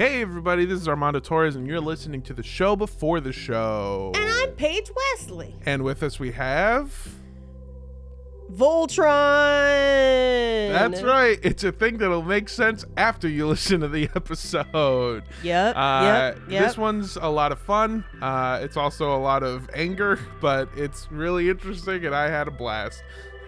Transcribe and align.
Hey, 0.00 0.22
everybody, 0.22 0.64
this 0.64 0.80
is 0.80 0.88
Armando 0.88 1.20
Torres, 1.20 1.56
and 1.56 1.66
you're 1.66 1.78
listening 1.78 2.22
to 2.22 2.32
the 2.32 2.42
show 2.42 2.74
before 2.74 3.20
the 3.20 3.34
show. 3.34 4.12
And 4.14 4.30
I'm 4.30 4.52
Paige 4.52 4.90
Wesley. 4.96 5.54
And 5.66 5.82
with 5.82 6.02
us, 6.02 6.18
we 6.18 6.32
have. 6.32 7.16
Voltron. 8.50 9.04
That's 10.72 11.02
right. 11.02 11.38
It's 11.42 11.64
a 11.64 11.72
thing 11.72 11.98
that'll 11.98 12.22
make 12.22 12.48
sense 12.48 12.86
after 12.96 13.28
you 13.28 13.46
listen 13.48 13.80
to 13.80 13.88
the 13.88 14.08
episode. 14.16 15.24
Yep. 15.42 15.76
Uh, 15.76 16.00
yep. 16.02 16.38
Yep. 16.48 16.64
This 16.64 16.78
one's 16.78 17.16
a 17.16 17.28
lot 17.28 17.52
of 17.52 17.58
fun. 17.58 18.02
Uh, 18.22 18.60
it's 18.62 18.78
also 18.78 19.14
a 19.14 19.20
lot 19.20 19.42
of 19.42 19.68
anger, 19.74 20.18
but 20.40 20.70
it's 20.78 21.12
really 21.12 21.50
interesting, 21.50 22.06
and 22.06 22.14
I 22.14 22.30
had 22.30 22.48
a 22.48 22.50
blast. 22.50 23.02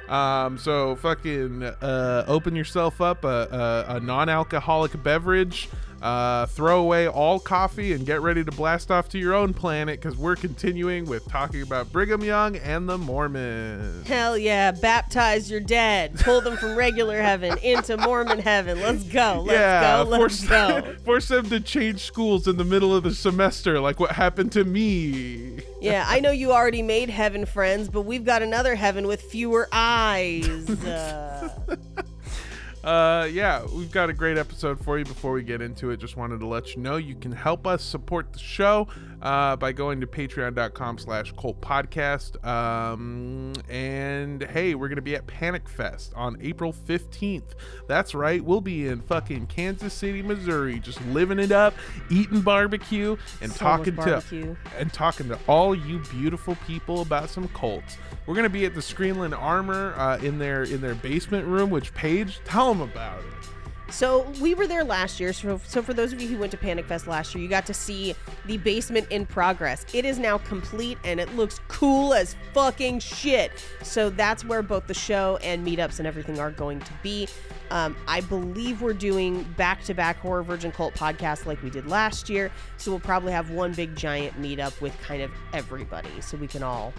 Um, 0.07 0.59
so 0.59 0.97
fucking 0.97 1.63
uh, 1.63 2.25
open 2.27 2.55
yourself 2.55 3.01
up 3.01 3.25
a, 3.25 3.87
a, 3.89 3.97
a 3.97 4.01
non-alcoholic 4.01 5.03
beverage. 5.03 5.71
Uh, 6.03 6.47
throw 6.47 6.81
away 6.81 7.07
all 7.07 7.39
coffee 7.39 7.93
and 7.93 8.05
get 8.05 8.21
ready 8.23 8.43
to 8.43 8.51
blast 8.51 8.91
off 8.91 9.09
to 9.09 9.19
your 9.19 9.35
own 9.35 9.55
planet 9.55 10.01
because 10.01 10.19
we're 10.19 10.35
continuing 10.35 11.07
with 11.07 11.25
talking 11.29 11.63
about 11.63 11.93
Brigham 11.93 12.25
Young 12.25 12.57
and 12.57 12.89
the 12.89 12.99
Mormons. 12.99 14.05
Hell 14.09 14.37
yeah. 14.37 14.73
Baptize 14.73 15.49
your 15.49 15.61
dead. 15.61 16.19
Pull 16.19 16.41
them 16.41 16.57
from 16.57 16.75
regular 16.75 17.23
heaven 17.23 17.57
into 17.59 17.97
Mormon 17.97 18.41
heaven. 18.41 18.81
Let's 18.81 19.05
go. 19.05 19.45
Let's 19.47 19.59
yeah, 19.59 20.03
go. 20.03 20.11
Let's 20.11 20.45
force, 20.45 20.49
go. 20.49 20.95
force 21.05 21.29
them 21.29 21.49
to 21.51 21.61
change 21.61 22.01
schools 22.01 22.49
in 22.49 22.57
the 22.57 22.65
middle 22.65 22.95
of 22.95 23.05
the 23.05 23.15
semester, 23.15 23.79
like 23.79 24.01
what 24.01 24.11
happened 24.11 24.51
to 24.53 24.65
me. 24.65 25.61
Yeah, 25.81 26.05
I 26.07 26.21
know 26.21 26.33
you 26.33 26.53
already 26.53 26.83
made 26.83 27.11
heaven 27.11 27.47
friends, 27.47 27.89
but 27.89 28.03
we've 28.03 28.25
got 28.25 28.43
another 28.43 28.75
heaven 28.75 29.07
with 29.07 29.23
fewer 29.23 29.69
eyes. 29.73 30.69
Uh, 30.93 31.49
Uh, 32.85 33.29
yeah, 33.31 33.65
we've 33.67 33.93
got 33.93 34.11
a 34.11 34.13
great 34.13 34.37
episode 34.37 34.81
for 34.85 34.99
you. 34.99 35.05
Before 35.05 35.33
we 35.33 35.43
get 35.45 35.63
into 35.63 35.91
it, 35.91 35.99
just 36.01 36.17
wanted 36.17 36.41
to 36.41 36.47
let 36.47 36.75
you 36.75 36.83
know 36.83 36.97
you 36.97 37.15
can 37.15 37.31
help 37.31 37.67
us 37.67 37.83
support 37.83 38.33
the 38.33 38.41
show 38.41 38.89
uh, 39.23 39.57
by 39.57 39.73
going 39.73 40.01
to 40.01 40.07
patreon.com 40.07 40.99
slash 40.99 41.33
cult 41.41 41.61
podcast. 41.61 42.45
Um, 42.45 43.53
and 43.71 44.43
hey, 44.43 44.75
we're 44.75 44.89
going 44.89 44.97
to 44.97 45.03
be 45.03 45.15
at 45.15 45.27
Panic 45.27 45.69
Fest 45.69 46.13
on 46.15 46.37
April 46.43 46.73
15th. 46.73 47.55
That's 47.89 48.15
right, 48.15 48.45
we'll 48.45 48.61
be 48.61 48.89
in 48.89 49.01
fucking 49.01 49.47
Kansas 49.47 49.95
City, 49.95 50.23
Missouri, 50.23 50.81
just 50.81 51.01
living 51.07 51.39
it 51.39 51.53
up, 51.53 51.75
eating 52.11 52.41
barbecue 52.41 53.17
and 53.41 53.51
So 53.53 53.59
talking 53.59 53.95
barbecue. 53.95 54.55
to 54.55 54.57
and 54.79 54.93
talking 54.93 55.29
to 55.29 55.39
all 55.47 55.75
you 55.75 56.01
beautiful 56.11 56.57
people 56.67 57.01
about 57.03 57.31
some 57.31 57.49
cults. 57.49 57.97
We're 58.27 58.35
gonna 58.35 58.49
be 58.49 58.65
at 58.67 58.75
the 58.75 58.81
Screenland 58.81 59.37
Armour 59.39 59.95
uh, 59.97 60.19
in 60.19 60.39
their 60.39 60.63
in 60.65 60.81
their 60.81 60.95
basement 60.95 61.47
room. 61.47 61.71
Which 61.71 61.93
Paige, 61.95 62.41
tell 62.45 62.73
them 62.73 62.81
about 62.83 63.19
it. 63.21 63.49
So 63.93 64.27
we 64.41 64.55
were 64.55 64.67
there 64.67 64.85
last 64.85 65.21
year. 65.21 65.33
So, 65.35 65.61
so 65.67 65.83
for 65.83 65.93
those 65.93 66.15
of 66.15 66.21
you 66.21 66.27
who 66.27 66.39
went 66.39 66.51
to 66.53 66.57
Panic 66.57 66.87
Fest 66.87 67.07
last 67.07 67.35
year, 67.35 67.43
you 67.43 67.49
got 67.49 67.67
to 67.67 67.75
see 67.75 68.15
the 68.47 68.57
basement 68.57 69.07
in 69.11 69.27
progress. 69.27 69.85
It 69.93 70.07
is 70.07 70.19
now 70.19 70.39
complete 70.39 70.99
and 71.05 71.21
it 71.21 71.35
looks 71.37 71.61
cool 71.69 72.15
as 72.15 72.35
fucking 72.55 73.01
shit. 73.01 73.53
So 73.83 74.09
that's 74.09 74.45
where 74.47 74.63
both 74.63 74.87
the 74.87 74.95
show 74.95 75.39
and 75.43 75.65
meetups 75.65 75.99
and 75.99 76.07
everything 76.09 76.41
are 76.41 76.51
going 76.51 76.81
to 76.81 76.93
be. 77.03 77.29
Um, 77.71 77.97
I 78.09 78.23
believe 78.23 78.81
we're 78.81 78.93
doing 78.95 79.45
back-to-back 79.57 80.19
Horror 80.19 80.43
Virgin 80.43 80.73
Cult 80.73 80.95
podcasts 80.95 81.47
like 81.47 81.63
we 81.63 81.71
did 81.71 81.87
last 81.87 82.31
year. 82.31 82.51
So 82.79 82.91
we'll 82.91 83.01
probably 83.01 83.33
have 83.33 83.51
one 83.51 83.73
big 83.73 83.95
giant 83.95 84.41
meetup 84.41 84.81
with 84.81 84.99
kind 85.03 85.23
of 85.23 85.31
everybody, 85.53 86.21
so 86.21 86.37
we 86.37 86.49
can 86.49 86.63
all 86.63 86.93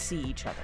see 0.00 0.20
each 0.20 0.46
other. 0.46 0.62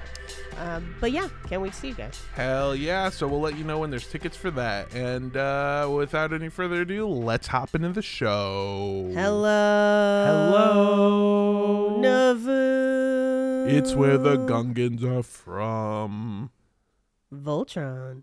Um, 0.59 0.95
but 1.01 1.13
yeah, 1.13 1.29
can't 1.49 1.61
wait 1.61 1.73
to 1.73 1.79
see 1.79 1.89
you 1.89 1.95
guys. 1.95 2.21
Hell 2.35 2.75
yeah! 2.75 3.11
So 3.11 3.29
we'll 3.29 3.41
let 3.41 3.59
you 3.59 3.65
know 3.65 3.79
when 3.79 3.91
there's 3.91 4.07
tickets 4.07 4.37
for 4.37 4.51
that. 4.53 4.95
And 4.95 5.37
uh, 5.37 5.91
without 5.93 6.33
any 6.33 6.49
further 6.49 6.83
ado, 6.83 7.07
let's 7.07 7.47
hop 7.47 7.75
into 7.75 7.91
the 7.91 8.03
show. 8.03 9.11
Hello. 9.15 10.51
Hello. 10.51 12.01
Navu. 12.03 13.71
It's 13.71 13.95
where 13.95 14.17
the 14.17 14.37
Gungans 14.37 15.03
are 15.03 15.23
from. 15.23 16.51
Voltron. 17.33 18.23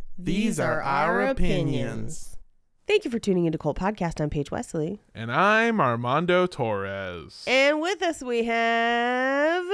These 0.23 0.59
are 0.59 0.81
our 0.81 1.21
opinions. 1.21 2.37
Thank 2.85 3.05
you 3.05 3.11
for 3.11 3.17
tuning 3.19 3.45
into 3.45 3.57
Cult 3.57 3.79
Podcast. 3.79 4.21
I'm 4.21 4.29
Paige 4.29 4.51
Wesley. 4.51 5.01
And 5.15 5.31
I'm 5.31 5.79
Armando 5.81 6.45
Torres. 6.45 7.43
And 7.47 7.81
with 7.81 8.01
us 8.03 8.21
we 8.21 8.43
have 8.43 9.65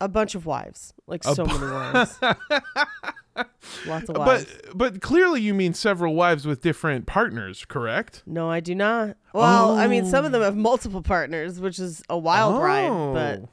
a 0.00 0.08
bunch 0.08 0.34
of 0.34 0.46
wives. 0.46 0.92
Like 1.08 1.24
A 1.24 1.34
so 1.34 1.44
bu- 1.46 1.58
many 1.58 1.72
wives. 1.72 2.18
Lots 3.86 4.08
of 4.08 4.16
wives. 4.16 4.46
But 4.72 4.78
but 4.78 5.00
clearly 5.00 5.40
you 5.40 5.54
mean 5.54 5.74
several 5.74 6.14
wives 6.14 6.46
with 6.46 6.62
different 6.62 7.06
partners, 7.06 7.64
correct? 7.66 8.22
no, 8.26 8.48
I 8.48 8.60
do 8.60 8.74
not. 8.74 9.16
Well, 9.32 9.76
I 9.76 9.88
mean 9.88 10.04
some 10.06 10.24
of 10.24 10.32
them 10.32 10.42
Oh. 10.42 10.44
have 10.44 10.56
multiple 10.56 11.02
partners, 11.02 11.58
which 11.58 11.78
is 11.78 12.02
a 12.08 12.16
wild 12.18 12.62
ride, 12.62 12.90
oh. 12.90 13.12
but 13.12 13.38
Oh. 13.40 13.48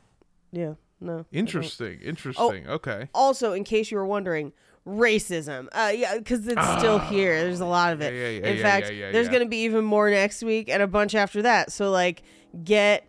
yeah, 0.52 0.74
no. 1.00 1.14
I 1.14 1.16
don't. 1.16 1.28
Interesting. 1.32 2.00
Interesting. 2.02 2.66
Oh, 2.68 2.74
okay. 2.74 3.10
Also, 3.14 3.54
in 3.54 3.64
case 3.64 3.90
you 3.90 3.98
were 3.98 4.06
wondering, 4.06 4.54
racism. 4.88 5.68
Uh 5.72 5.92
yeah, 5.96 6.20
cuz 6.20 6.48
it's 6.48 6.70
still 6.78 7.00
here. 7.00 7.42
There's 7.44 7.60
a 7.62 7.66
lot 7.66 7.94
of 7.94 8.02
it. 8.02 8.12
Ah. 8.14 8.16
Yeah, 8.16 8.28
yeah, 8.28 8.40
yeah, 8.40 8.48
in 8.52 8.62
fact, 8.62 8.88
there's 8.88 9.30
to 9.30 9.46
be 9.50 9.64
even 9.64 9.84
more 9.86 10.10
next 10.10 10.44
week 10.44 10.70
and 10.70 10.82
a 10.84 10.88
bunch 10.88 11.16
after 11.16 11.42
that. 11.44 11.72
So 11.72 11.90
like 11.92 12.24
get 12.64 13.06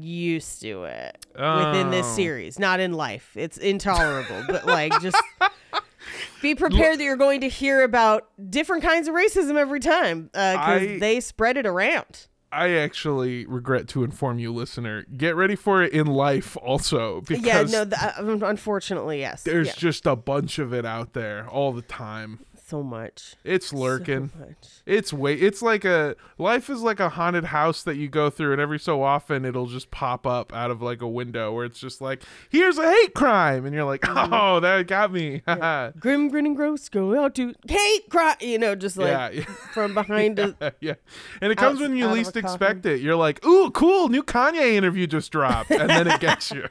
used 0.00 0.60
to 0.62 0.84
it 0.84 1.24
within 1.34 1.90
this 1.90 2.06
Oh. 2.06 2.14
series, 2.16 2.58
not 2.58 2.80
in 2.80 2.92
life. 2.94 3.32
It's 3.36 3.58
intolerable, 3.58 4.44
but 4.48 4.66
like 4.66 4.92
just 5.00 5.16
be 6.42 6.54
prepared 6.54 6.98
that 6.98 7.04
you're 7.04 7.16
going 7.16 7.40
to 7.42 7.48
hear 7.48 7.82
about 7.82 8.28
different 8.50 8.82
kinds 8.82 9.08
of 9.08 9.14
racism 9.14 9.56
every 9.56 9.80
time 9.80 10.24
because 10.32 10.82
I- 10.82 10.98
they 10.98 11.20
spread 11.20 11.56
it 11.56 11.66
around. 11.66 12.26
I 12.54 12.70
actually 12.70 13.46
regret 13.46 13.88
to 13.88 14.04
inform 14.04 14.38
you, 14.38 14.52
listener. 14.52 15.04
Get 15.16 15.34
ready 15.36 15.56
for 15.56 15.82
it 15.82 15.92
in 15.92 16.06
life 16.06 16.56
also 16.56 17.20
because 17.22 17.44
Yeah, 17.44 17.62
no, 17.62 17.84
th- 17.84 17.94
uh, 18.00 18.46
unfortunately, 18.46 19.20
yes. 19.20 19.42
there's 19.42 19.66
Yeah, 19.68 19.74
just 19.76 20.06
a 20.06 20.14
bunch 20.16 20.58
of 20.58 20.72
it 20.72 20.86
out 20.86 21.12
there 21.14 21.48
all 21.48 21.72
the 21.72 21.82
time. 21.82 22.40
So 22.74 22.82
much. 22.82 23.36
It's 23.44 23.72
lurking. 23.72 24.30
So 24.36 24.38
much. 24.46 24.56
It's 24.86 25.12
way 25.12 25.34
it's 25.34 25.62
like 25.62 25.84
a 25.84 26.16
life 26.38 26.68
is 26.68 26.80
like 26.82 26.98
a 26.98 27.08
haunted 27.10 27.44
house 27.44 27.82
that 27.84 27.96
you 27.96 28.08
go 28.08 28.30
through 28.30 28.52
and 28.52 28.60
every 28.60 28.78
so 28.80 29.02
often 29.02 29.44
it'll 29.44 29.66
just 29.66 29.90
pop 29.92 30.26
up 30.26 30.52
out 30.52 30.70
of 30.72 30.82
like 30.82 31.00
a 31.02 31.08
window 31.08 31.52
where 31.52 31.64
it's 31.64 31.78
just 31.78 32.00
like 32.00 32.22
here's 32.50 32.76
a 32.78 32.90
hate 32.90 33.14
crime 33.14 33.64
and 33.64 33.74
you're 33.74 33.84
like 33.84 34.00
Mm-hmm. 34.00 34.32
oh 34.34 34.60
that 34.60 34.86
got 34.88 35.12
me 35.12 35.42
yeah 35.46 35.90
Grim, 36.00 36.28
grin, 36.28 36.46
and 36.46 36.56
gross 36.56 36.88
go 36.88 37.18
out 37.22 37.34
to 37.36 37.54
hate 37.68 38.08
cry. 38.10 38.34
You 38.40 38.58
know, 38.58 38.74
just 38.74 38.96
like 38.96 39.08
yeah, 39.34 39.42
from 39.72 39.94
behind 39.94 40.38
a 40.60 40.74
yeah 40.80 40.94
and 41.40 41.52
it 41.52 41.56
comes 41.58 41.80
Out- 41.80 41.88
when 41.88 41.96
you 41.96 42.08
least 42.08 42.34
coffin. 42.34 42.44
expect 42.44 42.86
it 42.86 43.00
you're 43.00 43.14
like 43.16 43.44
ooh 43.46 43.70
cool 43.70 44.08
new 44.08 44.22
Kanye 44.22 44.72
interview 44.74 45.06
just 45.06 45.30
dropped 45.30 45.70
and 45.70 45.88
then 45.88 46.06
it 46.08 46.20
gets 46.20 46.50
you 46.50 46.68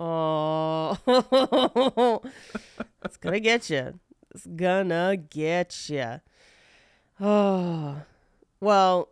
Oh, 0.00 0.96
it's 3.04 3.16
gonna 3.16 3.40
get 3.40 3.68
you. 3.70 3.98
It's 4.34 4.46
gonna 4.46 5.16
get 5.16 5.88
you. 5.88 6.20
Oh, 7.20 8.02
well, 8.60 9.08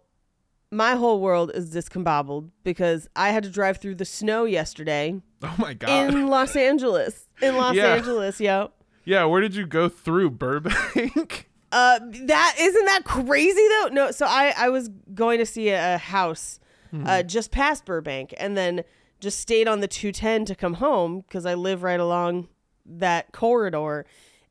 my 0.70 0.94
whole 0.94 1.20
world 1.20 1.50
is 1.54 1.74
discombobbled 1.74 2.50
because 2.64 3.08
I 3.16 3.30
had 3.30 3.42
to 3.44 3.50
drive 3.50 3.78
through 3.78 3.94
the 3.96 4.04
snow 4.04 4.44
yesterday 4.44 5.20
oh 5.42 5.54
my 5.58 5.74
god 5.74 6.12
in 6.14 6.26
Los 6.28 6.56
Angeles. 6.56 7.28
In 7.40 7.56
Los 7.56 7.74
Yeah. 7.76 7.94
Angeles, 7.94 8.40
yo. 8.40 8.72
yeah 9.04 9.24
where 9.24 9.40
did 9.40 9.54
you 9.54 9.66
go 9.66 9.88
through 9.88 10.30
Burbank 10.30 11.48
Uh, 11.72 11.98
that 12.22 12.54
isn't 12.58 12.84
that 12.86 13.02
crazy 13.04 13.60
though. 13.68 13.88
No, 13.92 14.10
so 14.12 14.24
I 14.26 14.54
I 14.56 14.68
was 14.68 14.88
going 15.14 15.38
to 15.40 15.44
see 15.46 15.68
a, 15.70 15.96
a 15.96 15.98
house, 15.98 16.58
uh, 17.04 17.22
just 17.24 17.50
past 17.50 17.84
Burbank, 17.84 18.32
and 18.38 18.56
then 18.56 18.82
just 19.20 19.40
stayed 19.40 19.66
on 19.66 19.80
the 19.80 19.88
210 19.88 20.44
to 20.46 20.54
come 20.54 20.74
home 20.74 21.20
because 21.20 21.44
I 21.44 21.54
live 21.54 21.82
right 21.82 21.98
along 21.98 22.48
that 22.88 23.32
corridor, 23.32 24.06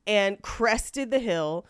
and 0.07 0.41
crested 0.41 1.11
the 1.11 1.19
hill, 1.19 1.65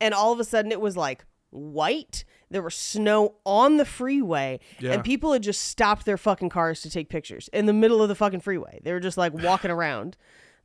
and 0.00 0.12
all 0.14 0.32
of 0.32 0.40
a 0.40 0.44
sudden 0.44 0.72
it 0.72 0.80
was 0.80 0.96
like 0.96 1.24
white. 1.50 2.24
There 2.50 2.62
was 2.62 2.74
snow 2.74 3.34
on 3.44 3.76
the 3.76 3.84
freeway, 3.84 4.60
Yeah. 4.78 4.92
and 4.92 5.04
people 5.04 5.32
had 5.32 5.42
just 5.42 5.62
stopped 5.62 6.06
their 6.06 6.16
fucking 6.16 6.48
cars 6.48 6.80
to 6.82 6.90
take 6.90 7.08
pictures 7.08 7.48
in 7.52 7.66
the 7.66 7.72
middle 7.74 8.02
of 8.02 8.08
the 8.08 8.14
fucking 8.14 8.40
freeway. 8.40 8.80
They 8.82 8.92
were 8.92 9.00
just 9.00 9.18
like 9.18 9.32
walking 9.42 9.70
around. 9.70 10.16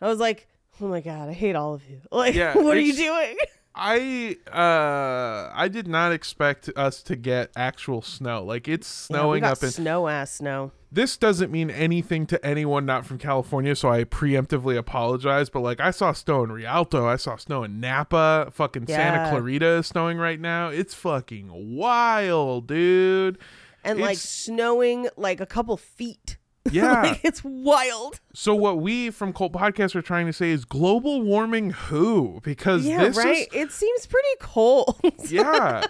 I 0.01 0.07
was 0.07 0.19
like, 0.19 0.47
"Oh 0.81 0.87
my 0.87 1.01
god, 1.01 1.29
I 1.29 1.33
hate 1.33 1.55
all 1.55 1.73
of 1.73 1.87
you! 1.89 2.01
Like, 2.11 2.35
Yeah, 2.35 2.55
what 2.57 2.75
are 2.77 2.81
you 2.81 2.93
doing?" 2.95 3.37
I 3.75 4.37
uh 4.51 5.51
I 5.55 5.67
did 5.67 5.87
not 5.87 6.11
expect 6.11 6.69
us 6.75 7.01
to 7.03 7.15
get 7.15 7.49
actual 7.55 8.01
snow. 8.03 8.43
Like 8.43 8.67
it's 8.67 9.07
Yeah, 9.09 9.17
snowing 9.17 9.41
got 9.41 9.53
up 9.53 9.63
in 9.63 9.71
snow 9.71 10.07
ass 10.07 10.31
snow. 10.35 10.71
This 10.93 11.17
doesn't 11.17 11.51
mean 11.51 11.69
anything 11.71 12.25
to 12.27 12.45
anyone 12.45 12.85
not 12.85 13.05
from 13.05 13.17
California, 13.17 13.75
so 13.75 13.89
I 13.89 14.03
preemptively 14.03 14.77
apologize. 14.77 15.49
But 15.49 15.61
like, 15.61 15.79
I 15.79 15.91
saw 15.91 16.13
snow 16.13 16.43
in 16.43 16.51
Rialto, 16.51 17.07
I 17.07 17.15
saw 17.15 17.35
snow 17.35 17.63
in 17.63 17.79
Napa, 17.79 18.49
fucking 18.51 18.87
Santa 18.87 19.29
Clarita 19.29 19.67
is 19.77 19.87
snowing 19.87 20.17
right 20.17 20.39
now. 20.39 20.67
It's 20.69 20.93
fucking 20.93 21.49
wild, 21.51 22.67
dude. 22.67 23.37
and 23.83 23.99
like 23.99 24.17
snowing 24.17 25.09
like 25.17 25.41
a 25.41 25.45
couple 25.45 25.77
feet. 25.77 26.37
Yeah. 26.71 27.01
like 27.03 27.19
it's 27.25 27.43
wild. 27.43 28.19
so 28.33 28.55
what 28.55 28.79
we 28.79 29.09
from 29.09 29.33
Cult 29.33 29.51
Podcast 29.53 29.95
are 29.95 30.01
trying 30.01 30.27
to 30.27 30.33
say 30.33 30.49
is 30.49 30.63
global 30.65 31.21
warming 31.21 31.71
who? 31.71 32.39
Because 32.43 32.85
Yeah, 32.85 33.03
this 33.03 33.17
right. 33.17 33.39
is 33.39 33.47
It 33.51 33.71
seems 33.71 34.05
pretty 34.05 34.27
cold. 34.39 34.97
yeah. 35.29 35.83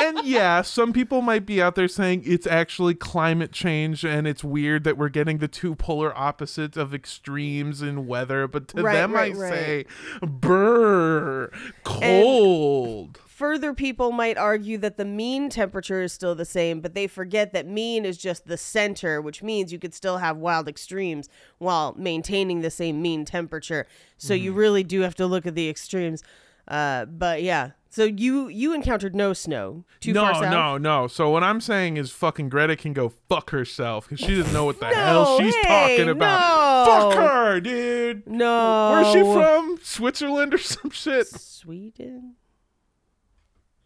and 0.00 0.20
yeah, 0.24 0.62
some 0.62 0.94
people 0.94 1.20
might 1.20 1.44
be 1.44 1.60
out 1.60 1.74
there 1.74 1.86
saying 1.86 2.22
it's 2.24 2.46
actually 2.46 2.94
climate 2.94 3.52
change 3.52 4.02
and 4.04 4.26
it's 4.26 4.42
weird 4.42 4.84
that 4.84 4.96
we're 4.96 5.10
getting 5.10 5.36
the 5.38 5.48
two 5.48 5.74
polar 5.74 6.16
opposites 6.16 6.78
of 6.78 6.94
extremes 6.94 7.82
in 7.82 8.06
weather, 8.06 8.48
but 8.48 8.68
to 8.68 8.82
Right, 8.82 8.94
them 8.94 9.12
right, 9.12 9.34
I 9.34 9.38
right. 9.38 9.52
say 9.52 9.84
brr 10.22 11.52
cold. 11.84 13.20
Further, 13.40 13.72
people 13.72 14.12
might 14.12 14.36
argue 14.36 14.76
that 14.78 14.98
the 14.98 15.04
mean 15.06 15.48
temperature 15.48 16.02
is 16.02 16.12
still 16.12 16.34
the 16.34 16.44
same, 16.44 16.80
but 16.82 16.92
they 16.94 17.06
forget 17.06 17.54
that 17.54 17.66
mean 17.66 18.04
is 18.04 18.18
just 18.18 18.46
the 18.46 18.58
center, 18.58 19.18
which 19.22 19.42
means 19.42 19.72
you 19.72 19.78
could 19.78 19.94
still 19.94 20.18
have 20.18 20.36
wild 20.36 20.68
extremes 20.68 21.26
while 21.56 21.94
maintaining 21.96 22.60
the 22.60 22.70
same 22.70 23.00
mean 23.00 23.24
temperature. 23.24 23.86
So 24.18 24.34
you 24.34 24.50
Mm-hmm. 24.50 24.58
really 24.60 24.84
do 24.84 25.00
have 25.00 25.14
to 25.14 25.26
look 25.26 25.46
at 25.46 25.54
the 25.54 25.70
extremes. 25.70 26.22
Uh, 26.68 27.06
but 27.06 27.42
yeah, 27.42 27.70
so 27.88 28.04
you 28.04 28.48
you 28.48 28.74
encountered 28.74 29.16
no 29.16 29.32
snow 29.32 29.84
too 30.00 30.12
no, 30.12 30.20
far 30.20 30.34
south. 30.34 30.52
no, 30.52 30.76
no. 30.78 31.06
So 31.08 31.30
what 31.30 31.42
I'm 31.42 31.60
saying 31.62 31.96
is 31.96 32.10
fucking 32.12 32.50
Greta 32.50 32.76
can 32.76 32.92
go 32.92 33.08
fuck 33.30 33.50
herself 33.50 34.06
because 34.08 34.20
she 34.24 34.36
doesn't 34.36 34.52
know 34.52 34.66
what 34.66 34.78
the 34.80 34.90
No, 34.90 34.94
hell 34.94 35.38
she's 35.40 35.54
hey, 35.56 35.96
talking 35.96 36.10
about. 36.10 36.38
no. 36.86 37.10
Fuck 37.10 37.18
her, 37.18 37.60
dude. 37.60 38.26
no. 38.28 38.90
Where's 38.92 39.12
she 39.14 39.20
from? 39.22 39.78
Switzerland 39.82 40.52
or 40.54 40.58
some 40.74 40.90
shit? 40.90 41.26
Sweden. 41.26 42.34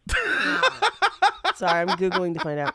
Sorry, 1.54 1.80
I'm 1.80 1.88
googling 1.88 2.34
to 2.34 2.40
find 2.40 2.60
out. 2.60 2.74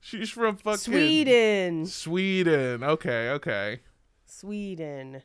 She's 0.00 0.30
from 0.30 0.56
fucking 0.56 0.78
Sweden. 0.78 1.86
Sweden. 1.86 2.82
Okay, 2.82 3.30
okay. 3.30 3.80
Sweden. 4.26 5.22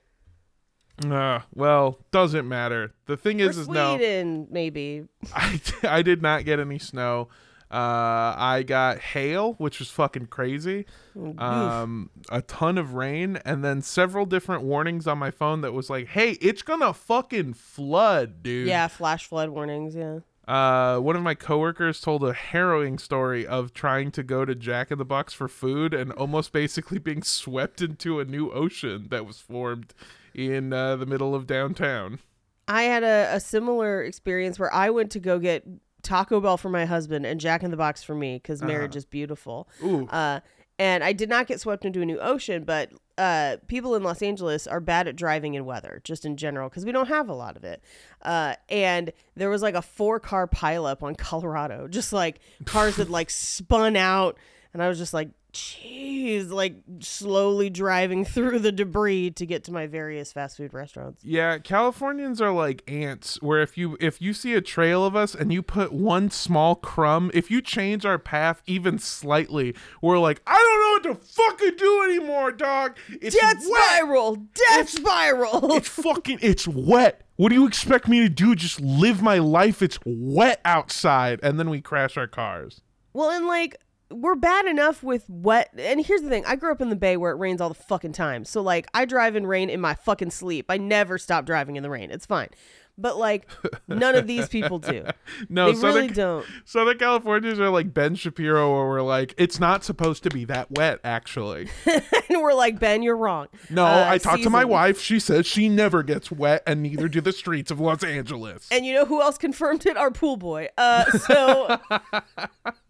Uh, 1.03 1.39
well, 1.53 1.99
doesn't 2.11 2.47
matter. 2.47 2.93
The 3.05 3.17
thing 3.17 3.41
Or 3.41 3.49
is, 3.49 3.57
is 3.57 3.67
no, 3.67 3.97
Sweden, 3.97 4.47
maybe. 4.49 5.05
I, 5.33 5.59
I 5.83 6.01
did 6.01 6.21
not 6.21 6.45
get 6.45 6.59
any 6.59 6.79
snow. 6.79 7.29
Uh, 7.75 8.33
I 8.37 8.63
got 8.65 8.99
hail, 8.99 9.53
which 9.53 9.79
was 9.79 9.89
fucking 9.91 10.27
crazy. 10.27 10.85
Mm, 11.15 11.37
Um, 11.41 12.09
a 12.29 12.41
ton 12.41 12.77
of 12.77 12.93
rain, 12.93 13.37
and 13.43 13.65
then 13.65 13.81
several 13.81 14.25
different 14.25 14.63
warnings 14.63 15.07
on 15.07 15.17
my 15.17 15.29
phone 15.29 15.59
that 15.61 15.73
was 15.73 15.89
like, 15.89 16.07
"Hey, 16.07 16.31
it's 16.39 16.61
gonna 16.61 16.93
fucking 16.93 17.55
flood, 17.55 18.41
dude." 18.41 18.67
Yeah, 18.67 18.87
flash 18.87 19.27
flood 19.27 19.49
warnings. 19.49 19.93
Yeah. 19.95 20.19
Uh, 20.47 20.99
one 20.99 21.15
of 21.15 21.23
my 21.23 21.33
coworkers 21.33 21.99
told 21.99 22.23
a 22.23 22.31
harrowing 22.31 22.97
story 22.99 23.45
of 23.47 23.73
trying 23.73 24.11
to 24.11 24.23
go 24.23 24.45
to 24.45 24.53
Jack 24.55 24.91
in 24.91 24.97
the 24.99 25.03
Box 25.03 25.33
for 25.33 25.47
food 25.47 25.93
and 25.93 26.11
almost 26.13 26.53
basically 26.53 26.99
being 26.99 27.23
swept 27.39 27.81
into 27.81 28.19
a 28.19 28.25
new 28.25 28.51
ocean 28.51 29.07
that 29.09 29.25
was 29.25 29.39
formed 29.41 29.93
in 30.33 30.71
uh, 30.71 30.95
the 30.95 31.05
middle 31.05 31.33
of 31.35 31.45
downtown. 31.47 32.19
I 32.67 32.83
had 32.83 33.03
a, 33.03 33.29
a 33.33 33.39
similar 33.39 34.01
experience 34.03 34.57
where 34.59 34.73
I 34.73 34.89
went 34.91 35.11
to 35.11 35.19
go 35.19 35.39
get 35.39 35.65
Taco 36.05 36.39
Bell 36.39 36.55
for 36.55 36.69
my 36.69 36.85
husband 36.85 37.25
and 37.25 37.39
Jack 37.39 37.63
in 37.63 37.71
the 37.71 37.77
Box 37.77 38.03
for 38.03 38.15
me 38.15 38.35
because 38.35 38.61
marriage 38.61 38.95
is 38.95 39.05
beautiful. 39.05 39.67
Ooh. 39.83 40.05
Uh, 40.07 40.39
and 40.77 41.03
I 41.03 41.13
did 41.13 41.29
not 41.29 41.47
get 41.47 41.59
swept 41.59 41.85
into 41.85 42.01
a 42.01 42.05
new 42.05 42.19
ocean, 42.19 42.63
but 42.63 42.91
uh, 43.17 43.57
people 43.67 43.95
in 43.95 44.03
Los 44.03 44.21
Angeles 44.21 44.67
are 44.67 44.79
bad 44.79 45.07
at 45.07 45.15
driving 45.15 45.53
in 45.53 45.65
weather, 45.65 46.01
just 46.03 46.25
in 46.25 46.35
general, 46.37 46.69
because 46.69 46.85
we 46.85 46.91
don't 46.91 47.07
have 47.07 47.29
a 47.29 47.33
lot 47.33 47.55
of 47.55 47.63
it. 47.63 47.81
Uh, 48.21 48.55
and 48.69 49.13
there 49.35 49.49
was 49.49 49.61
like 49.61 49.75
a 49.75 49.81
four 49.81 50.19
car 50.19 50.47
pileup 50.47 51.01
on 51.01 51.15
Colorado, 51.15 51.87
just 51.87 52.11
like 52.13 52.39
cars 52.65 52.97
that 52.97 53.09
like 53.09 53.29
spun 53.29 53.95
out. 53.95 54.37
And 54.75 54.83
I 54.83 54.89
was 54.89 54.97
just 54.97 55.13
like, 55.13 55.29
jeez, 55.53 56.51
like 56.51 56.75
slowly 56.99 57.69
driving 57.69 58.25
through 58.35 58.59
the 58.59 58.73
debris 58.73 59.31
to 59.31 59.45
get 59.45 59.63
to 59.63 59.71
my 59.71 59.87
various 59.87 60.33
fast 60.33 60.57
food 60.57 60.73
restaurants. 60.73 61.23
Yeah, 61.23 61.59
Californians 61.59 62.41
are 62.41 62.51
like 62.51 62.83
ants 62.85 63.41
where 63.41 63.61
if 63.61 63.77
you 63.77 63.95
if 64.01 64.21
you 64.21 64.33
see 64.33 64.53
a 64.53 64.59
trail 64.59 65.05
of 65.05 65.15
us 65.15 65.33
and 65.33 65.53
you 65.53 65.61
put 65.63 65.93
one 65.93 66.29
small 66.29 66.75
crumb, 66.75 67.31
if 67.33 67.49
you 67.49 67.61
change 67.61 68.05
our 68.05 68.19
path 68.19 68.61
even 68.65 68.99
slightly, 68.99 69.73
we're 70.01 70.19
like, 70.19 70.41
I 70.45 70.57
don't 70.57 71.05
know 71.07 71.13
what 71.13 71.19
to 71.21 71.25
fucking 71.25 71.77
do 71.77 72.03
anymore, 72.03 72.51
dog. 72.51 72.97
It's 73.21 73.33
Death 73.33 73.65
wet. 73.69 73.81
spiral! 73.81 74.35
Death 74.35 74.89
spiral! 74.89 75.71
It's 75.77 75.87
fucking 75.87 76.39
it's 76.41 76.67
wet. 76.67 77.21
What 77.37 77.47
do 77.47 77.55
you 77.55 77.65
expect 77.65 78.09
me 78.09 78.19
to 78.19 78.29
do? 78.29 78.55
Just 78.55 78.81
live 78.81 79.21
my 79.21 79.37
life. 79.37 79.81
It's 79.81 79.99
wet 80.05 80.59
outside 80.65 81.39
and 81.41 81.57
then 81.57 81.69
we 81.69 81.79
crash 81.79 82.17
our 82.17 82.27
cars. 82.27 82.81
Well, 83.13 83.29
and 83.29 83.47
like 83.47 83.77
we're 84.11 84.35
bad 84.35 84.65
enough 84.65 85.03
with 85.03 85.25
wet. 85.29 85.71
And 85.77 86.05
here's 86.05 86.21
the 86.21 86.29
thing: 86.29 86.45
I 86.45 86.55
grew 86.55 86.71
up 86.71 86.81
in 86.81 86.89
the 86.89 86.95
Bay 86.95 87.17
where 87.17 87.31
it 87.31 87.35
rains 87.37 87.61
all 87.61 87.69
the 87.69 87.75
fucking 87.75 88.13
time. 88.13 88.45
So 88.45 88.61
like, 88.61 88.87
I 88.93 89.05
drive 89.05 89.35
in 89.35 89.45
rain 89.47 89.69
in 89.69 89.81
my 89.81 89.93
fucking 89.95 90.31
sleep. 90.31 90.65
I 90.69 90.77
never 90.77 91.17
stop 91.17 91.45
driving 91.45 91.75
in 91.75 91.83
the 91.83 91.89
rain. 91.89 92.11
It's 92.11 92.25
fine. 92.25 92.49
But 92.97 93.17
like, 93.17 93.49
none 93.89 94.15
of 94.15 94.25
these 94.25 94.47
people 94.47 94.79
do. 94.79 95.03
No, 95.49 95.67
they 95.67 95.73
Southern 95.73 95.95
really 96.03 96.07
don't. 96.13 96.45
Southern 96.63 96.97
Californians 96.97 97.59
are 97.59 97.69
like 97.69 97.93
Ben 97.93 98.15
Shapiro 98.15 98.73
where 98.73 98.87
we're 98.87 99.01
like, 99.01 99.33
it's 99.37 99.59
not 99.59 99.83
supposed 99.83 100.23
to 100.23 100.29
be 100.29 100.45
that 100.45 100.71
wet 100.71 100.99
actually. 101.03 101.67
and 101.85 102.41
we're 102.41 102.53
like, 102.53 102.79
Ben, 102.79 103.03
you're 103.03 103.17
wrong. 103.17 103.47
No, 103.69 103.83
Uh, 103.85 104.05
I 104.07 104.17
talked 104.17 104.43
to 104.43 104.49
my 104.49 104.63
wife. 104.63 105.01
She 105.01 105.19
says 105.19 105.45
she 105.45 105.67
never 105.67 106.03
gets 106.03 106.31
wet, 106.31 106.63
and 106.65 106.81
neither 106.81 107.09
do 107.09 107.19
the 107.19 107.33
streets 107.33 107.69
of 107.69 107.81
Los 107.81 108.01
Angeles. 108.01 108.67
And 108.71 108.85
you 108.85 108.93
know 108.93 109.03
who 109.03 109.21
else 109.21 109.37
confirmed 109.37 109.85
it? 109.85 109.97
Our 109.97 110.09
pool 110.11 110.37
boy. 110.37 110.69
Uh, 110.77 111.03
so. 111.11 111.77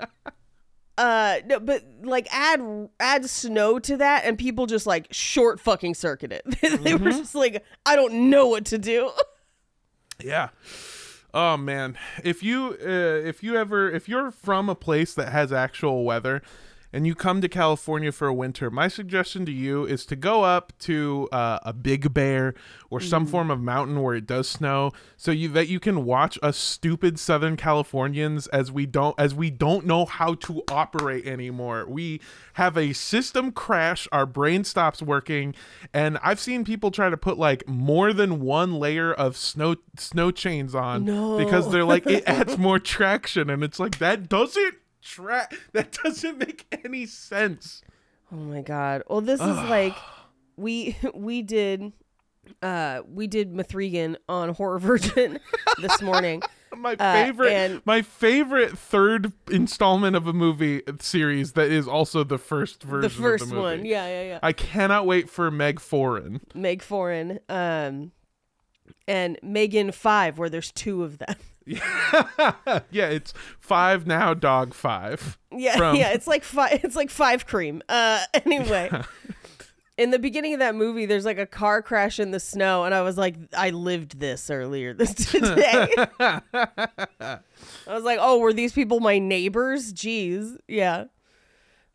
Uh 0.98 1.38
no, 1.46 1.60
but 1.60 1.84
like 2.04 2.28
add 2.32 2.90
add 3.00 3.30
snow 3.30 3.80
to 3.80 3.98
that, 3.98 4.24
and 4.26 4.38
people 4.38 4.66
just 4.66 4.88
like 4.88 5.08
short 5.12 5.60
fucking 5.60 5.94
circuit 5.94 6.32
it. 6.32 6.44
they 6.84 6.96
were 6.96 7.12
just 7.12 7.36
like, 7.36 7.64
I 7.86 7.96
don't 7.96 8.30
know 8.30 8.48
what 8.48 8.66
to 8.66 8.78
do. 8.78 9.12
yeah. 10.24 10.50
Oh 11.34 11.58
man, 11.58 11.98
if 12.24 12.44
you 12.44 12.78
uh, 12.82 13.28
if 13.28 13.44
you 13.44 13.58
ever 13.58 13.92
if 13.92 14.08
you're 14.08 14.32
from 14.32 14.70
a 14.70 14.76
place 14.76 15.14
that 15.16 15.34
has 15.34 15.52
actual 15.52 16.06
weather, 16.06 16.42
and 16.96 17.06
you 17.06 17.14
come 17.14 17.42
to 17.42 17.50
California 17.50 18.10
for 18.10 18.26
a 18.26 18.34
winter, 18.34 18.72
my 18.72 18.88
suggestion 18.88 19.46
to 19.46 19.52
you 19.52 19.84
is 19.86 20.06
to 20.06 20.16
go 20.16 20.44
up 20.46 20.72
to 20.80 21.28
uh, 21.34 21.60
a 21.64 21.74
Big 21.74 22.14
Bear 22.14 22.54
or 22.90 23.02
some 23.02 23.26
form 23.26 23.52
of 23.52 23.60
mountain 23.62 24.02
where 24.02 24.16
it 24.16 24.26
does 24.26 24.48
snow, 24.48 24.94
so 25.18 25.32
you 25.32 25.50
that 25.50 25.68
you 25.68 25.82
can 25.82 26.06
watch 26.06 26.40
us 26.42 26.56
stupid 26.56 27.20
Southern 27.20 27.58
Californians 27.58 28.48
as 28.48 28.72
we 28.72 28.86
don't 28.86 29.14
as 29.20 29.36
we 29.36 29.50
don't 29.50 29.86
know 29.86 30.06
how 30.06 30.36
to 30.36 30.64
operate 30.72 31.28
anymore. 31.28 31.86
We 31.86 32.22
have 32.54 32.78
a 32.78 32.94
system 32.94 33.52
crash, 33.52 34.08
our 34.14 34.26
brain 34.26 34.64
stops 34.64 35.02
working, 35.02 35.54
and 35.94 36.18
I've 36.24 36.40
seen 36.40 36.64
people 36.64 36.92
try 36.92 37.10
to 37.10 37.18
put 37.18 37.38
like 37.38 37.68
more 37.68 38.14
than 38.14 38.40
one 38.40 38.76
layer 38.80 39.14
of 39.14 39.36
snow 39.36 39.76
snow 39.98 40.32
chains 40.32 40.74
on 40.74 41.04
No. 41.04 41.38
because 41.38 41.70
they're 41.74 41.84
like 41.84 42.08
it 42.08 42.24
adds 42.28 42.58
more 42.58 42.80
traction, 42.80 43.50
and 43.50 43.66
it's 43.66 43.82
like 43.82 43.98
that 44.00 44.30
doesn't 44.30 44.76
that 45.74 45.98
doesn't 46.04 46.38
make 46.38 46.66
any 46.84 47.06
sense. 47.06 47.82
Oh 48.32 48.36
my 48.38 48.62
god. 48.62 49.04
Well, 49.08 49.22
this 49.22 49.40
is 49.40 49.48
like 49.48 49.96
we 50.58 50.98
we 51.14 51.42
did 51.42 51.94
uh 52.62 53.02
we 53.08 53.28
did 53.28 53.54
M3GAN 53.54 54.16
on 54.30 54.50
Horror 54.56 54.80
Virgin 54.80 55.40
this 55.82 56.02
morning. 56.02 56.42
My 56.76 56.94
Uh, 57.00 57.14
favorite, 57.14 57.54
and- 57.54 57.82
my 57.86 58.02
favorite 58.02 58.78
third 58.78 59.32
installment 59.50 60.16
of 60.16 60.28
a 60.28 60.34
movie 60.34 60.82
series 61.00 61.54
that 61.54 61.72
is 61.72 61.88
also 61.88 62.24
the 62.26 62.38
first 62.38 62.84
version. 62.84 63.02
The 63.02 63.10
first 63.10 63.48
movie. 63.48 63.58
one. 63.62 63.86
Yeah, 63.86 64.06
yeah, 64.08 64.24
yeah. 64.24 64.40
I 64.44 64.52
cannot 64.52 65.06
wait 65.06 65.30
for 65.30 65.50
Meg 65.52 65.80
Foreign. 65.80 66.42
Meg 66.54 66.82
Foreign. 66.82 67.40
Um 67.48 68.12
and 69.08 69.38
Megan 69.42 69.92
5 69.92 70.38
where 70.38 70.50
there's 70.50 70.72
two 70.72 71.04
of 71.04 71.18
them. 71.20 71.36
yeah, 71.68 73.08
it's 73.10 73.34
five 73.60 74.06
now, 74.06 74.34
dog 74.34 74.74
five. 74.74 75.38
Yeah, 75.52 75.78
From- 75.78 75.96
yeah, 75.96 76.12
it's 76.12 76.28
like 76.28 76.44
five 76.44 76.80
it's 76.84 76.96
like 76.96 77.10
five 77.10 77.46
cream. 77.46 77.82
Uh 77.90 78.24
anyway. 78.46 78.90
in 79.98 80.12
the 80.12 80.20
beginning 80.20 80.54
of 80.54 80.60
that 80.60 80.76
movie, 80.76 81.06
there's 81.06 81.26
like 81.26 81.38
a 81.40 81.46
car 81.46 81.82
crash 81.82 82.20
in 82.20 82.32
the 82.32 82.40
snow, 82.40 82.84
and 82.84 82.94
I 82.94 83.02
was 83.02 83.18
like, 83.18 83.36
I 83.58 83.70
lived 83.72 84.20
this 84.20 84.50
earlier 84.50 84.94
this 84.94 85.14
today. 85.14 85.88
I 86.20 87.40
was 87.88 88.04
like, 88.04 88.20
oh, 88.22 88.40
were 88.40 88.54
these 88.54 88.74
people 88.74 89.00
my 89.00 89.20
neighbors? 89.20 89.94
Jeez, 89.94 90.58
yeah. 90.68 91.06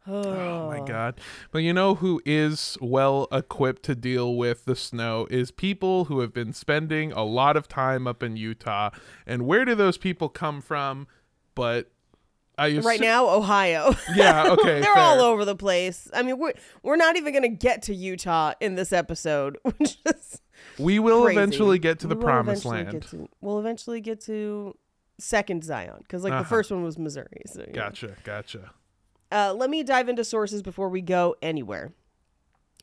Oh 0.06 0.66
my 0.68 0.80
god. 0.86 1.20
But 1.52 1.58
you 1.58 1.72
know 1.72 1.94
who 1.96 2.20
is 2.24 2.76
well 2.80 3.28
equipped 3.30 3.82
to 3.84 3.94
deal 3.94 4.34
with 4.34 4.64
the 4.64 4.74
snow 4.74 5.26
is 5.30 5.50
people 5.50 6.06
who 6.06 6.20
have 6.20 6.32
been 6.32 6.52
spending 6.52 7.12
a 7.12 7.22
lot 7.24 7.56
of 7.56 7.68
time 7.68 8.06
up 8.06 8.22
in 8.22 8.36
Utah. 8.36 8.90
And 9.26 9.46
where 9.46 9.64
do 9.64 9.74
those 9.74 9.98
people 9.98 10.28
come 10.28 10.60
from? 10.62 11.06
But 11.54 11.90
I 12.56 12.70
assu- 12.72 12.84
Right 12.84 13.00
now, 13.00 13.28
Ohio. 13.28 13.94
Yeah, 14.14 14.48
okay. 14.50 14.80
They're 14.80 14.94
fair. 14.94 14.98
all 14.98 15.20
over 15.20 15.44
the 15.44 15.54
place. 15.56 16.08
I 16.14 16.22
mean, 16.22 16.38
we're 16.38 16.54
we're 16.82 16.96
not 16.96 17.16
even 17.16 17.32
gonna 17.34 17.48
get 17.48 17.82
to 17.82 17.94
Utah 17.94 18.54
in 18.60 18.74
this 18.74 18.92
episode, 18.92 19.58
which 19.78 19.98
is 20.06 20.40
We 20.78 20.98
will 20.98 21.24
crazy. 21.24 21.38
eventually 21.38 21.78
get 21.78 21.98
to 22.00 22.06
the 22.06 22.16
We 22.16 22.22
promised 22.22 22.64
land. 22.64 23.02
to- 23.10 23.28
we'll 23.40 23.58
eventually 23.60 24.00
get 24.00 24.20
to 24.22 24.76
second 25.18 25.62
Zion 25.64 25.98
because 25.98 26.24
like 26.24 26.32
Uh-huh. 26.32 26.42
the 26.42 26.48
first 26.48 26.70
one 26.70 26.82
was 26.82 26.98
Missouri. 26.98 27.42
So 27.46 27.60
you 27.60 27.66
know. 27.68 27.72
Gotcha, 27.74 28.16
gotcha. 28.24 28.70
Uh, 29.32 29.54
let 29.56 29.70
me 29.70 29.82
dive 29.82 30.08
into 30.08 30.24
sources 30.24 30.62
before 30.62 30.88
we 30.88 31.00
go 31.00 31.36
anywhere. 31.40 31.92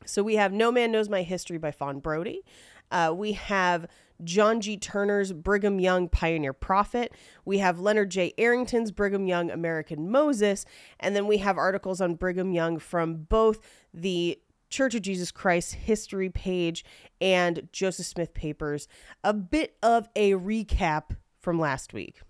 So 0.06 0.22
we 0.22 0.36
have 0.36 0.52
No 0.52 0.72
Man 0.72 0.92
Knows 0.92 1.08
My 1.08 1.22
History 1.22 1.58
by 1.58 1.70
Fawn 1.70 1.98
Brodie. 2.00 2.44
Uh, 2.90 3.12
we 3.14 3.32
have 3.32 3.86
John 4.24 4.60
G. 4.60 4.76
Turner's 4.76 5.32
Brigham 5.32 5.78
Young 5.78 6.08
Pioneer 6.08 6.52
Prophet. 6.52 7.12
We 7.44 7.58
have 7.58 7.78
Leonard 7.78 8.10
J. 8.10 8.32
Arrington's 8.38 8.90
Brigham 8.90 9.26
Young 9.26 9.50
American 9.50 10.10
Moses. 10.10 10.64
And 10.98 11.14
then 11.14 11.26
we 11.26 11.38
have 11.38 11.56
articles 11.58 12.00
on 12.00 12.14
Brigham 12.14 12.52
Young 12.52 12.78
from 12.78 13.26
both 13.28 13.60
the 13.92 14.38
Church 14.70 14.94
of 14.94 15.02
Jesus 15.02 15.30
Christ 15.30 15.74
history 15.74 16.28
page 16.28 16.84
and 17.20 17.68
Joseph 17.72 18.06
Smith 18.06 18.34
papers. 18.34 18.86
A 19.24 19.32
bit 19.32 19.76
of 19.82 20.08
a 20.14 20.32
recap 20.32 21.16
from 21.40 21.58
last 21.58 21.94
week. 21.94 22.20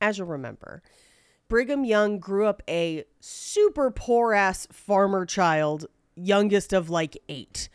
As 0.00 0.18
you'll 0.18 0.26
remember, 0.26 0.82
Brigham 1.48 1.84
Young 1.84 2.18
grew 2.18 2.46
up 2.46 2.62
a 2.68 3.04
super 3.20 3.90
poor 3.90 4.32
ass 4.32 4.66
farmer 4.72 5.24
child, 5.24 5.86
youngest 6.14 6.72
of 6.72 6.90
like 6.90 7.16
eight. 7.28 7.68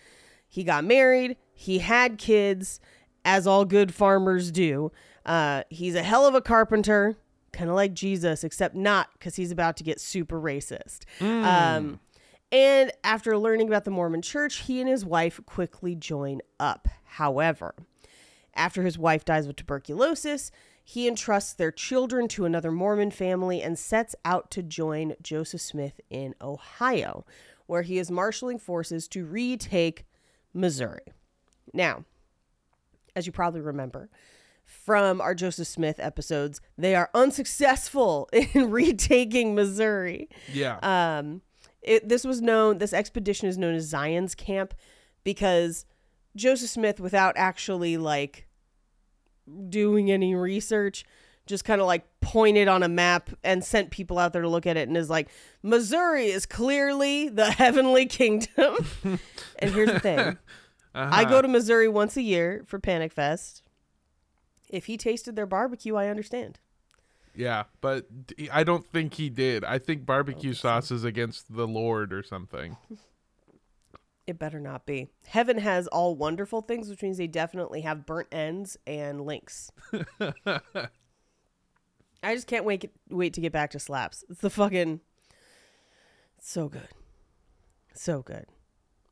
He 0.47 0.63
got 0.63 0.83
married, 0.83 1.37
he 1.53 1.79
had 1.79 2.17
kids, 2.17 2.79
as 3.23 3.47
all 3.47 3.65
good 3.65 3.93
farmers 3.93 4.51
do. 4.51 4.91
Uh, 5.25 5.63
he's 5.69 5.95
a 5.95 6.03
hell 6.03 6.25
of 6.25 6.35
a 6.35 6.41
carpenter, 6.41 7.15
kind 7.53 7.69
of 7.69 7.75
like 7.75 7.93
Jesus, 7.93 8.43
except 8.43 8.75
not 8.75 9.09
because 9.13 9.35
he's 9.35 9.51
about 9.51 9.77
to 9.77 9.83
get 9.83 10.01
super 10.01 10.41
racist. 10.41 11.05
Um, 11.21 11.99
and 12.51 12.91
after 13.03 13.37
learning 13.37 13.67
about 13.67 13.85
the 13.85 13.91
Mormon 13.91 14.21
church, 14.21 14.63
he 14.63 14.81
and 14.81 14.89
his 14.89 15.05
wife 15.05 15.39
quickly 15.45 15.95
join 15.95 16.41
up. 16.59 16.87
However, 17.05 17.75
after 18.55 18.83
his 18.83 18.97
wife 18.97 19.23
dies 19.23 19.45
of 19.47 19.55
tuberculosis, 19.55 20.51
he 20.91 21.07
entrusts 21.07 21.53
their 21.53 21.71
children 21.71 22.27
to 22.27 22.43
another 22.43 22.69
Mormon 22.69 23.11
family 23.11 23.61
and 23.61 23.79
sets 23.79 24.13
out 24.25 24.51
to 24.51 24.61
join 24.61 25.15
Joseph 25.21 25.61
Smith 25.61 26.01
in 26.09 26.35
Ohio, 26.41 27.25
where 27.65 27.83
he 27.83 27.97
is 27.97 28.11
marshaling 28.11 28.59
forces 28.59 29.07
to 29.07 29.23
retake 29.23 30.03
Missouri. 30.53 31.05
Now, 31.73 32.03
as 33.15 33.25
you 33.25 33.31
probably 33.31 33.61
remember 33.61 34.09
from 34.65 35.21
our 35.21 35.33
Joseph 35.33 35.69
Smith 35.69 35.97
episodes, 35.97 36.59
they 36.77 36.93
are 36.93 37.09
unsuccessful 37.13 38.27
in 38.33 38.69
retaking 38.69 39.55
Missouri. 39.55 40.27
Yeah. 40.51 40.77
Um, 40.83 41.41
it, 41.81 42.09
this 42.09 42.25
was 42.25 42.41
known, 42.41 42.79
this 42.79 42.91
expedition 42.91 43.47
is 43.47 43.57
known 43.57 43.75
as 43.75 43.85
Zion's 43.85 44.35
Camp 44.35 44.73
because 45.23 45.85
Joseph 46.35 46.69
Smith, 46.69 46.99
without 46.99 47.35
actually 47.37 47.95
like 47.95 48.45
doing 49.69 50.11
any 50.11 50.35
research, 50.35 51.05
just 51.45 51.65
kind 51.65 51.81
of 51.81 51.87
like 51.87 52.05
pointed 52.21 52.67
on 52.67 52.83
a 52.83 52.87
map 52.87 53.29
and 53.43 53.63
sent 53.63 53.89
people 53.91 54.17
out 54.17 54.33
there 54.33 54.41
to 54.41 54.49
look 54.49 54.65
at 54.67 54.77
it 54.77 54.87
and 54.87 54.95
is 54.95 55.09
like, 55.09 55.29
Missouri 55.63 56.27
is 56.27 56.45
clearly 56.45 57.29
the 57.29 57.51
heavenly 57.51 58.05
kingdom. 58.05 58.85
and 59.59 59.71
here's 59.71 59.91
the 59.91 59.99
thing 59.99 60.19
uh-huh. 60.95 61.09
I 61.11 61.25
go 61.25 61.41
to 61.41 61.47
Missouri 61.47 61.87
once 61.87 62.15
a 62.17 62.21
year 62.21 62.63
for 62.65 62.79
Panic 62.79 63.11
Fest. 63.11 63.63
If 64.69 64.85
he 64.85 64.95
tasted 64.97 65.35
their 65.35 65.45
barbecue, 65.45 65.95
I 65.95 66.07
understand. 66.07 66.59
yeah, 67.35 67.63
but 67.81 68.05
I 68.51 68.63
don't 68.63 68.85
think 68.85 69.15
he 69.15 69.29
did. 69.29 69.65
I 69.65 69.79
think 69.79 70.05
barbecue 70.05 70.53
sauce 70.53 70.91
is 70.91 71.03
against 71.03 71.53
the 71.53 71.67
Lord 71.67 72.13
or 72.13 72.23
something. 72.23 72.77
It 74.27 74.37
better 74.37 74.59
not 74.59 74.85
be. 74.85 75.07
Heaven 75.27 75.57
has 75.57 75.87
all 75.87 76.15
wonderful 76.15 76.61
things, 76.61 76.89
which 76.89 77.01
means 77.01 77.17
they 77.17 77.27
definitely 77.27 77.81
have 77.81 78.05
burnt 78.05 78.27
ends 78.31 78.77
and 78.85 79.21
links. 79.21 79.71
I 82.23 82.35
just 82.35 82.47
can't 82.47 82.65
wait 82.65 82.91
wait 83.09 83.33
to 83.33 83.41
get 83.41 83.51
back 83.51 83.71
to 83.71 83.79
slaps. 83.79 84.23
It's 84.29 84.41
the 84.41 84.49
fucking 84.49 85.01
it's 86.37 86.49
so 86.49 86.69
good. 86.69 86.87
So 87.93 88.21
good. 88.21 88.45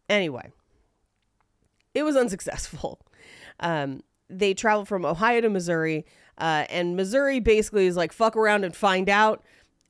Anyway, 0.07 0.51
it 1.93 2.03
was 2.03 2.15
unsuccessful. 2.15 3.01
Um, 3.61 4.03
they 4.29 4.53
traveled 4.53 4.87
from 4.87 5.05
Ohio 5.05 5.41
to 5.41 5.49
Missouri, 5.49 6.05
uh, 6.37 6.63
and 6.69 6.95
Missouri 6.95 7.41
basically 7.41 7.87
is 7.87 7.97
like 7.97 8.13
fuck 8.13 8.37
around 8.37 8.63
and 8.63 8.73
find 8.73 9.09
out, 9.09 9.43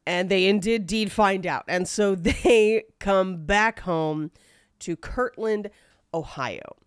and 0.07 0.27
they 0.27 0.47
indeed 0.47 0.81
indeed 0.81 1.11
find 1.11 1.45
out, 1.45 1.65
and 1.67 1.87
so 1.87 2.15
they 2.15 2.85
come 2.97 3.45
back 3.45 3.81
home 3.81 4.31
to 4.79 4.95
Kirtland, 4.95 5.69
Ohio. 6.13 6.77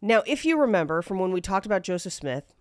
Now, 0.00 0.22
if 0.26 0.44
you 0.44 0.60
remember 0.60 1.00
from 1.02 1.18
when 1.18 1.32
we 1.32 1.40
talked 1.40 1.66
about 1.66 1.82
Joseph 1.82 2.12
Smith, 2.12 2.52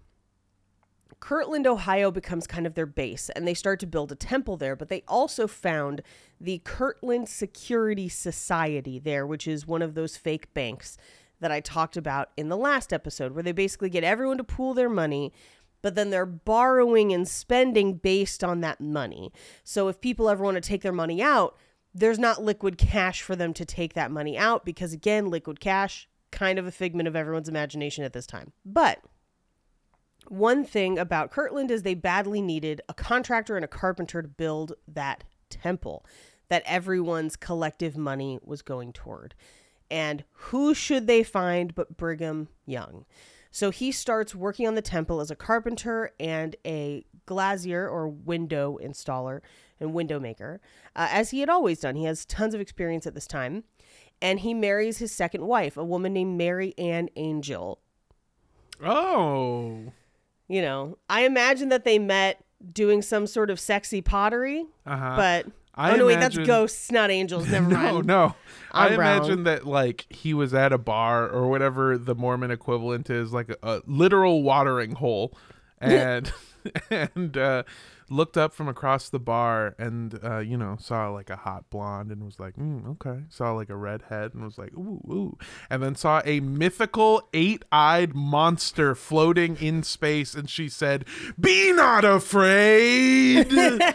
Kirtland, 1.19 1.65
Ohio 1.65 2.11
becomes 2.11 2.47
kind 2.47 2.67
of 2.67 2.73
their 2.73 2.85
base, 2.85 3.29
and 3.29 3.47
they 3.47 3.53
start 3.53 3.79
to 3.79 3.87
build 3.87 4.11
a 4.11 4.15
temple 4.15 4.57
there. 4.57 4.75
But 4.75 4.89
they 4.89 5.03
also 5.07 5.47
found 5.47 6.01
the 6.39 6.61
Kirtland 6.65 7.29
Security 7.29 8.09
Society 8.09 8.99
there, 8.99 9.25
which 9.25 9.47
is 9.47 9.65
one 9.65 9.81
of 9.81 9.93
those 9.93 10.17
fake 10.17 10.53
banks 10.53 10.97
that 11.39 11.51
I 11.51 11.59
talked 11.59 11.97
about 11.97 12.31
in 12.35 12.49
the 12.49 12.57
last 12.57 12.91
episode, 12.91 13.33
where 13.33 13.43
they 13.43 13.51
basically 13.51 13.89
get 13.89 14.03
everyone 14.03 14.37
to 14.37 14.43
pool 14.43 14.73
their 14.73 14.89
money, 14.89 15.31
but 15.81 15.95
then 15.95 16.09
they're 16.09 16.25
borrowing 16.25 17.13
and 17.13 17.27
spending 17.27 17.95
based 17.95 18.43
on 18.43 18.61
that 18.61 18.81
money. 18.81 19.31
So 19.63 19.87
if 19.87 20.01
people 20.01 20.29
ever 20.29 20.43
want 20.43 20.55
to 20.55 20.61
take 20.61 20.81
their 20.81 20.91
money 20.91 21.21
out, 21.21 21.57
there's 21.93 22.19
not 22.19 22.43
liquid 22.43 22.77
cash 22.77 23.21
for 23.21 23.35
them 23.35 23.53
to 23.53 23.65
take 23.65 23.93
that 23.93 24.11
money 24.11 24.37
out 24.37 24.65
because, 24.65 24.93
again, 24.93 25.29
liquid 25.29 25.59
cash, 25.59 26.07
kind 26.31 26.57
of 26.57 26.65
a 26.65 26.71
figment 26.71 27.07
of 27.07 27.15
everyone's 27.15 27.49
imagination 27.49 28.03
at 28.03 28.13
this 28.13 28.25
time. 28.25 28.51
But 28.65 28.99
one 30.27 30.63
thing 30.65 30.97
about 30.97 31.31
Kirtland 31.31 31.69
is 31.69 31.83
they 31.83 31.93
badly 31.93 32.41
needed 32.41 32.81
a 32.89 32.93
contractor 32.93 33.55
and 33.55 33.65
a 33.65 33.67
carpenter 33.67 34.21
to 34.21 34.27
build 34.27 34.73
that 34.87 35.23
temple 35.49 36.05
that 36.49 36.63
everyone's 36.65 37.35
collective 37.35 37.97
money 37.97 38.39
was 38.43 38.61
going 38.61 38.93
toward. 38.93 39.35
And 39.91 40.23
who 40.31 40.73
should 40.73 41.07
they 41.07 41.23
find 41.23 41.75
but 41.75 41.97
Brigham 41.97 42.47
Young? 42.65 43.05
So 43.51 43.69
he 43.69 43.91
starts 43.91 44.33
working 44.33 44.67
on 44.67 44.73
the 44.73 44.81
temple 44.81 45.21
as 45.21 45.29
a 45.29 45.35
carpenter 45.35 46.11
and 46.19 46.55
a 46.65 47.05
glazier 47.27 47.87
or 47.87 48.07
window 48.07 48.79
installer 48.83 49.41
and 49.83 49.93
window 49.93 50.19
maker, 50.19 50.59
uh, 50.95 51.07
as 51.11 51.29
he 51.29 51.41
had 51.41 51.49
always 51.49 51.79
done. 51.81 51.95
He 51.95 52.05
has 52.05 52.25
tons 52.25 52.53
of 52.55 52.61
experience 52.61 53.05
at 53.05 53.13
this 53.13 53.27
time. 53.27 53.63
And 54.21 54.39
he 54.39 54.53
marries 54.53 54.99
his 54.99 55.11
second 55.11 55.45
wife, 55.47 55.75
a 55.75 55.83
woman 55.83 56.13
named 56.13 56.37
Mary 56.37 56.73
Ann 56.77 57.09
Angell, 57.17 57.79
Oh. 58.83 59.91
you 60.47 60.61
know, 60.61 60.97
I 61.09 61.25
imagine 61.25 61.69
that 61.69 61.83
they 61.83 61.99
met 61.99 62.43
doing 62.71 63.01
some 63.01 63.27
sort 63.27 63.49
of 63.49 63.59
sexy 63.59 64.01
pottery, 64.01 64.65
Uh-huh. 64.85 65.13
but 65.15 65.45
I 65.75 65.91
oh 65.93 65.95
no, 65.95 66.05
wait, 66.05 66.19
that's 66.19 66.37
ghosts, 66.37 66.91
not 66.91 67.09
angels. 67.11 67.49
Never 67.49 67.67
no, 67.69 67.75
mind. 67.77 68.05
no. 68.05 68.35
I 68.71 68.87
I'm 68.87 68.99
wrong. 68.99 69.17
imagine 69.17 69.43
that 69.43 69.65
like 69.65 70.05
he 70.09 70.33
was 70.33 70.53
at 70.53 70.71
a 70.71 70.77
bar 70.77 71.27
or 71.27 71.49
whatever 71.49 71.97
the 71.97 72.15
Mormon 72.15 72.51
equivalent 72.51 73.09
is, 73.09 73.33
like 73.33 73.49
a, 73.49 73.57
a 73.63 73.81
literal 73.87 74.43
watering 74.43 74.93
hole, 74.93 75.33
and 75.81 76.31
and 76.89 77.35
uh, 77.37 77.63
looked 78.09 78.37
up 78.37 78.53
from 78.53 78.67
across 78.67 79.09
the 79.09 79.19
bar 79.19 79.75
and 79.77 80.19
uh, 80.23 80.39
you 80.39 80.57
know 80.57 80.77
saw 80.79 81.09
like 81.09 81.29
a 81.29 81.35
hot 81.35 81.69
blonde 81.69 82.11
and 82.11 82.23
was 82.23 82.39
like, 82.39 82.55
mm, 82.55 82.87
okay. 82.91 83.23
Saw 83.29 83.51
like 83.51 83.69
a 83.69 83.75
redhead 83.75 84.33
and 84.33 84.43
was 84.43 84.57
like, 84.57 84.73
ooh, 84.73 85.01
ooh, 85.09 85.37
and 85.69 85.81
then 85.81 85.95
saw 85.95 86.21
a 86.25 86.39
mythical 86.39 87.27
eight-eyed 87.33 88.13
monster 88.15 88.95
floating 88.95 89.55
in 89.57 89.83
space, 89.83 90.35
and 90.35 90.49
she 90.49 90.69
said, 90.69 91.05
"Be 91.39 91.71
not 91.73 92.05
afraid." 92.05 93.47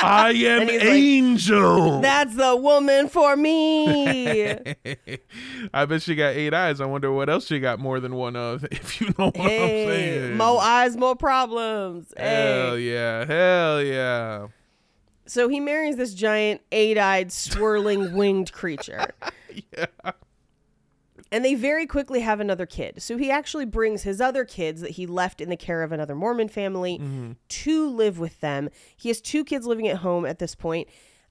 I 0.00 0.30
am 0.30 0.62
And 0.62 0.70
he's 0.70 0.80
like, 0.80 0.88
angel. 0.90 2.00
That's 2.00 2.34
the 2.36 2.56
woman 2.56 3.08
for 3.08 3.36
me. 3.36 4.52
I 5.74 5.84
bet 5.86 6.02
she 6.02 6.14
got 6.14 6.34
eight 6.34 6.54
eyes. 6.54 6.80
I 6.80 6.86
wonder 6.86 7.12
what 7.12 7.28
else 7.28 7.46
she 7.46 7.58
got 7.58 7.78
more 7.78 7.98
than 8.00 8.14
one 8.14 8.36
of, 8.36 8.64
if 8.70 9.00
you 9.00 9.08
know 9.18 9.26
what 9.26 9.40
I'm 9.40 9.46
saying. 9.46 10.27
More 10.38 10.60
eyes, 10.60 10.96
more 10.96 11.16
problems. 11.16 12.12
Hell 12.16 12.76
Hey. 12.76 12.92
yeah. 12.92 13.24
Hell 13.26 13.82
yeah. 13.82 14.46
So 15.26 15.48
he 15.48 15.60
marries 15.60 15.96
this 15.96 16.14
giant 16.14 16.62
eight-eyed, 16.72 17.30
swirling, 17.32 18.12
winged 18.16 18.52
creature. 18.52 19.08
yeah. 19.72 19.86
And 21.30 21.44
they 21.44 21.54
very 21.54 21.86
quickly 21.86 22.20
have 22.20 22.40
another 22.40 22.64
kid. 22.64 23.02
So 23.02 23.18
he 23.18 23.30
actually 23.30 23.66
brings 23.66 24.02
his 24.02 24.18
other 24.20 24.46
kids 24.46 24.80
that 24.80 24.92
he 24.92 25.06
left 25.06 25.42
in 25.42 25.50
the 25.50 25.56
care 25.56 25.82
of 25.82 25.92
another 25.92 26.14
Mormon 26.14 26.48
family 26.48 26.98
mm-hmm. 26.98 27.32
to 27.46 27.90
live 27.90 28.18
with 28.18 28.40
them. 28.40 28.70
He 28.96 29.10
has 29.10 29.20
two 29.20 29.44
kids 29.44 29.66
living 29.66 29.86
at 29.88 29.98
home 29.98 30.24
at 30.24 30.38
this 30.38 30.54
point. 30.54 30.88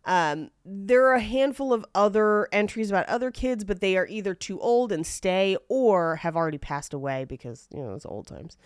Um, 0.08 0.52
there 0.64 1.06
are 1.08 1.16
a 1.16 1.20
handful 1.20 1.74
of 1.74 1.86
other 1.94 2.48
entries 2.54 2.90
about 2.90 3.08
other 3.10 3.30
kids, 3.30 3.66
but 3.66 3.82
they 3.82 3.98
are 3.98 4.08
either 4.08 4.34
too 4.34 4.60
old 4.62 4.94
and 4.94 5.06
stay 5.06 5.58
or 5.68 6.16
have 6.16 6.38
already 6.38 6.58
passed 6.58 6.94
away 6.94 7.26
because, 7.26 7.68
you 7.74 7.84
know, 7.84 7.94
it's 7.94 8.06
old 8.06 8.26
times. 8.26 8.58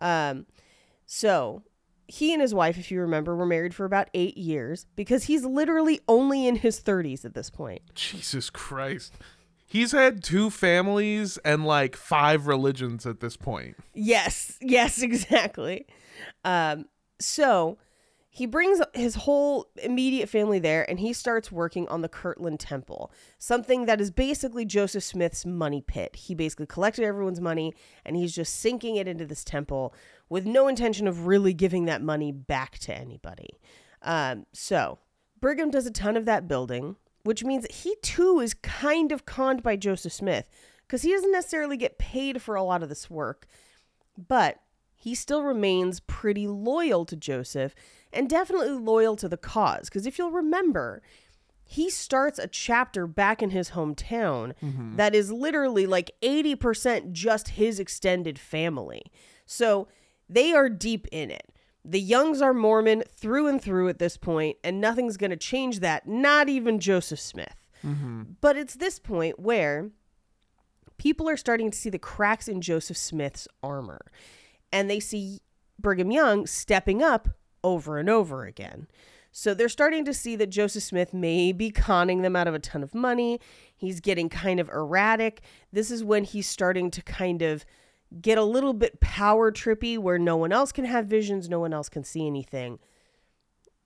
Um, 0.00 0.46
so 1.06 1.62
he 2.08 2.32
and 2.32 2.42
his 2.42 2.52
wife, 2.52 2.78
if 2.78 2.90
you 2.90 3.00
remember, 3.00 3.36
were 3.36 3.46
married 3.46 3.76
for 3.76 3.84
about 3.84 4.10
eight 4.12 4.36
years 4.36 4.86
because 4.96 5.24
he's 5.24 5.44
literally 5.44 6.00
only 6.08 6.48
in 6.48 6.56
his 6.56 6.80
30s 6.80 7.24
at 7.24 7.32
this 7.34 7.48
point. 7.48 7.82
Jesus 7.94 8.50
Christ. 8.50 9.14
He's 9.64 9.92
had 9.92 10.24
two 10.24 10.50
families 10.50 11.38
and 11.44 11.64
like 11.64 11.94
five 11.94 12.48
religions 12.48 13.06
at 13.06 13.20
this 13.20 13.36
point. 13.36 13.76
Yes, 13.94 14.58
yes, 14.60 15.00
exactly. 15.02 15.86
Um, 16.44 16.86
so 17.20 17.78
he 18.38 18.46
brings 18.46 18.80
his 18.94 19.16
whole 19.16 19.66
immediate 19.82 20.28
family 20.28 20.60
there 20.60 20.88
and 20.88 21.00
he 21.00 21.12
starts 21.12 21.50
working 21.50 21.88
on 21.88 22.02
the 22.02 22.08
Kirtland 22.08 22.60
Temple, 22.60 23.10
something 23.36 23.86
that 23.86 24.00
is 24.00 24.12
basically 24.12 24.64
Joseph 24.64 25.02
Smith's 25.02 25.44
money 25.44 25.82
pit. 25.84 26.14
He 26.14 26.36
basically 26.36 26.66
collected 26.66 27.04
everyone's 27.04 27.40
money 27.40 27.74
and 28.04 28.14
he's 28.14 28.32
just 28.32 28.54
sinking 28.54 28.94
it 28.94 29.08
into 29.08 29.26
this 29.26 29.42
temple 29.42 29.92
with 30.28 30.46
no 30.46 30.68
intention 30.68 31.08
of 31.08 31.26
really 31.26 31.52
giving 31.52 31.86
that 31.86 32.00
money 32.00 32.30
back 32.30 32.78
to 32.78 32.94
anybody. 32.94 33.58
Um, 34.02 34.46
so 34.52 35.00
Brigham 35.40 35.72
does 35.72 35.86
a 35.86 35.90
ton 35.90 36.16
of 36.16 36.24
that 36.26 36.46
building, 36.46 36.94
which 37.24 37.42
means 37.42 37.66
he 37.68 37.96
too 38.02 38.38
is 38.38 38.54
kind 38.54 39.10
of 39.10 39.26
conned 39.26 39.64
by 39.64 39.74
Joseph 39.74 40.12
Smith 40.12 40.48
because 40.86 41.02
he 41.02 41.10
doesn't 41.10 41.32
necessarily 41.32 41.76
get 41.76 41.98
paid 41.98 42.40
for 42.40 42.54
a 42.54 42.62
lot 42.62 42.84
of 42.84 42.88
this 42.88 43.10
work, 43.10 43.48
but 44.16 44.60
he 44.94 45.16
still 45.16 45.42
remains 45.42 45.98
pretty 45.98 46.46
loyal 46.46 47.04
to 47.04 47.16
Joseph 47.16 47.74
and 48.12 48.28
definitely 48.28 48.70
loyal 48.70 49.16
to 49.16 49.28
the 49.28 49.36
cause. 49.36 49.88
Because 49.88 50.06
if 50.06 50.18
you'll 50.18 50.30
remember, 50.30 51.02
he 51.64 51.90
starts 51.90 52.38
a 52.38 52.46
chapter 52.46 53.06
back 53.06 53.42
in 53.42 53.50
his 53.50 53.70
hometown 53.70 54.54
mm-hmm. 54.62 54.96
that 54.96 55.14
is 55.14 55.30
literally 55.30 55.86
like 55.86 56.10
80% 56.22 57.12
just 57.12 57.50
his 57.50 57.78
extended 57.78 58.38
family. 58.38 59.02
So 59.44 59.88
they 60.28 60.52
are 60.52 60.68
deep 60.68 61.06
in 61.12 61.30
it. 61.30 61.52
The 61.84 62.00
Youngs 62.00 62.42
are 62.42 62.54
Mormon 62.54 63.04
through 63.08 63.48
and 63.48 63.60
through 63.60 63.88
at 63.88 63.98
this 63.98 64.16
point, 64.16 64.56
and 64.64 64.80
nothing's 64.80 65.16
going 65.16 65.30
to 65.30 65.36
change 65.36 65.80
that, 65.80 66.06
not 66.08 66.48
even 66.48 66.80
Joseph 66.80 67.20
Smith. 67.20 67.66
Mm-hmm. 67.84 68.22
But 68.40 68.56
it's 68.56 68.74
this 68.74 68.98
point 68.98 69.38
where 69.38 69.90
people 70.98 71.28
are 71.28 71.36
starting 71.36 71.70
to 71.70 71.78
see 71.78 71.90
the 71.90 71.98
cracks 71.98 72.48
in 72.48 72.60
Joseph 72.60 72.96
Smith's 72.96 73.48
armor, 73.62 74.00
and 74.72 74.90
they 74.90 75.00
see 75.00 75.40
Brigham 75.78 76.10
Young 76.10 76.46
stepping 76.46 77.02
up 77.02 77.28
over 77.62 77.98
and 77.98 78.08
over 78.08 78.44
again. 78.44 78.86
So 79.30 79.54
they're 79.54 79.68
starting 79.68 80.04
to 80.06 80.14
see 80.14 80.36
that 80.36 80.48
Joseph 80.48 80.82
Smith 80.82 81.12
may 81.12 81.52
be 81.52 81.70
conning 81.70 82.22
them 82.22 82.34
out 82.34 82.48
of 82.48 82.54
a 82.54 82.58
ton 82.58 82.82
of 82.82 82.94
money. 82.94 83.40
He's 83.76 84.00
getting 84.00 84.28
kind 84.28 84.58
of 84.58 84.68
erratic. 84.70 85.42
This 85.72 85.90
is 85.90 86.02
when 86.02 86.24
he's 86.24 86.48
starting 86.48 86.90
to 86.90 87.02
kind 87.02 87.42
of 87.42 87.64
get 88.22 88.38
a 88.38 88.44
little 88.44 88.72
bit 88.72 89.00
power 89.00 89.52
trippy 89.52 89.98
where 89.98 90.18
no 90.18 90.36
one 90.36 90.50
else 90.50 90.72
can 90.72 90.86
have 90.86 91.06
visions, 91.06 91.48
no 91.48 91.60
one 91.60 91.74
else 91.74 91.88
can 91.88 92.04
see 92.04 92.26
anything. 92.26 92.78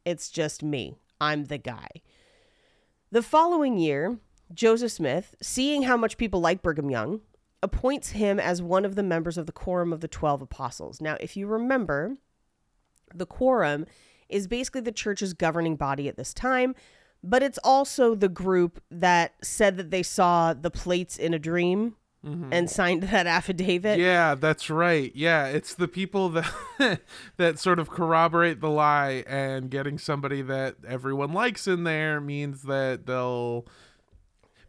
It's 0.05 0.31
just 0.31 0.63
me. 0.63 0.97
I'm 1.21 1.45
the 1.47 1.59
guy. 1.59 1.89
The 3.11 3.23
following 3.23 3.79
year, 3.79 4.19
Joseph 4.55 4.93
Smith, 4.93 5.35
seeing 5.43 5.83
how 5.83 5.97
much 5.97 6.17
people 6.17 6.41
like 6.41 6.63
Brigham 6.63 6.91
Young, 6.91 7.21
appoints 7.63 8.11
him 8.11 8.41
as 8.41 8.63
one 8.63 8.85
of 8.85 8.95
the 8.95 9.03
members 9.03 9.37
of 9.37 9.47
the 9.47 9.53
Quorum 9.53 9.93
of 9.93 10.01
the 10.01 10.09
Twelve 10.09 10.41
Apostles. 10.41 11.01
Now, 11.01 11.17
if 11.21 11.37
you 11.37 11.47
remember, 11.47 12.17
the 13.19 13.27
Quorum 13.27 13.87
is 14.29 14.47
basically 14.47 14.81
the 14.81 14.93
church's 14.93 15.35
governing 15.35 15.77
body 15.77 16.09
at 16.09 16.17
this 16.17 16.33
time, 16.33 16.75
but 17.23 17.43
it's 17.43 17.59
also 17.63 18.15
the 18.15 18.29
group 18.29 18.83
that 18.91 19.35
said 19.43 19.77
that 19.77 19.91
they 19.91 20.03
saw 20.03 20.53
the 20.55 20.71
plates 20.71 21.17
in 21.19 21.35
a 21.35 21.39
dream 21.39 21.97
and 22.25 22.71
signed 22.71 23.03
that 23.11 23.27
affidavit. 23.27 23.99
Yeah, 23.99 24.37
that's 24.37 24.71
right. 24.71 25.11
Yeah, 25.15 25.47
it's 25.47 25.75
the 25.75 25.89
people 25.89 26.29
that 26.29 27.01
that 27.37 27.59
sort 27.59 27.81
of 27.81 27.91
corroborate 27.91 28.61
the 28.61 28.71
lie 28.71 29.25
and 29.27 29.69
getting 29.71 29.99
somebody 29.99 30.41
that 30.43 30.77
everyone 30.87 31.33
likes 31.33 31.67
in 31.67 31.83
there 31.83 32.21
means 32.21 32.63
that 32.63 33.07
they'll 33.07 33.67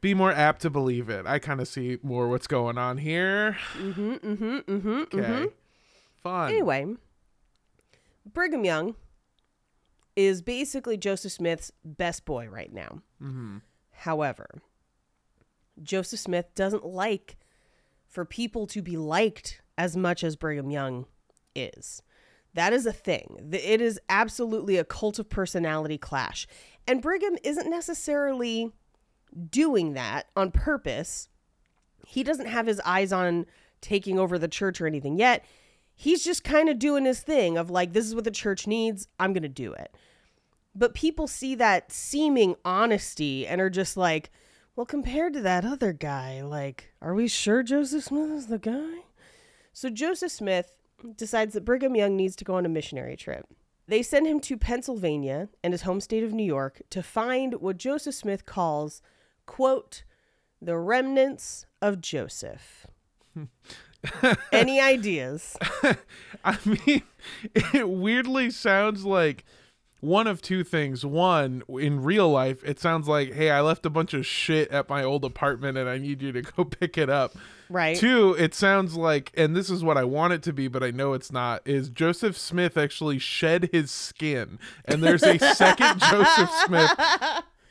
be 0.01 0.15
more 0.15 0.31
apt 0.31 0.63
to 0.63 0.71
believe 0.71 1.09
it. 1.09 1.27
I 1.27 1.37
kind 1.37 1.61
of 1.61 1.67
see 1.67 1.99
more 2.01 2.27
what's 2.27 2.47
going 2.47 2.79
on 2.79 2.97
here. 2.97 3.57
Mm-hmm, 3.77 4.13
mm-hmm, 4.13 4.57
mm-hmm, 4.57 4.89
Okay. 4.89 5.17
mm-hmm. 5.17 5.45
Fun. 6.23 6.49
Anyway, 6.51 6.95
Brigham 8.25 8.65
Young 8.65 8.95
is 10.15 10.41
basically 10.41 10.97
Joseph 10.97 11.31
Smith's 11.31 11.71
best 11.83 12.25
boy 12.25 12.47
right 12.47 12.71
now. 12.71 13.01
Mm-hmm. 13.21 13.57
However, 13.91 14.61
Joseph 15.81 16.19
Smith 16.19 16.53
doesn't 16.55 16.85
like 16.85 17.37
for 18.07 18.25
people 18.25 18.67
to 18.67 18.81
be 18.81 18.95
liked 18.95 19.61
as 19.77 19.97
much 19.97 20.23
as 20.23 20.35
Brigham 20.35 20.69
Young 20.69 21.05
is. 21.55 22.03
That 22.53 22.73
is 22.73 22.85
a 22.85 22.93
thing. 22.93 23.49
It 23.51 23.81
is 23.81 23.99
absolutely 24.09 24.77
a 24.77 24.83
cult 24.83 25.17
of 25.17 25.29
personality 25.29 25.97
clash. 25.97 26.45
And 26.87 27.01
Brigham 27.01 27.37
isn't 27.43 27.69
necessarily 27.69 28.71
doing 29.49 29.93
that 29.93 30.27
on 30.35 30.51
purpose. 30.51 31.29
He 32.05 32.23
doesn't 32.23 32.45
have 32.45 32.67
his 32.67 32.79
eyes 32.81 33.11
on 33.11 33.47
taking 33.81 34.19
over 34.19 34.37
the 34.37 34.47
church 34.47 34.79
or 34.79 34.85
anything 34.85 35.17
yet. 35.17 35.43
He's 35.95 36.23
just 36.23 36.43
kind 36.43 36.69
of 36.69 36.79
doing 36.79 37.05
his 37.05 37.21
thing 37.21 37.57
of 37.57 37.69
like, 37.69 37.93
this 37.93 38.05
is 38.05 38.15
what 38.15 38.23
the 38.23 38.31
church 38.31 38.67
needs. 38.67 39.07
I'm 39.19 39.33
going 39.33 39.43
to 39.43 39.49
do 39.49 39.73
it. 39.73 39.95
But 40.75 40.95
people 40.95 41.27
see 41.27 41.55
that 41.55 41.91
seeming 41.91 42.55
honesty 42.65 43.45
and 43.45 43.61
are 43.61 43.69
just 43.69 43.95
like, 43.95 44.31
well, 44.75 44.85
compared 44.85 45.33
to 45.33 45.41
that 45.41 45.65
other 45.65 45.93
guy, 45.93 46.41
like, 46.41 46.93
are 47.01 47.13
we 47.13 47.27
sure 47.27 47.61
Joseph 47.61 48.05
Smith 48.05 48.31
is 48.31 48.47
the 48.47 48.57
guy? 48.57 49.03
So 49.71 49.89
Joseph 49.89 50.31
Smith 50.31 50.71
decides 51.15 51.53
that 51.53 51.65
Brigham 51.65 51.95
Young 51.95 52.15
needs 52.15 52.35
to 52.37 52.45
go 52.45 52.55
on 52.55 52.65
a 52.65 52.69
missionary 52.69 53.15
trip. 53.15 53.45
They 53.87 54.01
send 54.01 54.25
him 54.25 54.39
to 54.41 54.57
Pennsylvania 54.57 55.49
and 55.63 55.73
his 55.73 55.83
home 55.83 55.99
state 55.99 56.23
of 56.23 56.33
New 56.33 56.43
York 56.43 56.81
to 56.89 57.03
find 57.03 57.55
what 57.55 57.77
Joseph 57.77 58.15
Smith 58.15 58.45
calls, 58.45 59.01
quote, 59.45 60.03
the 60.61 60.77
remnants 60.77 61.65
of 61.81 62.01
Joseph. 62.01 62.87
Any 64.51 64.79
ideas? 64.79 65.57
I 66.45 66.57
mean, 66.65 67.03
it 67.53 67.87
weirdly 67.87 68.49
sounds 68.49 69.05
like 69.05 69.45
one 70.03 70.27
of 70.27 70.41
two 70.41 70.63
things. 70.63 71.05
One, 71.05 71.63
in 71.69 72.03
real 72.03 72.29
life, 72.29 72.63
it 72.65 72.79
sounds 72.79 73.07
like, 73.07 73.33
hey, 73.33 73.49
I 73.49 73.61
left 73.61 73.85
a 73.85 73.89
bunch 73.89 74.13
of 74.13 74.25
shit 74.25 74.69
at 74.69 74.89
my 74.89 75.03
old 75.03 75.23
apartment 75.23 75.77
and 75.77 75.89
I 75.89 75.97
need 75.97 76.21
you 76.21 76.31
to 76.33 76.41
go 76.41 76.65
pick 76.79 76.97
it 76.97 77.09
up. 77.09 77.33
Right. 77.69 77.95
Two, 77.95 78.35
it 78.37 78.53
sounds 78.53 78.95
like, 78.95 79.31
and 79.35 79.55
this 79.55 79.69
is 79.69 79.83
what 79.83 79.97
I 79.97 80.03
want 80.03 80.33
it 80.33 80.43
to 80.43 80.53
be, 80.53 80.67
but 80.67 80.83
I 80.83 80.91
know 80.91 81.13
it's 81.13 81.31
not, 81.31 81.61
is 81.65 81.89
Joseph 81.89 82.37
Smith 82.37 82.77
actually 82.77 83.17
shed 83.17 83.69
his 83.71 83.89
skin. 83.89 84.59
And 84.85 85.01
there's 85.01 85.23
a 85.23 85.39
second 85.39 85.99
Joseph 86.01 86.51
Smith 86.65 86.91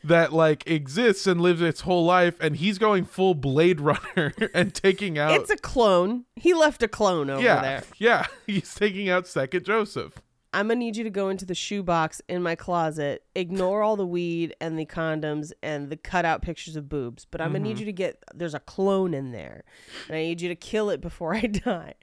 that 0.04 0.32
like 0.32 0.68
exists 0.68 1.26
and 1.26 1.40
lives 1.40 1.60
its 1.60 1.82
whole 1.82 2.04
life 2.04 2.36
and 2.40 2.56
he's 2.56 2.78
going 2.78 3.04
full 3.04 3.34
blade 3.34 3.80
runner 3.80 4.34
and 4.54 4.74
taking 4.74 5.18
out 5.18 5.32
It's 5.32 5.50
a 5.50 5.56
clone. 5.56 6.24
He 6.36 6.54
left 6.54 6.82
a 6.82 6.88
clone 6.88 7.30
over 7.30 7.42
yeah 7.42 7.62
there. 7.62 7.82
yeah 7.98 8.26
he's 8.46 8.74
taking 8.74 9.08
out 9.08 9.26
second 9.26 9.64
joseph 9.64 10.20
I'm 10.54 10.68
gonna 10.68 10.80
need 10.80 10.96
you 10.98 11.04
to 11.04 11.08
go 11.10 11.30
into 11.30 11.46
the 11.46 11.54
shoebox 11.54 12.20
in 12.28 12.42
my 12.42 12.54
closet, 12.56 13.22
ignore 13.34 13.82
all 13.82 13.96
the 13.96 14.04
weed 14.04 14.54
and 14.60 14.78
the 14.78 14.84
condoms 14.84 15.50
and 15.62 15.88
the 15.88 15.96
cutout 15.96 16.42
pictures 16.42 16.76
of 16.76 16.90
boobs, 16.90 17.26
but 17.30 17.40
I'm 17.40 17.52
gonna 17.52 17.60
Mm-hmm. 17.60 17.68
need 17.68 17.78
you 17.78 17.86
to 17.86 17.92
get 17.94 18.22
there's 18.34 18.52
a 18.52 18.60
clone 18.60 19.14
in 19.14 19.32
there, 19.32 19.64
and 20.08 20.16
I 20.18 20.20
need 20.20 20.42
you 20.42 20.50
to 20.50 20.54
kill 20.54 20.90
it 20.90 21.00
before 21.00 21.34
I 21.36 21.40
die. 21.46 21.94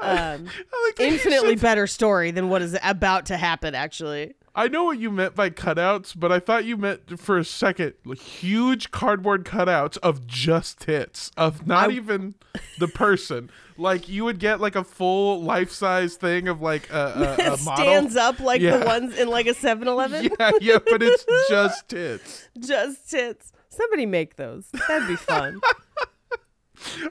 Um, 0.00 0.48
I 0.48 0.92
like 0.98 0.98
infinitely 0.98 1.54
better 1.54 1.86
story 1.86 2.32
than 2.32 2.48
what 2.48 2.60
is 2.60 2.76
about 2.82 3.26
to 3.26 3.36
happen. 3.36 3.76
Actually, 3.76 4.34
i 4.54 4.68
know 4.68 4.84
what 4.84 4.98
you 4.98 5.10
meant 5.10 5.34
by 5.34 5.48
cutouts 5.50 6.12
but 6.18 6.30
i 6.30 6.38
thought 6.38 6.64
you 6.64 6.76
meant 6.76 7.18
for 7.18 7.38
a 7.38 7.44
second 7.44 7.94
like, 8.04 8.18
huge 8.18 8.90
cardboard 8.90 9.44
cutouts 9.44 9.96
of 9.98 10.26
just 10.26 10.80
tits 10.80 11.30
of 11.36 11.66
not 11.66 11.90
I- 11.90 11.92
even 11.94 12.34
the 12.78 12.88
person 12.88 13.50
like 13.78 14.08
you 14.08 14.24
would 14.24 14.38
get 14.38 14.60
like 14.60 14.76
a 14.76 14.84
full 14.84 15.42
life-size 15.42 16.16
thing 16.16 16.48
of 16.48 16.60
like 16.60 16.90
a, 16.90 17.36
a, 17.40 17.52
a 17.54 17.56
model 17.62 17.84
stands 17.84 18.16
up 18.16 18.38
like 18.40 18.60
Yeah. 18.60 18.76
the 18.78 18.86
ones 18.86 19.16
in 19.18 19.28
like 19.28 19.46
a 19.46 19.54
7-Eleven. 19.54 20.24
yeah 20.40 20.50
yeah 20.60 20.78
but 20.78 21.02
it's 21.02 21.24
just 21.48 21.88
tits 21.88 22.48
Just 22.58 23.10
tits. 23.10 23.52
Somebody 23.70 24.04
make 24.04 24.36
those. 24.36 24.66
That'd 24.86 25.08
be 25.08 25.16
fun. 25.16 25.58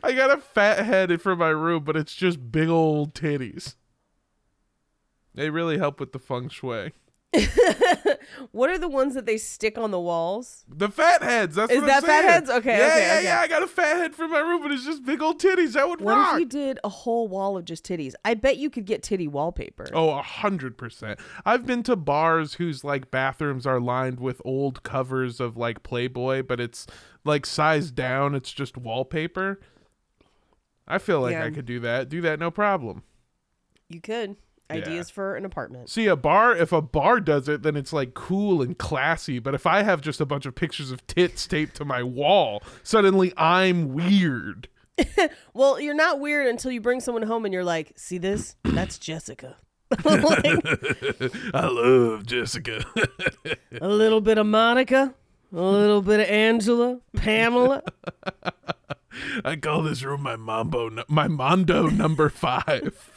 i 0.04 0.12
got 0.12 0.30
a 0.30 0.38
fat 0.38 0.86
head 0.86 1.20
for 1.22 1.36
my 1.36 1.48
room 1.50 1.84
but 1.84 1.96
it's 1.98 2.14
just 2.14 2.52
big 2.52 2.68
old 2.70 3.14
titties 3.16 3.76
they 5.34 5.50
really 5.50 5.78
help 5.78 6.00
with 6.00 6.12
the 6.12 6.20
feng 6.20 6.50
shui 6.50 6.92
What 8.52 8.70
are 8.70 8.78
the 8.78 8.88
ones 8.88 9.14
that 9.16 9.26
they 9.26 9.38
stick 9.38 9.78
on 9.78 9.92
the 9.92 10.00
walls? 10.00 10.66
The 10.68 10.90
fat 10.90 11.22
heads. 11.24 11.56
That's 11.56 11.72
Is 11.72 11.80
what 11.80 11.88
that 11.88 11.98
I'm 11.98 12.02
fat 12.04 12.22
saying. 12.22 12.30
heads? 12.30 12.50
Okay, 12.50 12.78
Yeah, 12.78 12.86
okay, 12.88 13.00
yeah, 13.08 13.14
okay. 13.18 13.24
yeah. 13.26 13.40
I 13.42 13.48
got 13.48 13.64
a 13.64 13.68
fat 13.68 13.98
head 13.98 14.16
for 14.16 14.28
my 14.28 14.40
room, 14.40 14.62
but 14.62 14.72
it's 14.72 14.86
just 14.86 15.06
big 15.06 15.22
old 15.22 15.40
titties. 15.40 15.74
That 15.74 15.88
would 15.88 16.02
What 16.02 16.16
rock. 16.18 16.34
if 16.36 16.40
you 16.40 16.46
did 16.46 16.80
a 16.84 16.90
whole 16.90 17.28
wall 17.28 17.58
of 17.58 17.66
just 17.66 17.86
titties? 17.86 18.14
I 18.26 18.34
bet 18.34 18.58
you 18.58 18.70
could 18.70 18.86
get 18.86 19.04
titty 19.04 19.28
wallpaper. 19.28 19.88
Oh, 19.94 20.10
a 20.10 20.22
hundred 20.22 20.78
percent. 20.78 21.20
I've 21.46 21.66
been 21.66 21.84
to 21.84 21.96
bars 21.96 22.56
whose 22.56 22.84
like 22.84 23.12
bathrooms 23.12 23.66
are 23.66 23.80
lined 23.80 24.20
with 24.20 24.42
old 24.44 24.84
covers 24.84 25.40
of 25.40 25.56
like 25.56 25.84
Playboy, 25.84 26.44
but 26.44 26.60
it's 26.60 26.86
like 27.24 27.46
sized 27.46 27.96
down. 27.96 28.36
It's 28.36 28.52
just 28.52 28.78
wallpaper. 28.78 29.60
I 30.88 30.98
feel 30.98 31.22
like 31.22 31.34
Yeah. 31.34 31.46
I 31.46 31.52
could 31.52 31.66
do 31.66 31.80
that. 31.82 32.10
Do 32.10 32.22
that, 32.22 32.40
no 32.40 32.52
problem. 32.52 33.04
You 33.88 34.02
could. 34.02 34.36
Ideas 34.72 35.10
for 35.10 35.36
an 35.36 35.46
apartment. 35.46 35.90
See, 35.90 36.08
a 36.08 36.16
bar, 36.16 36.56
if 36.56 36.72
a 36.72 36.82
bar 36.82 37.20
does 37.20 37.48
it, 37.50 37.62
then 37.64 37.76
it's 37.76 37.94
like 37.94 38.14
cool 38.14 38.62
and 38.62 38.78
classy. 38.78 39.40
But 39.40 39.54
if 39.56 39.66
I 39.68 39.84
have 39.84 40.02
just 40.02 40.22
a 40.22 40.26
bunch 40.26 40.46
of 40.46 40.56
pictures 40.56 40.92
of 40.92 41.06
tits 41.08 41.46
taped 41.48 41.76
to 41.78 41.86
my 41.86 42.04
wall, 42.04 42.64
suddenly 42.84 43.34
I'm 43.38 43.94
weird. 43.94 44.68
Well, 45.54 45.80
you're 45.82 45.96
not 45.96 46.20
weird 46.20 46.48
until 46.48 46.72
you 46.72 46.80
bring 46.80 47.00
someone 47.00 47.24
home 47.24 47.44
and 47.46 47.54
you're 47.54 47.64
like, 47.64 47.92
see 47.96 48.18
this? 48.20 48.56
That's 48.64 48.98
Jessica. 48.98 49.58
Like, 50.06 50.46
I 51.54 51.68
love 51.68 52.26
Jessica. 52.26 52.86
a 53.82 53.88
little 53.90 54.22
bit 54.22 54.38
of 54.38 54.46
Monica, 54.46 55.14
a 55.52 55.62
little 55.62 56.02
bit 56.02 56.22
of 56.22 56.28
Angela, 56.28 57.02
Pamela. 57.18 57.84
I 59.44 59.58
call 59.58 59.82
this 59.84 60.02
room 60.04 60.22
my 60.24 60.38
mambo, 60.38 61.04
my 61.10 61.28
mondo 61.28 61.88
number 61.88 62.30
five. 62.30 63.12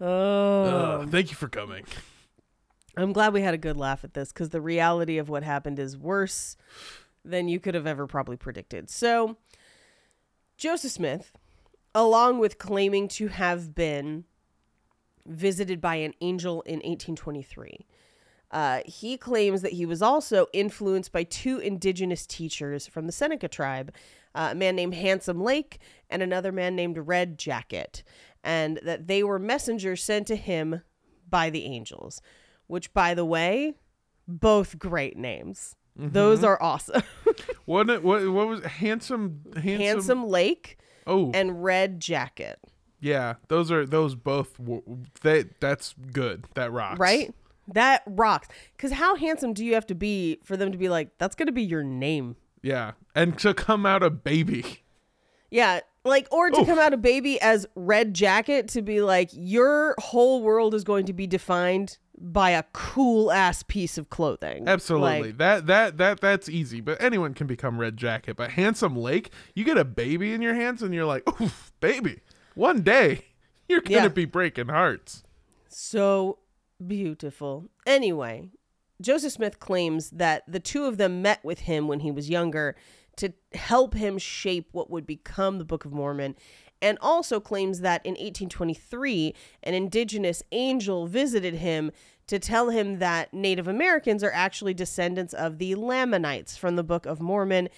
Oh. 0.00 1.06
Thank 1.08 1.30
you 1.30 1.36
for 1.36 1.48
coming. 1.48 1.84
I'm 2.96 3.12
glad 3.12 3.32
we 3.32 3.42
had 3.42 3.54
a 3.54 3.58
good 3.58 3.76
laugh 3.76 4.04
at 4.04 4.14
this 4.14 4.32
because 4.32 4.50
the 4.50 4.60
reality 4.60 5.18
of 5.18 5.28
what 5.28 5.42
happened 5.42 5.78
is 5.78 5.96
worse 5.96 6.56
than 7.24 7.48
you 7.48 7.60
could 7.60 7.74
have 7.74 7.86
ever 7.86 8.06
probably 8.06 8.36
predicted. 8.36 8.88
So, 8.88 9.36
Joseph 10.56 10.92
Smith, 10.92 11.32
along 11.94 12.38
with 12.38 12.58
claiming 12.58 13.08
to 13.08 13.28
have 13.28 13.74
been 13.74 14.24
visited 15.26 15.80
by 15.80 15.96
an 15.96 16.14
angel 16.20 16.62
in 16.62 16.76
1823, 16.76 17.86
uh, 18.50 18.80
he 18.84 19.16
claims 19.16 19.62
that 19.62 19.72
he 19.72 19.86
was 19.86 20.02
also 20.02 20.46
influenced 20.52 21.12
by 21.12 21.24
two 21.24 21.58
indigenous 21.58 22.26
teachers 22.26 22.86
from 22.86 23.06
the 23.06 23.12
Seneca 23.12 23.48
tribe, 23.48 23.92
uh, 24.34 24.48
a 24.52 24.54
man 24.54 24.76
named 24.76 24.94
Handsome 24.94 25.42
Lake 25.42 25.78
and 26.10 26.22
another 26.22 26.52
man 26.52 26.76
named 26.76 26.98
Red 26.98 27.38
Jacket, 27.38 28.02
and 28.44 28.78
that 28.82 29.06
they 29.08 29.22
were 29.22 29.38
messengers 29.38 30.02
sent 30.02 30.26
to 30.28 30.36
him 30.36 30.82
by 31.28 31.50
the 31.50 31.64
angels, 31.64 32.20
which, 32.68 32.92
by 32.94 33.14
the 33.14 33.24
way, 33.24 33.74
both 34.28 34.78
great 34.78 35.16
names. 35.16 35.74
Those 35.98 36.44
are 36.44 36.60
awesome. 36.62 37.02
What 37.64 37.88
what 38.02 38.28
what 38.30 38.46
was 38.46 38.62
handsome 38.64 39.40
handsome? 39.54 39.80
Handsome 39.80 40.26
Lake 40.28 40.78
Oh, 41.06 41.30
and 41.34 41.64
Red 41.64 41.98
Jacket, 42.00 42.60
yeah. 43.00 43.34
Those 43.48 43.72
are 43.72 43.84
those 43.84 44.14
both. 44.14 44.56
They 45.22 45.46
that's 45.60 45.94
good. 46.12 46.46
That 46.54 46.70
rocks. 46.70 47.00
right? 47.00 47.34
That 47.68 48.02
rocks. 48.06 48.48
Because 48.76 48.92
how 48.92 49.16
handsome 49.16 49.52
do 49.52 49.64
you 49.64 49.74
have 49.74 49.86
to 49.88 49.94
be 49.94 50.38
for 50.44 50.56
them 50.56 50.70
to 50.72 50.78
be 50.78 50.88
like, 50.88 51.16
that's 51.18 51.34
going 51.34 51.46
to 51.46 51.52
be 51.52 51.62
your 51.62 51.82
name? 51.82 52.36
Yeah, 52.62 52.92
and 53.14 53.38
to 53.40 53.54
come 53.54 53.86
out 53.86 54.02
a 54.02 54.10
baby. 54.10 54.82
Yeah, 55.50 55.80
like 56.04 56.26
or 56.32 56.50
to 56.50 56.60
Oof. 56.60 56.66
come 56.66 56.78
out 56.78 56.92
a 56.92 56.96
baby 56.96 57.40
as 57.40 57.66
red 57.76 58.14
jacket 58.14 58.68
to 58.68 58.82
be 58.82 59.00
like 59.00 59.30
your 59.32 59.94
whole 59.98 60.42
world 60.42 60.74
is 60.74 60.82
going 60.84 61.06
to 61.06 61.12
be 61.12 61.26
defined 61.26 61.98
by 62.18 62.50
a 62.50 62.64
cool 62.72 63.30
ass 63.30 63.62
piece 63.62 63.98
of 63.98 64.08
clothing. 64.10 64.66
Absolutely. 64.66 65.28
Like, 65.28 65.38
that 65.38 65.66
that 65.66 65.98
that 65.98 66.20
that's 66.20 66.48
easy. 66.48 66.80
But 66.80 67.00
anyone 67.00 67.34
can 67.34 67.46
become 67.46 67.78
Red 67.78 67.96
Jacket. 67.96 68.36
But 68.36 68.50
Handsome 68.52 68.96
Lake, 68.96 69.30
you 69.54 69.64
get 69.64 69.76
a 69.78 69.84
baby 69.84 70.32
in 70.32 70.42
your 70.42 70.54
hands, 70.54 70.82
and 70.82 70.92
you're 70.94 71.04
like, 71.04 71.40
oof, 71.40 71.72
baby. 71.80 72.20
One 72.54 72.82
day 72.82 73.26
you're 73.68 73.80
gonna 73.82 74.02
Yeah. 74.02 74.08
be 74.08 74.24
breaking 74.24 74.68
hearts. 74.68 75.22
so 75.68 76.38
beautiful. 76.84 77.66
Anyway, 77.86 78.50
Joseph 79.00 79.32
Smith 79.32 79.60
claims 79.60 80.10
that 80.10 80.42
the 80.48 80.60
two 80.60 80.84
of 80.84 80.96
them 80.96 81.22
met 81.22 81.44
with 81.44 81.60
him 81.60 81.88
when 81.88 82.00
he 82.00 82.10
was 82.10 82.30
younger 82.30 82.76
to 83.16 83.32
help 83.54 83.94
him 83.94 84.18
shape 84.18 84.68
what 84.72 84.90
would 84.90 85.06
become 85.06 85.58
the 85.58 85.64
Book 85.64 85.84
of 85.84 85.92
Mormon. 85.92 86.36
And 86.82 86.98
also 87.00 87.40
claims 87.40 87.80
that 87.80 88.04
in 88.04 88.12
1823, 88.12 89.34
an 89.62 89.74
indigenous 89.74 90.42
angel 90.52 91.06
visited 91.06 91.54
him 91.54 91.90
to 92.26 92.38
tell 92.38 92.70
him 92.70 92.98
that 92.98 93.32
Native 93.32 93.66
Americans 93.66 94.22
are 94.22 94.32
actually 94.32 94.74
descendants 94.74 95.32
of 95.32 95.58
the 95.58 95.74
Lamanites 95.74 96.56
from 96.56 96.76
the 96.76 96.84
Book 96.84 97.06
of 97.06 97.20
Mormon, 97.20 97.68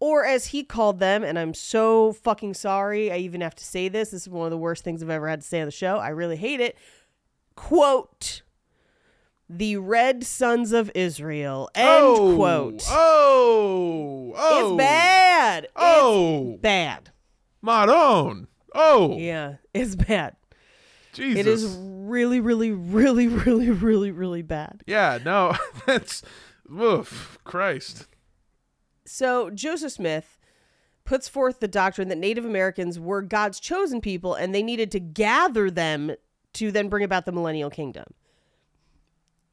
or 0.00 0.24
as 0.24 0.46
he 0.46 0.64
called 0.64 0.98
them, 0.98 1.22
and 1.22 1.38
I'm 1.38 1.54
so 1.54 2.12
fucking 2.12 2.54
sorry, 2.54 3.12
I 3.12 3.18
even 3.18 3.40
have 3.40 3.54
to 3.56 3.64
say 3.64 3.88
this. 3.88 4.10
This 4.10 4.22
is 4.22 4.28
one 4.28 4.46
of 4.46 4.50
the 4.50 4.58
worst 4.58 4.84
things 4.84 5.02
I've 5.02 5.10
ever 5.10 5.28
had 5.28 5.40
to 5.42 5.46
say 5.46 5.60
on 5.60 5.66
the 5.66 5.72
show. 5.72 5.98
I 5.98 6.08
really 6.08 6.36
hate 6.36 6.60
it. 6.60 6.76
Quote, 7.54 8.42
the 9.48 9.76
Red 9.76 10.24
Sons 10.24 10.72
of 10.72 10.90
Israel. 10.94 11.70
End 11.74 11.88
oh, 11.88 12.34
quote. 12.36 12.84
Oh, 12.88 14.34
oh, 14.36 14.72
It's 14.72 14.78
bad. 14.78 15.64
It's 15.64 15.72
Oh, 15.76 16.58
bad. 16.60 17.10
Maron. 17.62 18.48
Oh, 18.74 19.16
Yeah, 19.16 19.56
it's 19.72 19.96
bad. 19.96 20.36
Jesus. 21.12 21.40
It 21.40 21.46
is 21.46 21.76
really, 21.80 22.40
really, 22.40 22.70
really, 22.70 23.26
really, 23.26 23.70
really, 23.70 24.10
really 24.10 24.42
bad. 24.42 24.82
Yeah, 24.86 25.18
no, 25.24 25.56
that's 25.86 26.22
oof, 26.70 27.38
Christ. 27.44 28.06
So 29.04 29.50
Joseph 29.50 29.92
Smith 29.92 30.38
puts 31.04 31.28
forth 31.28 31.60
the 31.60 31.68
doctrine 31.68 32.08
that 32.08 32.18
Native 32.18 32.44
Americans 32.44 33.00
were 33.00 33.22
God's 33.22 33.58
chosen 33.58 34.00
people 34.02 34.34
and 34.34 34.54
they 34.54 34.62
needed 34.62 34.90
to 34.92 35.00
gather 35.00 35.70
them 35.70 36.14
to 36.52 36.70
then 36.70 36.88
bring 36.90 37.02
about 37.02 37.24
the 37.24 37.32
millennial 37.32 37.70
kingdom. 37.70 38.04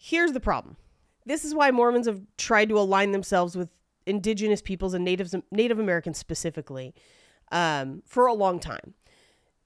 Here's 0.07 0.33
the 0.33 0.39
problem. 0.39 0.77
This 1.25 1.43
is 1.43 1.55
why 1.55 1.71
Mormons 1.71 2.05
have 2.05 2.21
tried 2.37 2.69
to 2.69 2.77
align 2.77 3.11
themselves 3.11 3.57
with 3.57 3.69
indigenous 4.05 4.61
peoples 4.61 4.93
and 4.93 5.03
natives 5.03 5.33
Native 5.49 5.79
Americans 5.79 6.19
specifically 6.19 6.93
um, 7.51 8.03
for 8.05 8.27
a 8.27 8.33
long 8.35 8.59
time. 8.59 8.93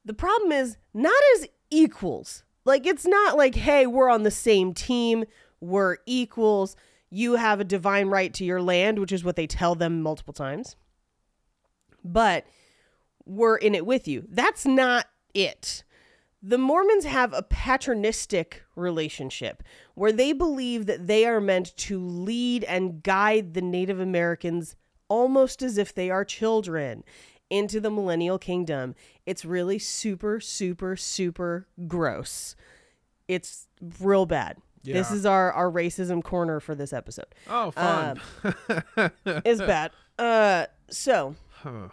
The 0.06 0.13
problem 0.13 0.54
is 0.54 0.78
not 0.93 1.21
as 1.36 1.47
equals. 1.69 2.45
Like 2.63 2.88
it's 2.88 3.06
not 3.06 3.36
like, 3.36 3.56
hey, 3.56 3.86
we're 3.86 4.10
on 4.10 4.23
the 4.23 4.32
same 4.32 4.73
team, 4.73 5.25
we're 5.60 5.97
equals. 6.06 6.78
You 7.10 7.36
have 7.36 7.60
a 7.60 7.65
divine 7.65 8.08
right 8.08 8.34
to 8.36 8.45
your 8.45 8.62
land, 8.62 8.99
which 8.99 9.12
is 9.12 9.25
what 9.25 9.36
they 9.36 9.45
tell 9.45 9.75
them 9.75 10.02
multiple 10.02 10.34
times. 10.34 10.78
But 12.02 12.45
we're 13.25 13.58
in 13.58 13.75
it 13.75 13.86
with 13.86 14.08
you. 14.08 14.25
That's 14.30 14.65
not 14.65 15.06
it. 15.34 15.84
The 16.41 16.58
Mormons 16.58 17.04
have 17.06 17.34
a 17.34 17.43
patronistic 17.43 18.62
relationship 18.75 19.62
where 19.95 20.13
they 20.13 20.32
believe 20.32 20.86
that 20.86 21.08
they 21.08 21.25
are 21.25 21.41
meant 21.41 21.75
to 21.78 21.99
lead 21.99 22.63
and 22.63 23.04
guide 23.04 23.54
the 23.54 23.62
Native 23.62 23.99
Americans 23.99 24.75
almost 25.10 25.62
as 25.62 25.78
if 25.78 25.93
they 25.93 26.10
are 26.10 26.23
children 26.23 27.04
into 27.49 27.82
the 27.82 27.89
millennial 27.89 28.39
kingdom. 28.39 28.95
It's 29.25 29.43
really 29.43 29.80
super, 29.80 30.39
super, 30.39 30.95
super 30.95 31.67
gross. 31.88 32.56
It's 33.28 33.67
real 33.99 34.25
bad. 34.25 34.58
This 34.93 35.12
is 35.12 35.25
our, 35.25 35.52
our 35.52 35.69
racism 35.69 36.23
corner 36.23 36.60
for 36.62 36.73
this 36.73 36.93
episode. 36.93 37.25
Oh, 37.49 37.71
fun. 37.71 38.21
It's 39.25 39.62
bad. 39.62 39.91
Uh, 40.19 40.65
so 40.89 41.36
Huh. 41.63 41.88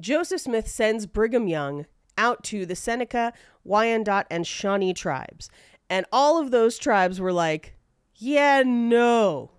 Joseph 0.00 0.40
Smith 0.40 0.66
sends 0.66 1.06
Brigham 1.06 1.46
Young 1.46 1.86
out 2.16 2.44
to 2.44 2.66
the 2.66 2.76
Seneca, 2.76 3.32
Wyandot, 3.66 4.24
and 4.30 4.46
Shawnee 4.46 4.94
tribes. 4.94 5.50
And 5.88 6.06
all 6.12 6.40
of 6.40 6.50
those 6.50 6.78
tribes 6.78 7.20
were 7.20 7.32
like, 7.32 7.74
yeah, 8.16 8.62
no. 8.64 9.50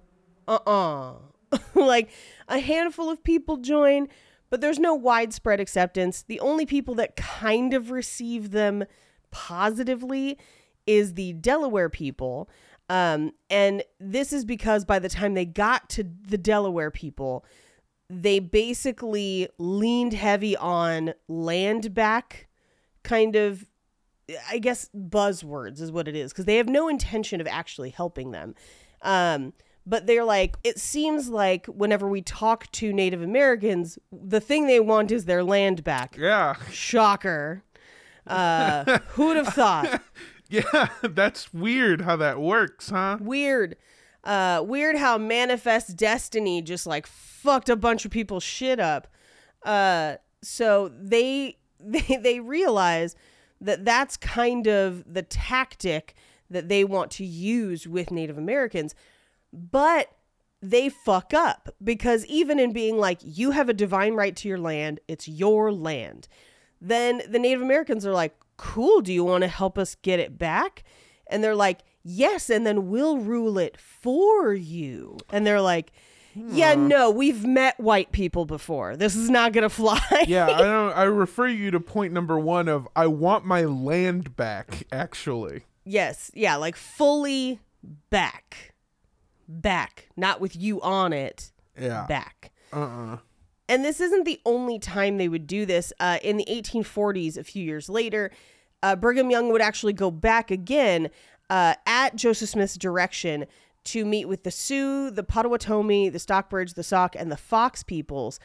Uh 0.48 0.60
uh 0.66 1.14
like 1.76 2.10
a 2.48 2.60
handful 2.60 3.10
of 3.10 3.24
people 3.24 3.58
join, 3.58 4.08
but 4.50 4.62
there's 4.62 4.80
no 4.80 4.94
widespread 4.94 5.60
acceptance. 5.60 6.24
The 6.24 6.40
only 6.40 6.66
people 6.66 6.96
that 6.96 7.16
kind 7.16 7.74
of 7.74 7.92
receive 7.92 8.52
them 8.52 8.86
positively 9.32 10.38
is 10.86 11.14
the 11.14 11.34
Delaware 11.34 11.90
people. 11.90 12.50
Um, 12.90 13.34
and 13.50 13.84
this 14.00 14.32
is 14.32 14.46
because 14.46 14.86
by 14.86 15.00
the 15.00 15.10
time 15.10 15.34
they 15.34 15.46
got 15.46 15.90
to 15.92 16.04
the 16.04 16.38
Delaware 16.38 16.92
people, 16.92 17.46
they 18.10 18.40
basically 18.40 19.50
leaned 19.58 20.14
heavy 20.14 20.56
on 20.56 21.14
land 21.28 21.94
back 21.94 22.47
kind 23.08 23.36
of 23.36 23.66
I 24.50 24.60
guess 24.60 24.90
buzzwords 24.94 25.80
is 25.80 25.92
what 25.92 26.08
it 26.08 26.16
is 26.16 26.34
because 26.34 26.46
they 26.46 26.58
have 26.58 26.68
no 26.68 26.90
intention 26.90 27.40
of 27.40 27.48
actually 27.48 27.92
helping 27.92 28.32
them. 28.32 28.56
Um, 29.02 29.54
but 29.86 30.06
they're 30.06 30.26
like, 30.26 30.58
it 30.66 30.80
seems 30.80 31.30
like 31.30 31.66
whenever 31.68 32.10
we 32.10 32.22
talk 32.22 32.70
to 32.74 32.92
Native 32.92 33.22
Americans, 33.22 33.98
the 34.12 34.42
thing 34.42 34.68
they 34.68 34.82
want 34.82 35.12
is 35.12 35.26
their 35.26 35.46
land 35.46 35.86
back. 35.86 36.18
Yeah. 36.20 36.56
Shocker. 36.72 37.64
Uh, 38.26 39.00
who'd 39.10 39.38
have 39.38 39.50
thought? 39.50 40.02
Yeah, 40.50 40.88
that's 41.04 41.54
weird 41.54 42.04
how 42.04 42.16
that 42.16 42.40
works, 42.40 42.90
huh? 42.90 43.18
Weird. 43.20 43.76
Uh, 44.24 44.64
weird 44.66 44.96
how 44.96 45.18
Manifest 45.18 45.98
Destiny 45.98 46.62
just 46.62 46.88
like 46.88 47.06
fucked 47.06 47.68
a 47.68 47.76
bunch 47.76 48.06
of 48.06 48.12
people's 48.12 48.44
shit 48.44 48.80
up. 48.80 49.10
Uh, 49.64 50.16
so 50.42 50.90
they 50.98 51.58
they 51.84 52.18
they 52.22 52.40
realize 52.40 53.16
that 53.62 53.86
that's 53.86 54.18
kind 54.18 54.68
of 54.68 55.12
the 55.12 55.24
tactic 55.24 56.16
that 56.50 56.70
they 56.70 56.84
want 56.84 57.12
to 57.12 57.26
use 57.26 57.88
with 57.88 58.12
Native 58.12 58.38
Americans, 58.38 58.96
but 59.52 60.12
they 60.62 60.90
fuck 60.90 61.34
up 61.34 61.70
because 61.84 62.26
even 62.26 62.60
in 62.60 62.74
being 62.74 62.98
like 62.98 63.20
you 63.24 63.52
have 63.52 63.70
a 63.70 63.74
divine 63.74 64.14
right 64.14 64.36
to 64.36 64.48
your 64.48 64.60
land, 64.60 65.00
it's 65.08 65.28
your 65.28 65.72
land. 65.72 66.28
Then 66.80 67.22
the 67.30 67.40
Native 67.40 67.62
Americans 67.62 68.06
are 68.06 68.14
like, 68.14 68.36
"Cool, 68.58 69.02
do 69.02 69.14
you 69.14 69.24
want 69.24 69.42
to 69.42 69.48
help 69.48 69.78
us 69.78 69.96
get 69.96 70.20
it 70.20 70.38
back?" 70.38 70.84
And 71.28 71.44
they're 71.44 71.56
like, 71.56 71.82
"Yes, 72.04 72.50
and 72.50 72.66
then 72.66 72.90
we'll 72.90 73.18
rule 73.18 73.58
it 73.58 73.80
for 73.80 74.54
you." 74.54 75.18
And 75.30 75.46
they're 75.46 75.62
like, 75.62 75.92
"Yeah, 76.50 76.76
no, 76.76 77.10
we've 77.10 77.46
met 77.46 77.80
white 77.80 78.12
people 78.12 78.46
before. 78.46 78.96
This 78.96 79.16
is 79.16 79.30
not 79.30 79.54
going 79.54 79.64
to 79.64 79.70
fly." 79.70 80.00
Yeah, 80.28 80.48
I 80.48 80.62
don't 80.62 80.94
I 80.94 81.04
refer 81.04 81.48
you 81.48 81.72
to 81.72 81.80
point 81.80 82.14
number 82.14 82.40
1 82.40 82.68
of 82.68 82.88
I 82.96 83.08
want 83.08 83.46
my 83.46 83.64
land 83.66 84.36
back 84.36 84.84
actually. 84.92 85.64
Yes, 85.86 86.32
yeah, 86.34 86.56
like 86.56 86.76
fully 86.76 87.60
back. 88.10 88.74
Back, 89.48 90.10
not 90.18 90.42
with 90.42 90.56
you 90.58 90.82
on 90.82 91.14
it. 91.14 91.52
Yeah. 91.80 92.06
Back. 92.08 92.52
Uh-uh. 92.74 93.20
And 93.70 93.86
this 93.86 94.00
isn't 94.02 94.26
the 94.26 94.42
only 94.46 94.80
time 94.80 95.18
they 95.18 95.30
would 95.30 95.48
do 95.48 95.66
this. 95.66 95.94
Uh, 96.00 96.20
in 96.22 96.38
the 96.38 96.46
1840s, 96.50 97.38
a 97.38 97.44
few 97.44 97.64
years 97.64 97.88
later, 97.88 98.32
uh, 98.84 98.96
Brigham 98.96 99.30
Young 99.30 99.50
would 99.52 99.62
actually 99.62 99.94
go 99.94 100.12
back 100.12 100.52
again 100.52 101.10
uh, 101.50 101.76
at 101.86 102.16
Joseph 102.16 102.50
Smith's 102.50 102.78
direction 102.78 103.46
to 103.88 104.06
meet 104.06 104.26
with 104.26 104.44
the 104.44 104.52
Sioux, 104.52 105.10
the 105.12 105.24
Potawatomi, 105.24 106.10
the 106.10 106.20
Stockbridge, 106.20 106.74
the 106.74 106.84
Sauk, 106.84 107.16
and 107.16 107.32
the 107.32 107.38
Fox 107.38 107.84
peoples. 107.84 108.40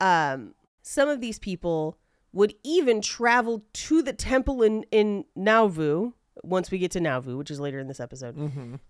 Um, 0.00 0.54
some 0.82 1.08
of 1.08 1.20
these 1.20 1.38
people 1.38 1.98
would 2.32 2.54
even 2.64 3.00
travel 3.00 3.64
to 3.72 4.02
the 4.02 4.12
temple 4.12 4.62
in, 4.62 4.84
in 4.90 5.24
Nauvoo, 5.34 6.12
once 6.42 6.70
we 6.70 6.78
get 6.78 6.90
to 6.92 7.00
Nauvoo, 7.00 7.36
which 7.36 7.50
is 7.50 7.58
later 7.58 7.78
in 7.78 7.88
this 7.88 8.00
episode, 8.00 8.36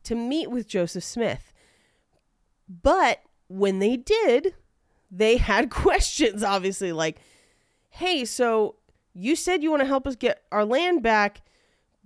to 0.04 0.14
meet 0.14 0.50
with 0.50 0.66
Joseph 0.66 1.04
Smith. 1.04 1.52
But 2.68 3.20
when 3.48 3.78
they 3.78 3.96
did, 3.96 4.54
they 5.10 5.36
had 5.52 5.70
questions, 5.70 6.42
obviously, 6.42 6.92
like, 6.92 7.18
hey, 7.90 8.24
so 8.24 8.76
you 9.14 9.36
said 9.36 9.62
you 9.62 9.70
want 9.70 9.80
to 9.80 9.86
help 9.86 10.06
us 10.06 10.16
get 10.16 10.42
our 10.52 10.64
land 10.64 11.02
back, 11.02 11.42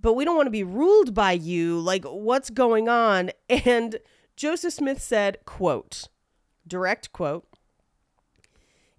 but 0.01 0.13
we 0.13 0.25
don't 0.25 0.35
want 0.35 0.47
to 0.47 0.51
be 0.51 0.63
ruled 0.63 1.13
by 1.13 1.33
you. 1.33 1.79
Like, 1.79 2.03
what's 2.05 2.49
going 2.49 2.89
on? 2.89 3.31
And 3.49 3.99
Joseph 4.35 4.73
Smith 4.73 5.01
said, 5.01 5.37
quote, 5.45 6.07
direct 6.67 7.11
quote, 7.11 7.47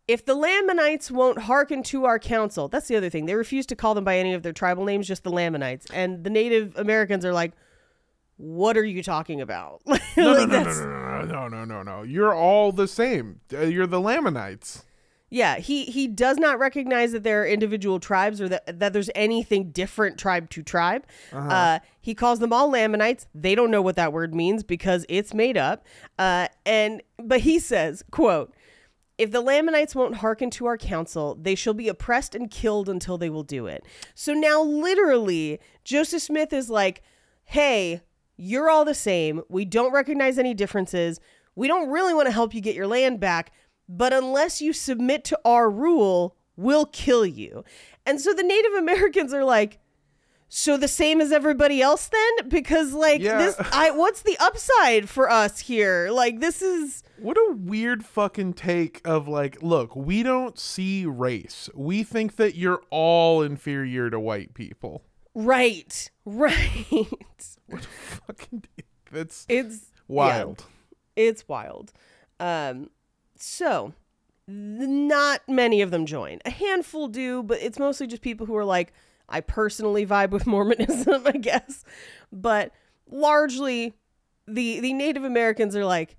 if 0.08 0.24
the 0.24 0.34
Lamanites 0.34 1.10
won't 1.10 1.42
hearken 1.42 1.82
to 1.84 2.04
our 2.04 2.18
counsel, 2.18 2.68
that's 2.68 2.88
the 2.88 2.96
other 2.96 3.08
thing. 3.08 3.26
They 3.26 3.34
refuse 3.34 3.66
to 3.66 3.76
call 3.76 3.94
them 3.94 4.04
by 4.04 4.18
any 4.18 4.34
of 4.34 4.42
their 4.42 4.52
tribal 4.52 4.84
names, 4.84 5.06
just 5.06 5.24
the 5.24 5.30
Lamanites. 5.30 5.86
And 5.92 6.24
the 6.24 6.30
Native 6.30 6.76
Americans 6.76 7.24
are 7.24 7.32
like, 7.32 7.52
what 8.36 8.76
are 8.76 8.84
you 8.84 9.02
talking 9.02 9.40
about? 9.40 9.82
No, 10.14 10.44
no, 10.44 10.44
no, 10.44 10.62
no, 10.62 11.24
no, 11.24 11.24
no, 11.24 11.48
no, 11.48 11.64
no, 11.64 11.82
no. 11.82 12.02
You're 12.02 12.34
all 12.34 12.70
the 12.70 12.86
same. 12.86 13.40
Uh, 13.50 13.60
You're 13.60 13.86
the 13.86 14.00
Lamanites. 14.00 14.84
Yeah, 15.32 15.56
he 15.56 15.86
he 15.86 16.08
does 16.08 16.36
not 16.36 16.58
recognize 16.58 17.12
that 17.12 17.22
there 17.22 17.40
are 17.40 17.46
individual 17.46 17.98
tribes 17.98 18.38
or 18.38 18.50
that 18.50 18.78
that 18.80 18.92
there's 18.92 19.08
anything 19.14 19.70
different 19.70 20.18
tribe 20.18 20.50
to 20.50 20.62
tribe. 20.62 21.06
uh 21.32 21.78
he 22.02 22.14
calls 22.14 22.38
them 22.38 22.52
all 22.52 22.68
Lamanites. 22.68 23.26
They 23.34 23.54
don't 23.54 23.70
know 23.70 23.80
what 23.80 23.96
that 23.96 24.12
word 24.12 24.34
means 24.34 24.62
because 24.62 25.06
it's 25.08 25.32
made 25.32 25.56
up. 25.56 25.86
Uh, 26.18 26.48
and 26.66 27.00
but 27.18 27.40
he 27.40 27.58
says, 27.58 28.04
"quote 28.10 28.52
If 29.16 29.30
the 29.30 29.40
Lamanites 29.40 29.94
won't 29.94 30.16
hearken 30.16 30.50
to 30.50 30.66
our 30.66 30.76
counsel, 30.76 31.38
they 31.40 31.54
shall 31.54 31.74
be 31.74 31.88
oppressed 31.88 32.34
and 32.34 32.50
killed 32.50 32.90
until 32.90 33.16
they 33.16 33.30
will 33.30 33.42
do 33.44 33.66
it." 33.66 33.86
So 34.14 34.34
now, 34.34 34.60
literally, 34.62 35.60
Joseph 35.82 36.22
Smith 36.22 36.52
is 36.52 36.68
like, 36.68 37.02
"Hey, 37.44 38.02
you're 38.36 38.68
all 38.68 38.84
the 38.84 38.94
same. 38.94 39.42
We 39.48 39.64
don't 39.64 39.92
recognize 39.92 40.38
any 40.38 40.52
differences. 40.52 41.20
We 41.54 41.68
don't 41.68 41.88
really 41.88 42.14
want 42.14 42.26
to 42.26 42.32
help 42.32 42.54
you 42.54 42.60
get 42.60 42.74
your 42.74 42.86
land 42.86 43.20
back, 43.20 43.52
but 43.96 44.12
unless 44.12 44.60
you 44.60 44.72
submit 44.72 45.24
to 45.24 45.38
our 45.44 45.70
rule, 45.70 46.36
we'll 46.56 46.86
kill 46.86 47.26
you. 47.26 47.64
And 48.06 48.20
so 48.20 48.32
the 48.32 48.42
Native 48.42 48.72
Americans 48.74 49.32
are 49.34 49.44
like, 49.44 49.78
so 50.48 50.76
the 50.76 50.88
same 50.88 51.20
as 51.22 51.32
everybody 51.32 51.80
else 51.80 52.08
then? 52.08 52.48
Because 52.48 52.92
like 52.92 53.22
Yeah. 53.22 53.38
this 53.38 53.56
I 53.72 53.90
what's 53.90 54.20
the 54.22 54.36
upside 54.38 55.08
for 55.08 55.30
us 55.30 55.60
here? 55.60 56.10
Like 56.12 56.40
this 56.40 56.60
is 56.60 57.02
What 57.18 57.38
a 57.38 57.54
weird 57.56 58.04
fucking 58.04 58.52
take 58.54 59.00
of 59.04 59.26
like, 59.28 59.62
look, 59.62 59.96
we 59.96 60.22
don't 60.22 60.58
see 60.58 61.06
race. 61.06 61.70
We 61.74 62.02
think 62.02 62.36
that 62.36 62.54
you're 62.54 62.82
all 62.90 63.40
inferior 63.42 64.10
to 64.10 64.20
white 64.20 64.52
people. 64.54 65.02
right. 65.34 66.10
Right. 66.26 67.06
Fucking 67.70 68.64
that's 69.10 69.46
It's 69.48 69.90
yeah. 70.08 70.14
wild. 70.14 70.64
It's 71.16 71.48
wild. 71.48 71.92
Um, 72.40 72.90
so 73.42 73.92
not 74.48 75.40
many 75.48 75.82
of 75.82 75.90
them 75.90 76.06
join. 76.06 76.38
A 76.44 76.50
handful 76.50 77.08
do, 77.08 77.42
but 77.42 77.60
it's 77.60 77.78
mostly 77.78 78.06
just 78.06 78.22
people 78.22 78.46
who 78.46 78.56
are 78.56 78.64
like, 78.64 78.92
I 79.28 79.40
personally 79.40 80.06
vibe 80.06 80.30
with 80.30 80.46
Mormonism, 80.48 81.22
I 81.26 81.32
guess. 81.32 81.84
But 82.32 82.72
largely, 83.08 83.94
the 84.46 84.80
the 84.80 84.92
Native 84.92 85.24
Americans 85.24 85.76
are 85.76 85.84
like, 85.84 86.16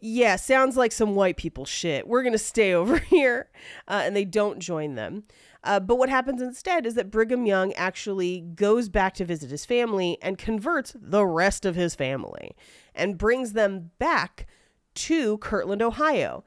yeah, 0.00 0.36
sounds 0.36 0.76
like 0.76 0.92
some 0.92 1.14
white 1.14 1.36
people 1.36 1.64
shit. 1.64 2.06
We're 2.06 2.22
gonna 2.22 2.38
stay 2.38 2.72
over 2.74 2.98
here, 2.98 3.48
uh, 3.88 4.02
and 4.04 4.14
they 4.16 4.24
don't 4.24 4.58
join 4.58 4.94
them. 4.94 5.22
Uh, 5.64 5.78
but 5.78 5.96
what 5.96 6.08
happens 6.08 6.42
instead 6.42 6.86
is 6.86 6.94
that 6.94 7.10
Brigham 7.10 7.46
Young 7.46 7.72
actually 7.74 8.40
goes 8.40 8.88
back 8.88 9.14
to 9.14 9.24
visit 9.24 9.50
his 9.50 9.64
family 9.64 10.18
and 10.20 10.36
converts 10.36 10.96
the 11.00 11.24
rest 11.24 11.64
of 11.64 11.76
his 11.76 11.94
family 11.94 12.56
and 12.96 13.16
brings 13.16 13.52
them 13.52 13.92
back 14.00 14.48
to 14.94 15.38
Kirtland, 15.38 15.82
Ohio, 15.82 16.44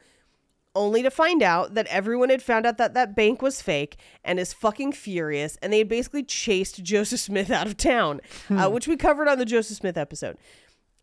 only 0.76 1.02
to 1.02 1.10
find 1.10 1.42
out 1.42 1.74
that 1.74 1.88
everyone 1.88 2.30
had 2.30 2.42
found 2.42 2.66
out 2.66 2.78
that 2.78 2.94
that 2.94 3.16
bank 3.16 3.42
was 3.42 3.62
fake 3.62 3.98
and 4.24 4.40
is 4.40 4.54
fucking 4.54 4.92
furious, 4.92 5.58
and 5.62 5.72
they 5.72 5.78
had 5.80 5.88
basically 5.88 6.24
chased 6.24 6.84
Joseph 6.84 7.22
Smith 7.22 7.50
out 7.50 7.68
of 7.68 7.78
town, 7.78 8.20
uh, 8.50 8.70
which 8.70 8.88
we 8.88 8.98
covered 8.98 9.28
on 9.28 9.38
the 9.38 9.46
Joseph 9.46 9.78
Smith 9.78 9.98
episode. 9.98 10.38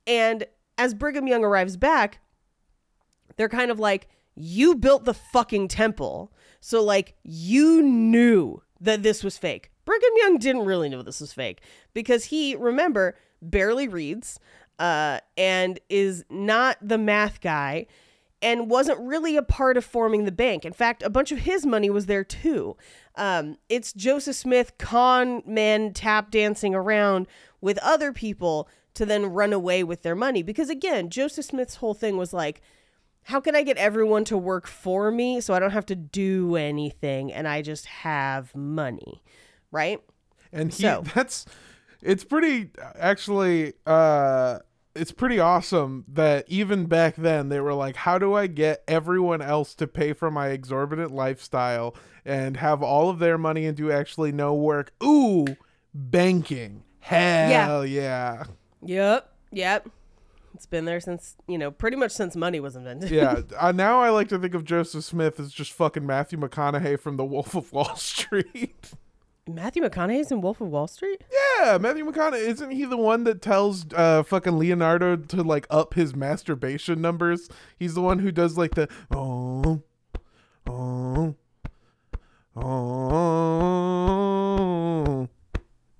And 0.06 0.44
as 0.76 0.94
Brigham 0.94 1.26
Young 1.26 1.44
arrives 1.44 1.76
back, 1.76 2.20
they're 3.36 3.48
kind 3.48 3.70
of 3.70 3.78
like, 3.78 4.08
you 4.34 4.74
built 4.74 5.04
the 5.04 5.14
fucking 5.14 5.68
temple. 5.68 6.32
So, 6.60 6.82
like, 6.82 7.14
you 7.22 7.82
knew 7.82 8.62
that 8.80 9.02
this 9.02 9.24
was 9.24 9.38
fake. 9.38 9.70
Brigham 9.84 10.10
Young 10.16 10.38
didn't 10.38 10.64
really 10.64 10.88
know 10.88 11.02
this 11.02 11.20
was 11.20 11.32
fake 11.32 11.60
because 11.92 12.26
he, 12.26 12.54
remember, 12.54 13.16
barely 13.40 13.88
reads 13.88 14.38
uh, 14.82 15.20
and 15.38 15.78
is 15.88 16.24
not 16.28 16.76
the 16.82 16.98
math 16.98 17.40
guy 17.40 17.86
and 18.42 18.68
wasn't 18.68 18.98
really 18.98 19.36
a 19.36 19.42
part 19.42 19.76
of 19.76 19.84
forming 19.84 20.24
the 20.24 20.32
bank. 20.32 20.64
In 20.64 20.72
fact, 20.72 21.04
a 21.04 21.08
bunch 21.08 21.30
of 21.30 21.38
his 21.38 21.64
money 21.64 21.88
was 21.88 22.06
there 22.06 22.24
too. 22.24 22.76
Um, 23.14 23.58
it's 23.68 23.92
Joseph 23.92 24.34
Smith 24.34 24.76
con 24.78 25.44
men 25.46 25.92
tap 25.92 26.32
dancing 26.32 26.74
around 26.74 27.28
with 27.60 27.78
other 27.78 28.12
people 28.12 28.68
to 28.94 29.06
then 29.06 29.26
run 29.26 29.52
away 29.52 29.84
with 29.84 30.02
their 30.02 30.16
money. 30.16 30.42
Because 30.42 30.68
again, 30.68 31.08
Joseph 31.10 31.44
Smith's 31.44 31.76
whole 31.76 31.94
thing 31.94 32.16
was 32.16 32.32
like, 32.32 32.60
how 33.26 33.38
can 33.40 33.54
I 33.54 33.62
get 33.62 33.76
everyone 33.76 34.24
to 34.24 34.36
work 34.36 34.66
for 34.66 35.12
me 35.12 35.40
so 35.40 35.54
I 35.54 35.60
don't 35.60 35.70
have 35.70 35.86
to 35.86 35.94
do 35.94 36.56
anything 36.56 37.32
and 37.32 37.46
I 37.46 37.62
just 37.62 37.86
have 37.86 38.52
money? 38.56 39.22
Right? 39.70 40.00
And 40.52 40.72
he 40.74 40.82
So- 40.82 41.04
that's 41.14 41.46
it's 42.02 42.24
pretty 42.24 42.70
actually 42.98 43.74
uh 43.86 44.58
it's 44.94 45.12
pretty 45.12 45.38
awesome 45.38 46.04
that 46.08 46.44
even 46.48 46.86
back 46.86 47.16
then 47.16 47.48
they 47.48 47.60
were 47.60 47.74
like 47.74 47.96
how 47.96 48.18
do 48.18 48.34
I 48.34 48.46
get 48.46 48.82
everyone 48.86 49.42
else 49.42 49.74
to 49.76 49.86
pay 49.86 50.12
for 50.12 50.30
my 50.30 50.48
exorbitant 50.48 51.12
lifestyle 51.12 51.94
and 52.24 52.56
have 52.58 52.82
all 52.82 53.08
of 53.08 53.18
their 53.18 53.38
money 53.38 53.66
and 53.66 53.76
do 53.76 53.90
actually 53.90 54.32
no 54.32 54.54
work? 54.54 54.92
Ooh, 55.02 55.46
banking. 55.94 56.84
Hell 57.00 57.84
yeah. 57.84 58.44
Yep. 58.82 59.32
Yep. 59.52 59.88
It's 60.54 60.66
been 60.66 60.84
there 60.84 61.00
since, 61.00 61.36
you 61.48 61.58
know, 61.58 61.70
pretty 61.70 61.96
much 61.96 62.12
since 62.12 62.36
money 62.36 62.60
was 62.60 62.76
invented. 62.76 63.10
Yeah. 63.10 63.40
uh, 63.58 63.72
now 63.72 64.00
I 64.00 64.10
like 64.10 64.28
to 64.28 64.38
think 64.38 64.54
of 64.54 64.64
Joseph 64.64 65.04
Smith 65.04 65.40
as 65.40 65.52
just 65.52 65.72
fucking 65.72 66.06
Matthew 66.06 66.38
McConaughey 66.38 67.00
from 67.00 67.16
The 67.16 67.24
Wolf 67.24 67.54
of 67.54 67.72
Wall 67.72 67.94
Street. 67.96 68.92
Matthew 69.48 69.82
McConaughey's 69.82 70.30
in 70.30 70.40
Wolf 70.40 70.60
of 70.60 70.68
Wall 70.68 70.86
Street? 70.86 71.24
Yeah, 71.58 71.76
Matthew 71.78 72.04
McConaughey 72.04 72.46
isn't 72.46 72.70
he 72.70 72.84
the 72.84 72.96
one 72.96 73.24
that 73.24 73.42
tells 73.42 73.86
uh 73.92 74.22
fucking 74.22 74.56
Leonardo 74.56 75.16
to 75.16 75.42
like 75.42 75.66
up 75.68 75.94
his 75.94 76.14
masturbation 76.14 77.00
numbers? 77.00 77.48
He's 77.76 77.94
the 77.94 78.02
one 78.02 78.20
who 78.20 78.30
does 78.30 78.56
like 78.56 78.76
the 78.76 78.88
oh 79.10 79.82
oh 80.68 81.34
oh. 82.56 83.58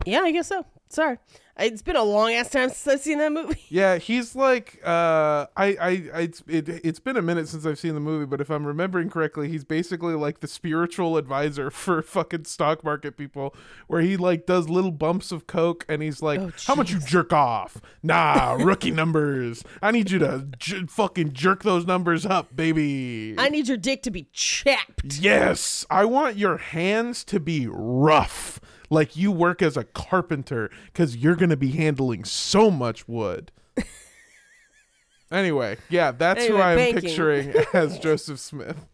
Yeah, 0.07 0.21
I 0.21 0.31
guess 0.31 0.47
so. 0.49 0.65
Sorry. 0.89 1.19
It's 1.63 1.83
been 1.83 1.97
a 1.97 2.03
long 2.03 2.33
ass 2.33 2.51
time 2.51 2.69
since 2.69 2.87
I've 2.87 3.01
seen 3.01 3.19
that 3.19 3.33
movie. 3.33 3.61
Yeah, 3.69 3.97
he's 3.97 4.37
like 4.37 4.81
uh 4.85 5.47
I 5.57 5.67
I, 5.67 5.89
I 6.15 6.21
it's, 6.23 6.43
it, 6.47 6.69
it's 6.69 7.01
been 7.01 7.17
a 7.17 7.23
minute 7.23 7.49
since 7.49 7.65
I've 7.65 7.79
seen 7.79 7.95
the 7.95 8.01
movie, 8.01 8.27
but 8.27 8.41
if 8.41 8.51
I'm 8.51 8.67
remembering 8.67 9.09
correctly, 9.09 9.49
he's 9.49 9.65
basically 9.65 10.15
like 10.15 10.41
the 10.41 10.47
spiritual 10.49 11.17
advisor 11.17 11.71
for 11.83 12.03
fucking 12.03 12.45
stock 12.45 12.85
market 12.85 13.17
people 13.17 13.55
where 13.87 14.03
he 14.03 14.17
like 14.17 14.45
does 14.47 14.69
little 14.69 14.91
bumps 14.91 15.33
of 15.33 15.47
coke 15.47 15.87
and 15.89 16.03
he's 16.03 16.21
like, 16.21 16.41
Oh, 16.41 16.53
"How 16.67 16.75
much 16.75 16.91
you 16.91 17.01
jerk 17.01 17.33
off?" 17.33 17.81
Nah, 18.03 18.53
rookie 18.61 18.91
numbers. 18.91 19.65
I 19.81 19.91
need 19.91 20.11
you 20.11 20.19
to 20.19 20.49
j- 20.59 20.87
fucking 20.87 21.33
jerk 21.33 21.63
those 21.63 21.87
numbers 21.87 22.27
up, 22.27 22.55
baby. 22.55 23.35
I 23.39 23.49
need 23.49 23.69
your 23.69 23.77
dick 23.79 24.03
to 24.03 24.11
be 24.11 24.29
chapped. 24.33 25.19
Yes, 25.19 25.87
I 25.91 26.05
want 26.05 26.37
your 26.37 26.59
hands 26.59 27.25
to 27.25 27.41
be 27.41 27.67
rough, 27.71 28.61
like 28.93 29.17
you 29.17 29.33
work 29.33 29.63
as 29.63 29.77
a 29.77 29.85
carpenter, 29.85 30.71
because 30.87 31.17
you're 31.17 31.37
going 31.37 31.51
to 31.51 31.57
be 31.57 31.73
handling 31.73 32.25
so 32.25 32.71
much 32.71 33.09
wood. 33.09 33.51
anyway, 35.33 35.79
yeah, 35.89 36.13
that's 36.13 36.47
who 36.47 36.59
I'm 36.59 36.95
picturing 36.95 37.55
as 37.73 37.99
Joseph 37.99 38.39
Smith. 38.39 38.87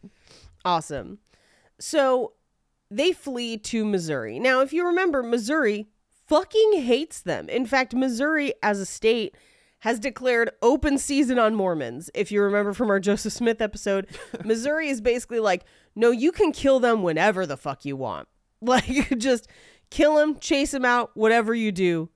Awesome. 0.64 1.18
So 1.80 2.32
they 2.90 3.12
flee 3.12 3.58
to 3.58 3.84
Missouri. 3.84 4.38
Now, 4.38 4.61
if 4.61 4.72
you 4.72 4.87
remember, 4.87 5.22
Missouri 5.22 5.88
fucking 6.26 6.82
hates 6.82 7.20
them. 7.20 7.48
In 7.48 7.66
fact, 7.66 7.94
Missouri 7.94 8.54
as 8.62 8.80
a 8.80 8.87
state 8.87 9.34
has 9.80 9.98
declared 9.98 10.50
open 10.61 10.98
season 10.98 11.38
on 11.38 11.54
Mormons. 11.54 12.11
If 12.14 12.32
you 12.32 12.42
remember 12.42 12.72
from 12.72 12.90
our 12.90 13.00
Joseph 13.00 13.32
Smith 13.32 13.61
episode, 13.61 14.08
Missouri 14.44 14.88
is 14.88 15.00
basically 15.00 15.40
like, 15.40 15.64
no, 15.94 16.11
you 16.11 16.32
can 16.32 16.52
kill 16.52 16.80
them 16.80 17.02
whenever 17.02 17.46
the 17.46 17.56
fuck 17.56 17.84
you 17.84 17.96
want. 17.96 18.28
Like, 18.61 19.16
just 19.18 19.48
kill 19.90 20.18
him, 20.18 20.38
chase 20.38 20.72
him 20.74 20.85
out, 20.85 21.11
whatever 21.14 21.55
you 21.55 21.72
do, 21.72 22.09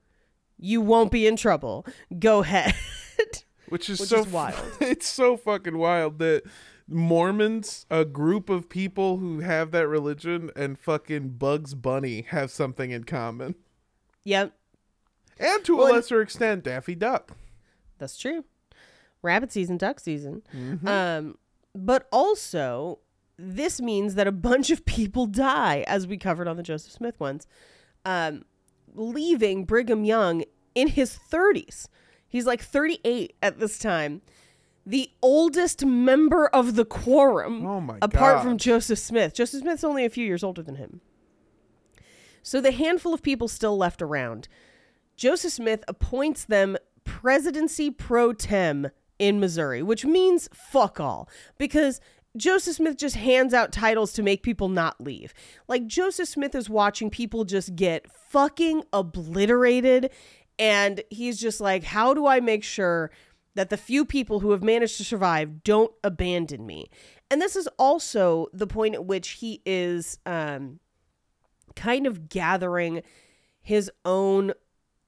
you 0.59 0.81
won't 0.81 1.11
be 1.11 1.27
in 1.27 1.37
trouble. 1.37 1.87
Go 2.19 2.41
ahead. 2.41 2.75
Which 3.69 3.89
is 3.89 4.01
Which 4.01 4.11
so 4.11 4.21
is 4.21 4.27
wild. 4.27 4.61
It's 4.81 5.07
so 5.07 5.37
fucking 5.37 5.79
wild 5.79 6.19
that 6.19 6.43
Mormons, 6.87 7.87
a 7.91 8.05
group 8.05 8.51
of 8.51 8.69
people 8.69 9.17
who 9.17 9.41
have 9.41 9.71
that 9.71 9.89
religion, 9.89 10.51
and 10.55 10.79
fucking 10.79 11.31
Bugs 11.31 11.75
Bunny 11.75 12.23
have 12.29 12.51
something 12.51 12.91
in 12.91 13.05
common, 13.05 13.55
yep, 14.25 14.53
and 15.39 15.65
to 15.65 15.77
Well, 15.77 15.93
a 15.93 15.93
lesser 15.95 16.21
extent, 16.21 16.65
Daffy 16.65 16.95
Duck. 16.95 17.33
That's 17.99 18.19
true. 18.19 18.45
Rabbit 19.23 19.53
season, 19.53 19.77
duck 19.77 20.01
season. 20.01 20.43
Mm-hmm. 20.55 20.87
Um, 20.89 21.39
but 21.75 22.09
also, 22.13 22.99
this 23.45 23.81
means 23.81 24.15
that 24.15 24.27
a 24.29 24.33
bunch 24.33 24.71
of 24.71 24.85
people 24.85 25.27
die, 25.27 25.85
as 25.89 26.07
we 26.07 26.17
covered 26.17 26.47
on 26.47 26.57
the 26.57 26.63
Joseph 26.63 26.93
Smith 26.93 27.19
ones, 27.19 27.47
um, 28.05 28.45
leaving 28.95 29.65
Brigham 29.65 30.05
Young 30.05 30.45
in 30.75 30.89
his 30.89 31.19
30s. 31.31 31.89
He's 32.29 32.47
like 32.47 32.63
38 32.63 33.35
at 33.43 33.59
this 33.59 33.79
time. 33.79 34.23
The 34.87 35.11
oldest 35.21 35.85
member 35.85 36.47
of 36.47 36.77
the 36.77 36.85
quorum, 36.85 37.67
Oh 37.67 37.81
my 37.81 37.99
apart 38.01 38.37
God. 38.37 38.43
from 38.43 38.59
Joseph 38.59 38.99
Smith. 38.99 39.35
Joseph 39.35 39.61
Smith's 39.61 39.85
only 39.85 40.05
a 40.05 40.11
few 40.11 40.25
years 40.25 40.43
older 40.43 40.63
than 40.63 40.77
him. 40.77 41.01
So 42.43 42.61
the 42.61 42.73
handful 42.73 43.15
of 43.15 43.23
people 43.23 43.49
still 43.49 43.77
left 43.77 44.03
around, 44.03 44.49
Joseph 45.17 45.53
Smith 45.53 45.85
appoints 45.87 46.45
them 46.45 46.77
presidency 47.05 47.91
pro 47.91 48.33
tem 48.33 48.89
in 49.19 49.39
Missouri, 49.39 49.83
which 49.83 50.05
means 50.05 50.49
fuck 50.53 50.99
all 50.99 51.29
because 51.59 52.01
Joseph 52.37 52.77
Smith 52.77 52.97
just 52.97 53.17
hands 53.17 53.53
out 53.53 53.73
titles 53.73 54.13
to 54.15 54.23
make 54.23 54.43
people 54.43 54.69
not 54.69 55.01
leave. 55.01 55.35
Like 55.69 55.87
Joseph 55.87 56.29
Smith 56.29 56.55
is 56.55 56.71
watching 56.71 57.11
people 57.11 57.45
just 57.45 57.77
get 57.77 58.11
fucking 58.11 58.85
obliterated 58.93 60.11
and 60.59 61.03
he's 61.11 61.39
just 61.39 61.61
like 61.61 61.85
how 61.85 62.15
do 62.15 62.27
I 62.27 62.41
make 62.41 62.65
sure 62.65 63.11
that 63.55 63.69
the 63.69 63.77
few 63.77 64.07
people 64.07 64.41
who 64.41 64.53
have 64.53 64.63
managed 64.63 64.97
to 64.97 65.05
survive 65.05 65.63
don't 65.63 65.93
abandon 66.03 66.65
me? 66.67 66.87
And 67.31 67.41
this 67.41 67.55
is 67.55 67.69
also 67.79 68.47
the 68.53 68.67
point 68.67 68.95
at 68.95 69.05
which 69.05 69.31
he 69.31 69.61
is 69.67 70.19
um 70.25 70.81
kind 71.77 72.07
of 72.07 72.29
gathering 72.29 73.03
his 73.61 73.91
own 74.05 74.53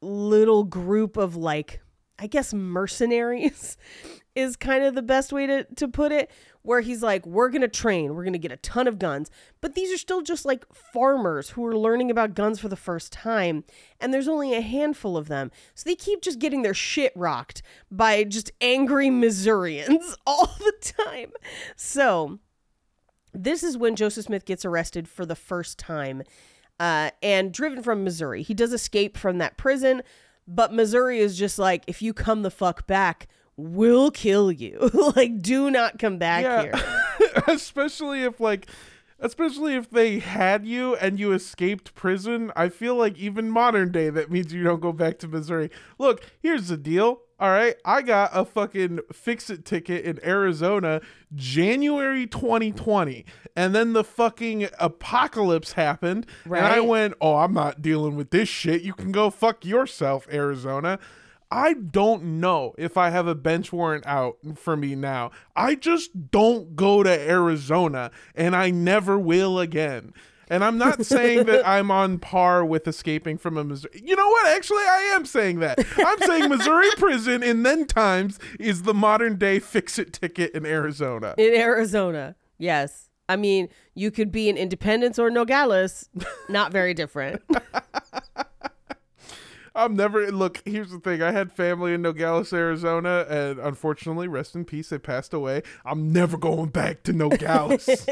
little 0.03 0.65
group 0.65 1.17
of 1.17 1.37
like 1.37 1.81
I 2.19 2.27
guess 2.27 2.55
mercenaries 2.55 3.77
is 4.35 4.57
kind 4.57 4.85
of 4.85 4.95
the 4.95 5.03
best 5.03 5.33
way 5.33 5.47
to, 5.47 5.65
to 5.77 5.89
put 5.89 6.13
it, 6.13 6.31
where 6.65 6.81
he's 6.81 7.03
like, 7.03 7.27
we're 7.27 7.51
going 7.51 7.61
to 7.61 7.69
train, 7.69 8.15
we're 8.15 8.25
going 8.25 8.33
to 8.33 8.39
get 8.39 8.51
a 8.51 8.57
ton 8.57 8.89
of 8.89 8.99
guns. 8.99 9.31
But 9.61 9.75
these 9.75 9.93
are 9.93 9.99
still 9.99 10.23
just 10.23 10.47
like 10.47 10.65
farmers 10.73 11.51
who 11.51 11.65
are 11.67 11.77
learning 11.77 12.11
about 12.11 12.35
guns 12.35 12.59
for 12.59 12.69
the 12.69 12.77
first 12.77 13.13
time. 13.13 13.65
And 14.01 14.13
there's 14.13 14.29
only 14.29 14.55
a 14.55 14.63
handful 14.63 15.19
of 15.19 15.29
them. 15.29 15.53
So 15.75 15.89
they 15.89 15.95
keep 15.95 16.23
just 16.23 16.39
getting 16.39 16.63
their 16.63 16.75
shit 16.75 17.13
rocked 17.15 17.63
by 17.91 18.25
just 18.25 18.51
angry 18.63 19.11
Missourians 19.11 20.17
all 20.27 20.55
the 20.59 20.73
time. 20.81 21.33
So 21.77 22.39
this 23.35 23.63
is 23.63 23.77
when 23.77 23.95
Joseph 23.95 24.25
Smith 24.25 24.47
gets 24.47 24.65
arrested 24.65 25.07
for 25.07 25.27
the 25.27 25.37
first 25.37 25.79
time 25.79 26.23
uh, 26.81 27.11
and 27.23 27.53
driven 27.53 27.83
from 27.83 28.05
Missouri. 28.05 28.43
He 28.43 28.55
does 28.55 28.73
escape 28.73 29.19
from 29.19 29.37
that 29.37 29.59
prison, 29.59 30.03
but 30.49 30.73
Missouri 30.73 31.19
is 31.19 31.37
just 31.37 31.59
like, 31.59 31.85
if 31.87 32.01
you 32.01 32.15
come 32.15 32.41
the 32.41 32.51
fuck 32.51 32.87
back, 32.87 33.29
we'll 33.57 34.11
kill 34.11 34.51
you. 34.53 34.91
like, 35.17 35.41
do 35.41 35.71
not 35.71 35.99
come 35.99 36.19
back 36.19 36.45
here. 36.65 36.75
especially 37.49 38.23
if 38.23 38.41
like 38.41 38.67
especially 39.21 39.75
if 39.77 39.89
they 39.91 40.19
had 40.19 40.67
you 40.67 40.97
and 40.97 41.19
you 41.21 41.33
escaped 41.33 41.95
prison 41.95 42.51
i 42.57 42.69
feel 42.69 42.97
like 42.97 43.17
even 43.17 43.49
modern 43.49 43.91
day 43.93 44.11
that 44.11 44.31
means 44.31 44.53
you 44.53 44.63
don't 44.65 44.81
go 44.81 44.93
back 44.93 45.19
to 45.19 45.29
missouri 45.29 45.71
look 45.99 46.25
here's 46.43 46.69
the 46.69 46.77
deal 46.77 47.21
all 47.39 47.51
right 47.51 47.77
i 47.85 48.03
got 48.03 48.31
a 48.35 48.45
fucking 48.45 48.99
fix 49.13 49.49
it 49.51 49.65
ticket 49.65 50.05
in 50.05 50.19
arizona 50.25 51.01
january 51.35 52.27
2020 52.27 53.25
and 53.57 53.75
then 53.75 53.93
the 53.93 54.05
fucking 54.05 54.69
apocalypse 54.81 55.73
happened 55.73 56.27
Right. 56.45 56.59
and 56.63 56.67
i 56.73 56.81
went 56.81 57.15
oh 57.21 57.37
i'm 57.37 57.55
not 57.55 57.81
dealing 57.83 58.17
with 58.17 58.31
this 58.31 58.49
shit 58.49 58.83
you 58.83 58.93
can 58.95 59.13
go 59.13 59.31
fuck 59.31 59.65
yourself 59.65 60.27
arizona 60.33 60.99
I 61.51 61.75
don't 61.75 62.41
know 62.41 62.75
if 62.79 62.97
I 62.97 63.11
have 63.11 63.27
a 63.27 63.35
bench 63.35 63.73
warrant 63.73 64.07
out 64.07 64.39
for 64.57 64.77
me 64.77 64.95
now. 64.95 65.31
I 65.55 65.75
just 65.75 66.31
don't 66.31 66.75
go 66.75 67.03
to 67.03 67.11
Arizona 67.11 68.11
and 68.35 68.57
I 68.57 68.71
never 68.71 69.19
will 69.19 69.59
again. 69.59 70.13
And 70.49 70.63
I'm 70.63 70.79
not 70.79 71.05
saying 71.07 71.47
that 71.47 71.67
I'm 71.69 71.91
on 71.91 72.19
par 72.19 72.65
with 72.65 72.87
escaping 72.87 73.39
from 73.39 73.57
a 73.57 73.65
Missouri. 73.65 74.03
You 74.05 74.17
know 74.17 74.29
what? 74.29 74.47
Actually, 74.49 74.83
I 74.83 75.13
am 75.15 75.25
saying 75.25 75.61
that. 75.61 75.79
I'm 75.97 76.19
saying 76.21 76.49
Missouri 76.49 76.91
prison 76.97 77.43
in 77.43 77.63
then 77.63 77.87
times 77.87 78.39
is 78.61 78.83
the 78.83 78.95
modern 78.95 79.37
day 79.37 79.59
fix 79.59 79.99
it 79.99 80.13
ticket 80.13 80.53
in 80.55 80.67
Arizona. 80.67 81.35
In 81.39 81.55
Arizona. 81.55 82.37
Yes. 82.59 83.09
I 83.29 83.37
mean, 83.37 83.69
you 83.95 84.11
could 84.11 84.31
be 84.31 84.49
in 84.49 84.57
Independence 84.57 85.19
or 85.19 85.31
Nogales. 85.31 86.11
Not 86.49 86.73
very 86.73 86.93
different. 86.93 87.43
I'm 89.75 89.97
never 89.97 90.31
look. 90.31 90.63
Here's 90.65 90.91
the 90.91 91.01
thing: 91.01 91.23
I 91.23 91.33
had 91.33 91.53
family 91.53 91.95
in 91.95 92.03
Nogales, 92.03 92.53
Arizona, 92.53 93.27
and 93.29 93.59
unfortunately, 93.59 94.29
rest 94.29 94.55
in 94.55 94.65
peace, 94.65 94.91
they 94.91 94.99
passed 94.99 95.35
away. 95.35 95.63
I'm 95.85 96.13
never 96.13 96.37
going 96.37 96.71
back 96.71 97.03
to 97.05 97.13
Nogales. 97.13 97.89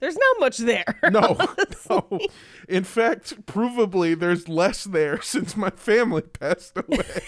There's 0.00 0.16
not 0.16 0.40
much 0.40 0.58
there. 0.58 0.84
No, 1.10 1.36
no. 1.90 2.20
In 2.68 2.84
fact, 2.84 3.46
provably, 3.46 4.18
there's 4.18 4.48
less 4.48 4.84
there 4.84 5.22
since 5.22 5.56
my 5.56 5.70
family 5.70 6.22
passed 6.22 6.76
away. 6.76 7.22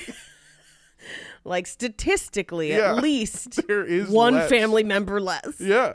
Like 1.44 1.66
statistically, 1.66 2.70
Yeah. 2.70 2.96
at 2.96 3.02
least 3.02 3.66
There 3.66 3.84
is 3.84 4.08
one 4.08 4.34
less. 4.34 4.50
family 4.50 4.84
member 4.84 5.20
less. 5.20 5.60
Yeah. 5.60 5.94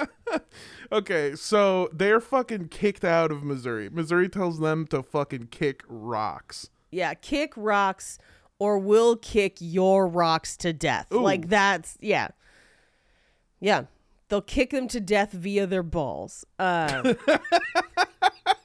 okay, 0.92 1.34
so 1.36 1.88
they're 1.92 2.20
fucking 2.20 2.68
kicked 2.68 3.04
out 3.04 3.30
of 3.30 3.42
Missouri. 3.42 3.88
Missouri 3.90 4.28
tells 4.28 4.58
them 4.60 4.86
to 4.88 5.02
fucking 5.02 5.48
kick 5.50 5.82
rocks. 5.88 6.70
Yeah, 6.90 7.14
kick 7.14 7.52
rocks 7.56 8.18
or 8.58 8.78
we'll 8.78 9.16
kick 9.16 9.56
your 9.60 10.06
rocks 10.06 10.56
to 10.58 10.72
death. 10.72 11.06
Ooh. 11.12 11.20
Like 11.20 11.48
that's 11.48 11.96
yeah. 12.00 12.28
Yeah. 13.60 13.84
They'll 14.28 14.40
kick 14.40 14.70
them 14.70 14.88
to 14.88 15.00
death 15.00 15.32
via 15.32 15.66
their 15.66 15.82
balls. 15.82 16.44
Uh, 16.58 17.14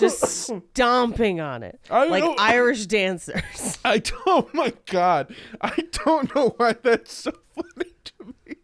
just 0.00 0.20
stomping 0.72 1.40
on 1.40 1.62
it. 1.62 1.78
I 1.90 2.06
like 2.06 2.24
know- 2.24 2.34
Irish 2.38 2.86
dancers. 2.86 3.78
I 3.84 3.98
don't, 3.98 4.20
oh 4.26 4.50
my 4.52 4.72
god. 4.86 5.34
I 5.60 5.84
don't 6.04 6.34
know 6.34 6.54
why 6.56 6.74
that's 6.82 7.12
so 7.12 7.32
funny 7.54 7.90
to 8.04 8.12
me. 8.46 8.56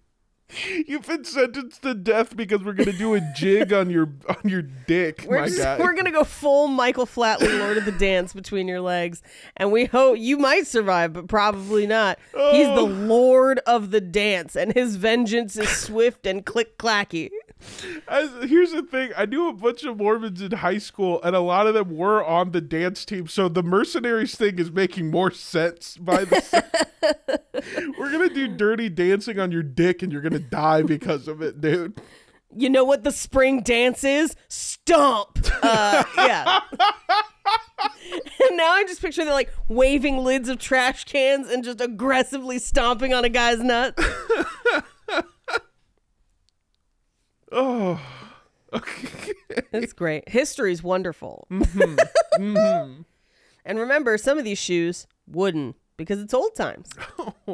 You've 0.86 1.06
been 1.06 1.24
sentenced 1.24 1.82
to 1.82 1.92
death 1.94 2.34
because 2.34 2.62
we're 2.64 2.72
gonna 2.72 2.92
do 2.92 3.12
a 3.14 3.20
jig 3.36 3.74
on 3.74 3.90
your 3.90 4.08
on 4.26 4.48
your 4.48 4.62
dick, 4.62 5.26
We're 5.28 5.40
my 5.40 5.46
just, 5.48 5.58
guy. 5.58 5.78
we're 5.78 5.92
gonna 5.92 6.12
go 6.12 6.24
full 6.24 6.68
Michael 6.68 7.04
Flatley 7.04 7.58
Lord 7.58 7.76
of 7.76 7.84
the 7.84 7.92
Dance 7.92 8.32
between 8.32 8.66
your 8.66 8.80
legs, 8.80 9.22
and 9.58 9.70
we 9.70 9.84
hope 9.84 10.16
you 10.18 10.38
might 10.38 10.66
survive, 10.66 11.12
but 11.12 11.28
probably 11.28 11.86
not. 11.86 12.18
He's 12.32 12.68
the 12.68 12.76
Oh. 12.78 12.84
Lord 12.86 13.58
of 13.66 13.90
the 13.90 14.00
Dance, 14.00 14.56
and 14.56 14.72
his 14.72 14.96
vengeance 14.96 15.58
is 15.58 15.68
swift 15.68 16.26
and 16.26 16.46
click 16.46 16.78
clacky. 16.78 17.28
As, 18.06 18.30
here's 18.44 18.72
the 18.72 18.82
thing: 18.82 19.12
I 19.16 19.26
knew 19.26 19.48
a 19.48 19.52
bunch 19.52 19.84
of 19.84 19.96
Mormons 19.96 20.42
in 20.42 20.52
high 20.52 20.78
school, 20.78 21.22
and 21.22 21.34
a 21.34 21.40
lot 21.40 21.66
of 21.66 21.74
them 21.74 21.96
were 21.96 22.24
on 22.24 22.52
the 22.52 22.60
dance 22.60 23.04
team. 23.04 23.26
So 23.26 23.48
the 23.48 23.62
mercenaries 23.62 24.34
thing 24.34 24.58
is 24.58 24.70
making 24.70 25.10
more 25.10 25.30
sense 25.30 25.96
by 25.96 26.24
the. 26.24 26.40
se- 26.40 27.92
we're 27.98 28.12
gonna 28.12 28.28
do 28.28 28.48
dirty 28.48 28.88
dancing 28.88 29.38
on 29.38 29.52
your 29.52 29.62
dick, 29.62 30.02
and 30.02 30.12
you're 30.12 30.22
gonna 30.22 30.38
die 30.38 30.82
because 30.82 31.28
of 31.28 31.42
it, 31.42 31.60
dude. 31.60 32.00
You 32.54 32.70
know 32.70 32.84
what 32.84 33.04
the 33.04 33.12
spring 33.12 33.62
dance 33.62 34.04
is? 34.04 34.34
Stomp. 34.48 35.38
Uh, 35.62 36.04
yeah. 36.16 36.60
and 38.48 38.56
now 38.56 38.70
I 38.72 38.84
just 38.86 39.00
picture 39.00 39.24
them 39.24 39.34
like 39.34 39.52
waving 39.68 40.18
lids 40.18 40.48
of 40.48 40.58
trash 40.58 41.04
cans 41.04 41.50
and 41.50 41.64
just 41.64 41.80
aggressively 41.80 42.58
stomping 42.58 43.12
on 43.12 43.24
a 43.24 43.28
guy's 43.28 43.58
nuts. 43.58 44.02
Oh, 47.52 48.00
okay. 48.72 49.32
It's 49.72 49.92
great. 49.92 50.28
History's 50.28 50.82
wonderful. 50.82 51.46
Mm-hmm. 51.50 51.96
Mm-hmm. 52.42 53.02
And 53.64 53.78
remember, 53.78 54.16
some 54.18 54.38
of 54.38 54.44
these 54.44 54.58
shoes 54.58 55.06
wooden 55.26 55.74
because 55.96 56.20
it's 56.20 56.34
old 56.34 56.54
times, 56.54 56.90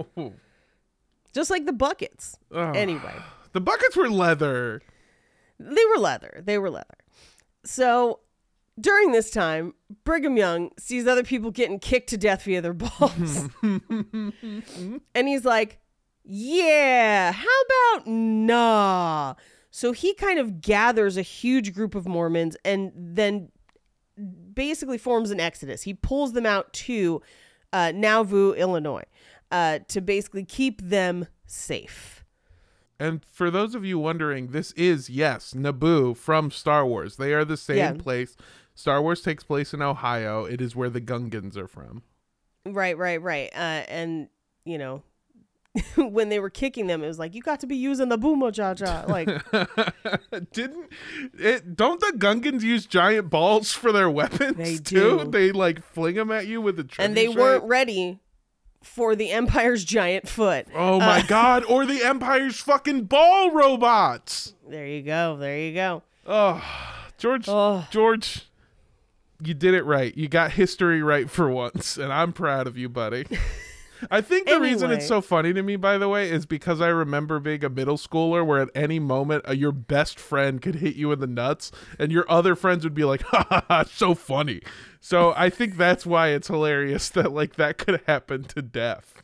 just 1.34 1.50
like 1.50 1.64
the 1.66 1.72
buckets. 1.72 2.36
Oh. 2.50 2.70
Anyway, 2.72 3.14
the 3.52 3.60
buckets 3.60 3.96
were 3.96 4.10
leather. 4.10 4.82
they 5.58 5.84
were 5.86 5.98
leather. 5.98 6.42
They 6.44 6.58
were 6.58 6.70
leather. 6.70 6.86
So 7.64 8.20
during 8.80 9.12
this 9.12 9.30
time, 9.30 9.74
Brigham 10.04 10.36
Young 10.36 10.70
sees 10.78 11.06
other 11.06 11.22
people 11.22 11.50
getting 11.50 11.78
kicked 11.78 12.08
to 12.10 12.16
death 12.16 12.44
via 12.44 12.60
their 12.60 12.72
balls. 12.72 13.48
and 13.62 14.32
he's 15.28 15.44
like, 15.44 15.78
yeah, 16.24 17.32
how 17.32 17.62
about 17.96 18.06
nah? 18.06 19.34
So 19.74 19.92
he 19.92 20.12
kind 20.14 20.38
of 20.38 20.60
gathers 20.60 21.16
a 21.16 21.22
huge 21.22 21.72
group 21.74 21.94
of 21.94 22.06
Mormons 22.06 22.56
and 22.62 22.92
then 22.94 23.50
basically 24.54 24.98
forms 24.98 25.30
an 25.30 25.40
exodus. 25.40 25.82
He 25.82 25.94
pulls 25.94 26.34
them 26.34 26.44
out 26.44 26.72
to 26.74 27.22
uh, 27.72 27.90
Nauvoo, 27.94 28.52
Illinois, 28.52 29.04
uh, 29.50 29.78
to 29.88 30.02
basically 30.02 30.44
keep 30.44 30.82
them 30.82 31.26
safe. 31.46 32.22
And 33.00 33.24
for 33.24 33.50
those 33.50 33.74
of 33.74 33.82
you 33.84 33.98
wondering, 33.98 34.48
this 34.48 34.72
is 34.72 35.08
yes, 35.08 35.54
Naboo 35.54 36.16
from 36.16 36.50
Star 36.50 36.86
Wars. 36.86 37.16
They 37.16 37.32
are 37.32 37.44
the 37.44 37.56
same 37.56 37.76
Yeah. 37.78 37.92
place. 37.94 38.36
Star 38.74 39.00
Wars 39.00 39.22
takes 39.22 39.42
place 39.42 39.72
in 39.72 39.80
Ohio. 39.80 40.44
It 40.44 40.60
is 40.60 40.76
where 40.76 40.90
the 40.90 41.00
Gungans 41.00 41.56
are 41.56 41.66
from. 41.66 42.02
Right, 42.66 42.96
right, 42.96 43.20
right. 43.20 43.48
Uh, 43.54 43.84
and 43.88 44.28
you 44.64 44.76
know, 44.78 45.02
when 45.96 46.28
they 46.28 46.38
were 46.38 46.50
kicking 46.50 46.86
them, 46.86 47.02
it 47.02 47.06
was 47.06 47.18
like 47.18 47.34
you 47.34 47.40
got 47.42 47.60
to 47.60 47.66
be 47.66 47.76
using 47.76 48.08
the 48.10 48.18
boomo 48.18 48.54
ja 48.56 48.74
ja. 48.78 49.04
Like, 49.06 49.28
Didn't 50.52 50.90
it? 51.38 51.74
Don't 51.76 51.98
the 52.00 52.12
Gungans 52.18 52.62
use 52.62 52.84
giant 52.86 53.30
balls 53.30 53.72
for 53.72 53.90
their 53.92 54.10
weapons 54.10 54.56
They 54.56 54.76
too? 54.76 55.20
do. 55.24 55.30
They 55.30 55.50
like 55.52 55.82
fling 55.82 56.16
them 56.16 56.30
at 56.30 56.46
you 56.46 56.60
with 56.60 56.78
a 56.78 56.86
and 56.98 57.16
they 57.16 57.28
weren't 57.28 57.64
ready 57.64 58.18
for 58.82 59.14
the 59.16 59.30
Empire's 59.30 59.84
giant 59.84 60.28
foot. 60.28 60.66
Oh 60.74 60.98
my 60.98 61.20
Uh, 61.20 61.22
god! 61.28 61.64
Or 61.64 61.86
the 61.86 62.02
Empire's 62.04 62.58
fucking 62.60 63.04
ball 63.04 63.50
robots. 63.52 64.54
There 64.68 64.86
you 64.86 65.02
go. 65.02 65.36
There 65.36 65.58
you 65.58 65.72
go. 65.72 66.02
Oh, 66.26 66.62
George, 67.16 67.46
Oh. 67.48 67.86
George, 67.90 68.48
you 69.42 69.54
did 69.54 69.74
it 69.74 69.84
right. 69.84 70.16
You 70.16 70.28
got 70.28 70.52
history 70.52 71.02
right 71.02 71.30
for 71.30 71.48
once, 71.48 71.96
and 71.96 72.12
I'm 72.12 72.32
proud 72.32 72.66
of 72.66 72.76
you, 72.76 72.88
buddy. 72.88 73.24
I 74.10 74.20
think 74.20 74.48
the 74.48 74.60
reason 74.60 74.90
it's 74.90 75.06
so 75.06 75.20
funny 75.20 75.52
to 75.52 75.62
me, 75.62 75.76
by 75.76 75.98
the 75.98 76.08
way, 76.08 76.30
is 76.30 76.46
because 76.46 76.80
I 76.80 76.88
remember 76.88 77.38
being 77.38 77.64
a 77.64 77.68
middle 77.68 77.96
schooler 77.96 78.44
where 78.44 78.60
at 78.60 78.68
any 78.74 78.98
moment 78.98 79.48
uh, 79.48 79.52
your 79.52 79.72
best 79.72 80.18
friend 80.18 80.60
could 80.60 80.76
hit 80.76 80.96
you 80.96 81.12
in 81.12 81.20
the 81.20 81.26
nuts, 81.26 81.70
and 81.98 82.10
your 82.10 82.30
other 82.30 82.54
friends 82.54 82.84
would 82.84 82.94
be 82.94 83.04
like, 83.04 83.22
"Ha 83.26 83.46
ha 83.48 83.64
ha!" 83.68 83.84
So 83.84 84.14
funny. 84.14 84.60
So 85.00 85.32
I 85.36 85.50
think 85.50 85.76
that's 85.76 86.06
why 86.06 86.28
it's 86.28 86.48
hilarious 86.48 87.08
that 87.10 87.32
like 87.32 87.56
that 87.56 87.78
could 87.78 88.02
happen 88.06 88.44
to 88.44 88.62
death. 88.62 89.22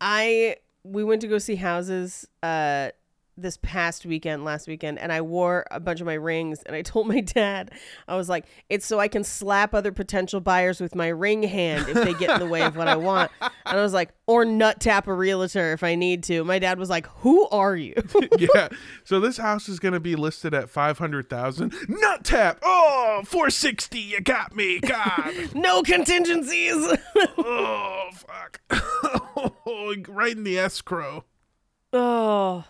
I 0.00 0.56
we 0.82 1.02
went 1.02 1.20
to 1.22 1.28
go 1.28 1.38
see 1.38 1.56
houses 1.56 2.26
uh 2.42 2.90
this 3.36 3.58
past 3.58 4.06
weekend, 4.06 4.44
last 4.44 4.66
weekend, 4.66 4.98
and 4.98 5.12
I 5.12 5.20
wore 5.20 5.66
a 5.70 5.78
bunch 5.78 6.00
of 6.00 6.06
my 6.06 6.14
rings 6.14 6.62
and 6.64 6.74
I 6.74 6.82
told 6.82 7.06
my 7.06 7.20
dad, 7.20 7.72
I 8.08 8.16
was 8.16 8.28
like, 8.28 8.46
it's 8.68 8.86
so 8.86 8.98
I 8.98 9.08
can 9.08 9.24
slap 9.24 9.74
other 9.74 9.92
potential 9.92 10.40
buyers 10.40 10.80
with 10.80 10.94
my 10.94 11.08
ring 11.08 11.42
hand 11.42 11.88
if 11.88 11.94
they 11.94 12.14
get 12.14 12.30
in 12.30 12.40
the 12.40 12.46
way 12.46 12.62
of 12.62 12.76
what 12.76 12.88
I 12.88 12.96
want. 12.96 13.30
And 13.68 13.80
I 13.80 13.82
was 13.82 13.92
like, 13.92 14.10
or 14.28 14.44
nut 14.44 14.78
tap 14.78 15.08
a 15.08 15.12
realtor 15.12 15.72
if 15.72 15.82
I 15.82 15.96
need 15.96 16.22
to. 16.24 16.44
My 16.44 16.60
dad 16.60 16.78
was 16.78 16.88
like, 16.88 17.06
Who 17.18 17.48
are 17.48 17.74
you? 17.74 17.94
yeah. 18.38 18.68
So 19.02 19.18
this 19.18 19.38
house 19.38 19.68
is 19.68 19.80
going 19.80 19.94
to 19.94 19.98
be 19.98 20.14
listed 20.14 20.54
at 20.54 20.70
500,000. 20.70 21.74
Nut 21.88 22.22
tap. 22.22 22.60
Oh, 22.62 23.22
460. 23.24 23.98
You 23.98 24.20
got 24.20 24.54
me. 24.54 24.78
God. 24.78 25.34
no 25.54 25.82
contingencies. 25.82 26.96
oh, 27.38 28.08
fuck. 28.12 28.60
Oh, 29.68 29.96
right 30.08 30.36
in 30.36 30.44
the 30.44 30.58
escrow. 30.58 31.24
Oh, 31.92 32.64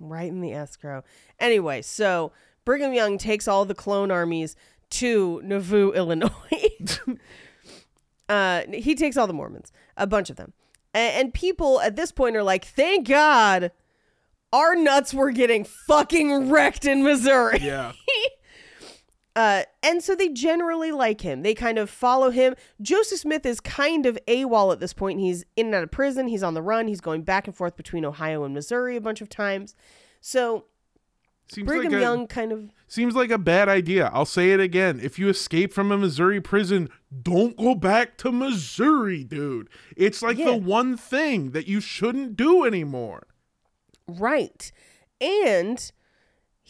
right 0.00 0.28
in 0.28 0.40
the 0.40 0.52
escrow. 0.52 1.04
Anyway, 1.38 1.82
so 1.82 2.32
Brigham 2.64 2.92
Young 2.92 3.18
takes 3.18 3.46
all 3.46 3.64
the 3.64 3.74
clone 3.74 4.10
armies 4.10 4.56
to 4.90 5.40
Nauvoo, 5.44 5.92
Illinois. 5.94 6.30
uh, 8.28 8.62
he 8.72 8.94
takes 8.94 9.16
all 9.16 9.26
the 9.26 9.32
Mormons, 9.32 9.72
a 9.96 10.06
bunch 10.06 10.30
of 10.30 10.36
them. 10.36 10.52
A- 10.94 10.98
and 11.20 11.32
people 11.34 11.80
at 11.80 11.96
this 11.96 12.12
point 12.12 12.36
are 12.36 12.42
like, 12.42 12.64
thank 12.64 13.06
God 13.08 13.70
our 14.52 14.74
nuts 14.74 15.14
were 15.14 15.30
getting 15.30 15.64
fucking 15.64 16.50
wrecked 16.50 16.84
in 16.84 17.02
Missouri. 17.04 17.58
Yeah. 17.60 17.92
Uh, 19.40 19.62
and 19.82 20.02
so 20.02 20.14
they 20.14 20.28
generally 20.28 20.92
like 20.92 21.22
him. 21.22 21.40
They 21.42 21.54
kind 21.54 21.78
of 21.78 21.88
follow 21.88 22.28
him. 22.30 22.54
Joseph 22.82 23.20
Smith 23.20 23.46
is 23.46 23.58
kind 23.60 24.04
of 24.04 24.18
AWOL 24.28 24.70
at 24.72 24.80
this 24.80 24.92
point. 24.92 25.18
He's 25.18 25.44
in 25.56 25.66
and 25.66 25.74
out 25.76 25.82
of 25.84 25.90
prison. 25.90 26.28
He's 26.28 26.42
on 26.42 26.52
the 26.52 26.60
run. 26.60 26.88
He's 26.88 27.00
going 27.00 27.22
back 27.22 27.46
and 27.46 27.56
forth 27.56 27.74
between 27.76 28.04
Ohio 28.04 28.44
and 28.44 28.52
Missouri 28.52 28.96
a 28.96 29.00
bunch 29.00 29.22
of 29.22 29.28
times. 29.30 29.74
So 30.20 30.66
Seems 31.50 31.66
Brigham 31.66 31.92
like 31.92 31.98
a, 31.98 32.00
Young 32.02 32.26
kind 32.26 32.52
of 32.52 32.70
Seems 32.86 33.14
like 33.14 33.30
a 33.30 33.38
bad 33.38 33.68
idea. 33.68 34.10
I'll 34.12 34.26
say 34.26 34.50
it 34.50 34.60
again. 34.60 35.00
If 35.02 35.18
you 35.18 35.28
escape 35.30 35.72
from 35.72 35.90
a 35.90 35.96
Missouri 35.96 36.40
prison, 36.42 36.90
don't 37.22 37.56
go 37.56 37.74
back 37.74 38.18
to 38.18 38.30
Missouri, 38.30 39.24
dude. 39.24 39.68
It's 39.96 40.20
like 40.22 40.36
Yeah. 40.36 40.50
the 40.50 40.56
one 40.58 40.96
thing 40.98 41.52
that 41.52 41.66
you 41.66 41.80
shouldn't 41.80 42.36
do 42.36 42.64
anymore. 42.64 43.26
right. 44.06 44.70
And 45.20 45.90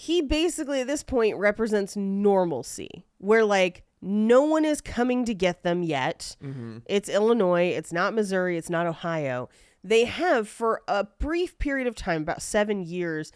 he 0.00 0.22
basically 0.22 0.80
at 0.80 0.86
this 0.86 1.02
point 1.02 1.36
represents 1.36 1.94
normalcy, 1.94 3.04
where 3.18 3.44
like 3.44 3.82
no 4.00 4.40
one 4.40 4.64
is 4.64 4.80
coming 4.80 5.26
to 5.26 5.34
get 5.34 5.62
them 5.62 5.82
yet. 5.82 6.38
Mm-hmm. 6.42 6.78
It's 6.86 7.10
Illinois, 7.10 7.74
it's 7.76 7.92
not 7.92 8.14
Missouri, 8.14 8.56
it's 8.56 8.70
not 8.70 8.86
Ohio. 8.86 9.50
They 9.84 10.06
have 10.06 10.48
for 10.48 10.80
a 10.88 11.04
brief 11.04 11.58
period 11.58 11.86
of 11.86 11.94
time, 11.94 12.22
about 12.22 12.40
seven 12.40 12.80
years, 12.80 13.30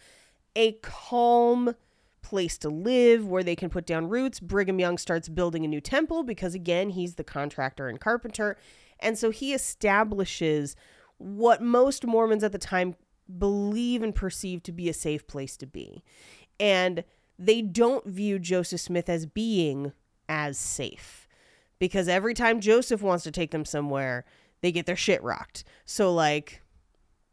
a 0.55 0.71
calm 0.81 1.75
place 2.23 2.57
to 2.57 2.69
live 2.69 3.27
where 3.27 3.43
they 3.43 3.55
can 3.55 3.69
put 3.69 3.85
down 3.85 4.09
roots. 4.09 4.39
Brigham 4.39 4.79
Young 4.79 4.97
starts 4.97 5.29
building 5.29 5.65
a 5.65 5.67
new 5.67 5.81
temple 5.81 6.23
because, 6.23 6.55
again, 6.55 6.89
he's 6.89 7.13
the 7.13 7.23
contractor 7.23 7.87
and 7.87 7.99
carpenter. 7.99 8.57
And 8.99 9.19
so 9.19 9.29
he 9.29 9.53
establishes 9.53 10.75
what 11.17 11.61
most 11.61 12.07
Mormons 12.07 12.43
at 12.43 12.51
the 12.51 12.57
time 12.57 12.95
believe 13.37 14.01
and 14.03 14.13
perceive 14.13 14.63
to 14.63 14.71
be 14.71 14.89
a 14.89 14.93
safe 14.93 15.27
place 15.27 15.57
to 15.57 15.67
be. 15.67 16.03
And 16.59 17.03
they 17.37 17.61
don't 17.61 18.05
view 18.05 18.39
Joseph 18.39 18.81
Smith 18.81 19.09
as 19.09 19.25
being 19.25 19.91
as 20.29 20.57
safe 20.57 21.27
because 21.79 22.07
every 22.07 22.33
time 22.33 22.59
Joseph 22.61 23.01
wants 23.01 23.23
to 23.25 23.31
take 23.31 23.51
them 23.51 23.65
somewhere, 23.65 24.25
they 24.61 24.71
get 24.71 24.85
their 24.85 24.95
shit 24.95 25.21
rocked. 25.21 25.63
So, 25.85 26.13
like, 26.13 26.61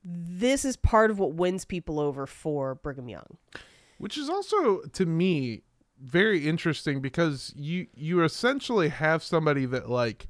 this 0.05 0.65
is 0.65 0.77
part 0.77 1.11
of 1.11 1.19
what 1.19 1.35
wins 1.35 1.65
people 1.65 2.01
over 2.01 2.27
for 2.27 2.75
Brigham 2.75 3.09
Young. 3.09 3.39
which 3.99 4.19
is 4.19 4.29
also 4.29 4.81
to 4.93 5.07
me 5.07 5.63
very 6.01 6.49
interesting 6.49 7.01
because 7.01 7.53
you 7.57 7.87
you 7.95 8.25
essentially 8.25 8.89
have 8.89 9.23
somebody 9.23 9.65
that 9.67 9.89
like 9.89 10.27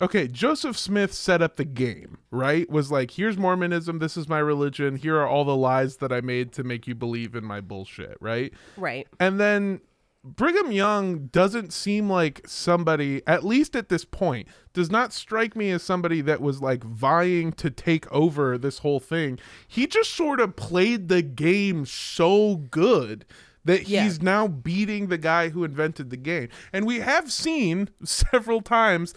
okay 0.00 0.26
joseph 0.28 0.76
smith 0.78 1.12
set 1.12 1.42
up 1.42 1.56
the 1.56 1.64
game 1.64 2.18
right 2.30 2.70
was 2.70 2.90
like 2.90 3.12
here's 3.12 3.36
mormonism 3.38 3.98
this 3.98 4.16
is 4.16 4.28
my 4.28 4.38
religion 4.38 4.96
here 4.96 5.16
are 5.16 5.26
all 5.28 5.44
the 5.44 5.56
lies 5.56 5.96
that 5.98 6.12
i 6.12 6.20
made 6.20 6.52
to 6.52 6.64
make 6.64 6.86
you 6.86 6.94
believe 6.94 7.34
in 7.34 7.44
my 7.44 7.60
bullshit 7.60 8.16
right 8.20 8.52
Right. 8.76 9.06
and 9.18 9.38
then 9.40 9.80
Brigham 10.22 10.70
Young 10.70 11.28
doesn't 11.28 11.72
seem 11.72 12.10
like 12.10 12.42
somebody, 12.46 13.22
at 13.26 13.42
least 13.42 13.74
at 13.74 13.88
this 13.88 14.04
point, 14.04 14.48
does 14.74 14.90
not 14.90 15.14
strike 15.14 15.56
me 15.56 15.70
as 15.70 15.82
somebody 15.82 16.20
that 16.20 16.42
was 16.42 16.60
like 16.60 16.84
vying 16.84 17.52
to 17.52 17.70
take 17.70 18.06
over 18.12 18.58
this 18.58 18.80
whole 18.80 19.00
thing. 19.00 19.38
He 19.66 19.86
just 19.86 20.10
sort 20.14 20.38
of 20.38 20.56
played 20.56 21.08
the 21.08 21.22
game 21.22 21.86
so 21.86 22.56
good 22.56 23.24
that 23.64 23.88
Yeah. 23.88 24.04
he's 24.04 24.22
now 24.22 24.48
beating 24.48 25.08
the 25.08 25.18
guy 25.18 25.50
who 25.50 25.64
invented 25.64 26.10
the 26.10 26.16
game. 26.16 26.48
And 26.72 26.86
we 26.86 27.00
have 27.00 27.30
seen 27.30 27.88
several 28.04 28.62
times 28.62 29.14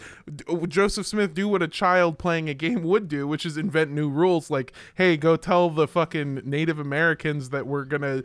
Joseph 0.68 1.06
Smith 1.06 1.32
do 1.34 1.48
what 1.48 1.62
a 1.62 1.68
child 1.68 2.18
playing 2.18 2.48
a 2.48 2.54
game 2.54 2.82
would 2.82 3.08
do, 3.08 3.26
which 3.26 3.46
is 3.46 3.56
invent 3.56 3.90
new 3.90 4.08
rules 4.08 4.50
like, 4.50 4.72
hey, 4.96 5.16
go 5.16 5.36
tell 5.36 5.70
the 5.70 5.88
fucking 5.88 6.42
Native 6.44 6.78
Americans 6.78 7.50
that 7.50 7.66
we're 7.66 7.84
going 7.84 8.02
to 8.02 8.22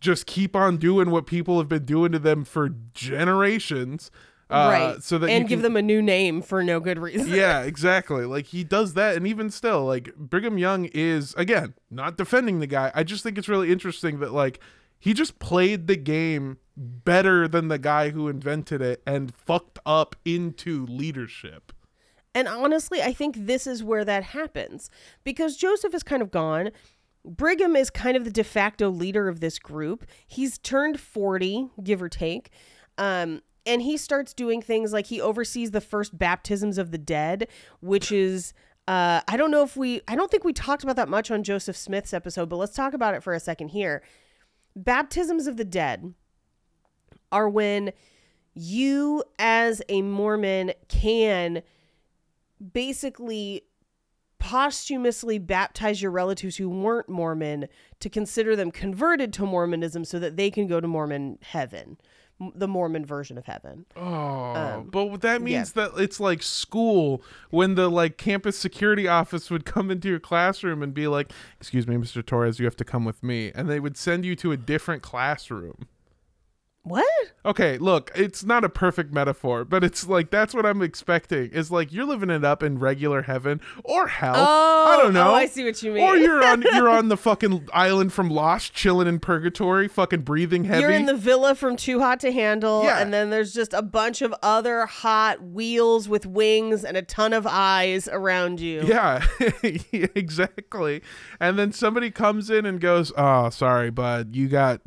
just 0.00 0.26
keep 0.26 0.56
on 0.56 0.78
doing 0.78 1.10
what 1.10 1.26
people 1.26 1.58
have 1.58 1.68
been 1.68 1.84
doing 1.84 2.10
to 2.10 2.18
them 2.18 2.44
for 2.44 2.70
generations. 2.92 4.10
Uh, 4.50 4.88
right. 4.92 5.02
So 5.02 5.16
that 5.18 5.28
you 5.30 5.36
and 5.36 5.48
give 5.48 5.58
can- 5.58 5.62
them 5.62 5.76
a 5.76 5.82
new 5.82 6.02
name 6.02 6.42
for 6.42 6.62
no 6.62 6.78
good 6.80 6.98
reason. 6.98 7.28
yeah, 7.28 7.60
exactly. 7.62 8.26
Like 8.26 8.46
he 8.46 8.64
does 8.64 8.94
that, 8.94 9.16
and 9.16 9.26
even 9.26 9.48
still, 9.50 9.84
like 9.86 10.14
Brigham 10.16 10.58
Young 10.58 10.86
is 10.92 11.34
again 11.36 11.72
not 11.90 12.18
defending 12.18 12.58
the 12.60 12.66
guy. 12.66 12.90
I 12.94 13.02
just 13.02 13.22
think 13.22 13.38
it's 13.38 13.48
really 13.48 13.72
interesting 13.72 14.18
that 14.20 14.32
like 14.34 14.60
he 15.02 15.14
just 15.14 15.40
played 15.40 15.88
the 15.88 15.96
game 15.96 16.58
better 16.76 17.48
than 17.48 17.66
the 17.66 17.78
guy 17.78 18.10
who 18.10 18.28
invented 18.28 18.80
it 18.80 19.02
and 19.04 19.34
fucked 19.34 19.80
up 19.84 20.14
into 20.24 20.86
leadership. 20.86 21.72
And 22.36 22.46
honestly, 22.46 23.02
I 23.02 23.12
think 23.12 23.34
this 23.36 23.66
is 23.66 23.82
where 23.82 24.04
that 24.04 24.22
happens 24.22 24.90
because 25.24 25.56
Joseph 25.56 25.92
is 25.92 26.04
kind 26.04 26.22
of 26.22 26.30
gone. 26.30 26.70
Brigham 27.24 27.74
is 27.74 27.90
kind 27.90 28.16
of 28.16 28.24
the 28.24 28.30
de 28.30 28.44
facto 28.44 28.90
leader 28.90 29.28
of 29.28 29.40
this 29.40 29.58
group. 29.58 30.06
He's 30.24 30.56
turned 30.58 31.00
40, 31.00 31.70
give 31.82 32.00
or 32.00 32.08
take. 32.08 32.50
Um, 32.96 33.42
and 33.66 33.82
he 33.82 33.96
starts 33.96 34.32
doing 34.32 34.62
things 34.62 34.92
like 34.92 35.06
he 35.06 35.20
oversees 35.20 35.72
the 35.72 35.80
first 35.80 36.16
baptisms 36.16 36.78
of 36.78 36.92
the 36.92 36.98
dead, 36.98 37.48
which 37.80 38.12
is. 38.12 38.52
Uh, 38.88 39.20
I 39.28 39.36
don't 39.36 39.52
know 39.52 39.62
if 39.62 39.76
we, 39.76 40.00
I 40.08 40.16
don't 40.16 40.28
think 40.28 40.42
we 40.42 40.52
talked 40.52 40.82
about 40.82 40.96
that 40.96 41.08
much 41.08 41.30
on 41.30 41.44
Joseph 41.44 41.76
Smith's 41.76 42.12
episode, 42.12 42.48
but 42.48 42.56
let's 42.56 42.74
talk 42.74 42.94
about 42.94 43.14
it 43.14 43.22
for 43.22 43.32
a 43.32 43.38
second 43.38 43.68
here. 43.68 44.02
Baptisms 44.74 45.46
of 45.46 45.56
the 45.56 45.64
dead 45.64 46.14
are 47.30 47.48
when 47.48 47.92
you, 48.54 49.24
as 49.38 49.82
a 49.88 50.02
Mormon, 50.02 50.72
can 50.88 51.62
basically 52.72 53.62
posthumously 54.38 55.38
baptize 55.38 56.02
your 56.02 56.10
relatives 56.10 56.56
who 56.56 56.68
weren't 56.68 57.08
Mormon 57.08 57.68
to 58.00 58.10
consider 58.10 58.56
them 58.56 58.70
converted 58.70 59.32
to 59.32 59.46
Mormonism 59.46 60.04
so 60.04 60.18
that 60.18 60.36
they 60.36 60.50
can 60.50 60.66
go 60.66 60.80
to 60.80 60.88
Mormon 60.88 61.38
heaven, 61.42 61.96
the 62.54 62.68
Mormon 62.68 63.04
version 63.04 63.38
of 63.38 63.46
heaven. 63.46 63.86
Oh, 63.96 64.54
um, 64.54 64.88
but 64.90 65.20
that 65.20 65.42
means 65.42 65.72
that 65.72 65.92
it's 65.96 66.18
like 66.18 66.42
school 66.42 67.22
when 67.50 67.74
the 67.74 67.90
like 67.90 68.16
campus 68.16 68.58
security 68.58 69.06
office 69.06 69.50
would 69.50 69.64
come 69.64 69.90
into 69.90 70.08
your 70.08 70.20
classroom 70.20 70.82
and 70.82 70.94
be 70.94 71.06
like, 71.06 71.32
"Excuse 71.60 71.86
me, 71.86 71.96
Mr. 71.96 72.24
Torres, 72.24 72.58
you 72.58 72.64
have 72.64 72.76
to 72.76 72.84
come 72.84 73.04
with 73.04 73.22
me," 73.22 73.52
and 73.54 73.68
they 73.68 73.80
would 73.80 73.96
send 73.96 74.24
you 74.24 74.34
to 74.36 74.52
a 74.52 74.56
different 74.56 75.02
classroom. 75.02 75.86
What? 76.84 77.06
Okay, 77.44 77.78
look, 77.78 78.10
it's 78.16 78.42
not 78.42 78.64
a 78.64 78.68
perfect 78.68 79.12
metaphor, 79.12 79.64
but 79.64 79.84
it's 79.84 80.08
like 80.08 80.30
that's 80.30 80.52
what 80.52 80.66
I'm 80.66 80.82
expecting. 80.82 81.50
Is 81.52 81.70
like 81.70 81.92
you're 81.92 82.04
living 82.04 82.28
it 82.28 82.44
up 82.44 82.60
in 82.60 82.80
regular 82.80 83.22
heaven 83.22 83.60
or 83.84 84.08
hell. 84.08 84.34
I 84.34 84.96
oh, 84.98 85.02
don't 85.02 85.14
know. 85.14 85.30
Oh, 85.30 85.34
I 85.34 85.46
see 85.46 85.64
what 85.64 85.80
you 85.80 85.92
mean. 85.92 86.02
Or 86.02 86.16
you're 86.16 86.44
on 86.44 86.62
you're 86.74 86.88
on 86.88 87.06
the 87.06 87.16
fucking 87.16 87.68
island 87.72 88.12
from 88.12 88.30
Lost, 88.30 88.74
chilling 88.74 89.06
in 89.06 89.20
purgatory, 89.20 89.86
fucking 89.86 90.22
breathing 90.22 90.64
heavy. 90.64 90.80
You're 90.80 90.90
in 90.90 91.06
the 91.06 91.14
villa 91.14 91.54
from 91.54 91.76
Too 91.76 92.00
Hot 92.00 92.18
to 92.20 92.32
Handle, 92.32 92.82
Yeah. 92.82 92.98
and 92.98 93.14
then 93.14 93.30
there's 93.30 93.54
just 93.54 93.72
a 93.72 93.82
bunch 93.82 94.20
of 94.20 94.34
other 94.42 94.86
hot 94.86 95.40
wheels 95.40 96.08
with 96.08 96.26
wings 96.26 96.84
and 96.84 96.96
a 96.96 97.02
ton 97.02 97.32
of 97.32 97.46
eyes 97.46 98.08
around 98.08 98.58
you. 98.58 98.82
Yeah, 98.82 99.24
exactly. 99.62 101.00
And 101.38 101.56
then 101.56 101.70
somebody 101.70 102.10
comes 102.10 102.50
in 102.50 102.66
and 102.66 102.80
goes, 102.80 103.12
"Oh, 103.16 103.50
sorry, 103.50 103.90
bud, 103.90 104.34
you 104.34 104.48
got. 104.48 104.80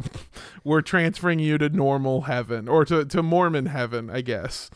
We're 0.65 0.81
transferring 0.81 1.39
you 1.39 1.57
to 1.59 1.69
normal 1.69 2.21
heaven 2.21 2.67
or 2.67 2.83
to 2.85 3.05
to 3.05 3.23
Mormon 3.23 3.67
heaven, 3.67 4.09
I 4.09 4.19
guess. 4.21 4.69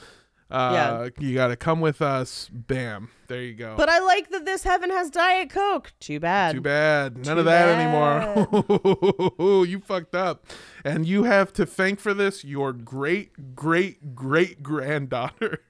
Uh, 0.52 1.10
you 1.20 1.36
got 1.36 1.50
to 1.50 1.56
come 1.56 1.80
with 1.80 2.02
us. 2.02 2.50
Bam, 2.52 3.10
there 3.28 3.42
you 3.44 3.54
go. 3.54 3.76
But 3.78 3.88
I 3.88 4.00
like 4.00 4.30
that 4.32 4.46
this 4.46 4.64
heaven 4.64 4.90
has 4.90 5.12
Diet 5.12 5.52
Coke. 5.52 5.94
Too 6.00 6.20
bad. 6.20 6.56
Too 6.56 6.62
bad. 6.62 7.18
None 7.18 7.36
Too 7.36 7.40
of 7.42 7.46
that 7.46 7.70
anymore. 7.70 9.66
you 9.68 9.80
fucked 9.80 10.16
up. 10.16 10.48
And 10.84 11.06
you 11.06 11.26
have 11.26 11.54
to 11.54 11.68
thank 11.68 12.00
for 12.00 12.16
this 12.16 12.44
your 12.44 12.74
great 12.74 13.56
great 13.56 14.16
great 14.16 14.64
granddaughter. 14.64 15.60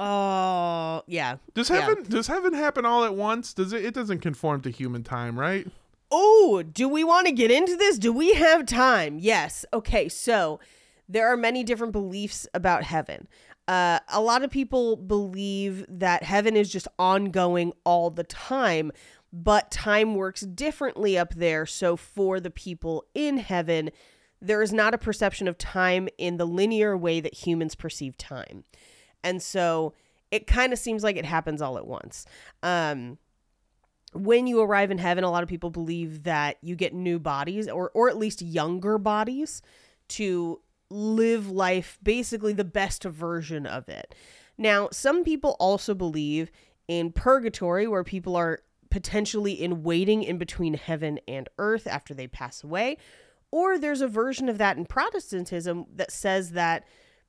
Oh, 0.00 1.02
yeah. 1.06 1.36
does 1.54 1.70
Yeah. 1.70 1.80
heaven 1.80 2.04
does 2.04 2.26
heaven 2.26 2.52
happen 2.52 2.84
all 2.84 3.04
at 3.04 3.14
once? 3.14 3.52
Does 3.54 3.72
it 3.72 3.84
it 3.84 3.94
doesn't 3.94 4.20
conform 4.20 4.60
to 4.62 4.70
human 4.70 5.02
time, 5.04 5.38
right? 5.38 5.66
Oh, 6.10 6.62
do 6.62 6.88
we 6.88 7.04
want 7.04 7.26
to 7.26 7.32
get 7.32 7.50
into 7.50 7.76
this? 7.76 7.98
Do 7.98 8.12
we 8.12 8.34
have 8.34 8.66
time? 8.66 9.18
Yes. 9.18 9.64
Okay, 9.72 10.08
so 10.08 10.58
there 11.08 11.28
are 11.28 11.36
many 11.36 11.64
different 11.64 11.92
beliefs 11.92 12.46
about 12.54 12.84
heaven. 12.84 13.28
Uh, 13.66 13.98
a 14.08 14.20
lot 14.20 14.42
of 14.42 14.50
people 14.50 14.96
believe 14.96 15.84
that 15.88 16.22
heaven 16.22 16.56
is 16.56 16.72
just 16.72 16.88
ongoing 16.98 17.72
all 17.84 18.10
the 18.10 18.24
time, 18.24 18.90
but 19.32 19.70
time 19.70 20.14
works 20.14 20.40
differently 20.40 21.18
up 21.18 21.34
there. 21.34 21.66
So 21.66 21.96
for 21.96 22.40
the 22.40 22.50
people 22.50 23.04
in 23.14 23.36
heaven, 23.36 23.90
there 24.40 24.62
is 24.62 24.72
not 24.72 24.94
a 24.94 24.98
perception 24.98 25.48
of 25.48 25.58
time 25.58 26.08
in 26.16 26.38
the 26.38 26.46
linear 26.46 26.96
way 26.96 27.20
that 27.20 27.34
humans 27.34 27.74
perceive 27.74 28.16
time. 28.16 28.64
And 29.22 29.42
so 29.42 29.92
it 30.30 30.46
kind 30.46 30.72
of 30.72 30.78
seems 30.78 31.02
like 31.02 31.16
it 31.16 31.24
happens 31.24 31.60
all 31.60 31.76
at 31.76 31.86
once. 31.86 32.24
Um, 32.62 33.18
when 34.12 34.46
you 34.46 34.60
arrive 34.60 34.90
in 34.90 34.98
heaven, 34.98 35.24
a 35.24 35.30
lot 35.30 35.42
of 35.42 35.48
people 35.48 35.70
believe 35.70 36.24
that 36.24 36.56
you 36.62 36.76
get 36.76 36.94
new 36.94 37.18
bodies 37.18 37.68
or 37.68 37.90
or 37.94 38.08
at 38.08 38.16
least 38.16 38.42
younger 38.42 38.98
bodies 38.98 39.62
to 40.08 40.60
live 40.90 41.50
life 41.50 41.98
basically 42.02 42.52
the 42.52 42.64
best 42.64 43.04
version 43.04 43.66
of 43.66 43.88
it. 43.88 44.14
Now, 44.56 44.88
some 44.90 45.22
people 45.22 45.56
also 45.60 45.94
believe 45.94 46.50
in 46.88 47.12
purgatory 47.12 47.86
where 47.86 48.04
people 48.04 48.34
are 48.36 48.60
potentially 48.90 49.52
in 49.52 49.82
waiting 49.82 50.22
in 50.22 50.38
between 50.38 50.74
heaven 50.74 51.20
and 51.28 51.48
earth 51.58 51.86
after 51.86 52.14
they 52.14 52.26
pass 52.26 52.64
away. 52.64 52.96
Or 53.50 53.78
there's 53.78 54.00
a 54.00 54.08
version 54.08 54.48
of 54.48 54.58
that 54.58 54.76
in 54.76 54.86
Protestantism 54.86 55.86
that 55.94 56.10
says 56.10 56.52
that 56.52 56.84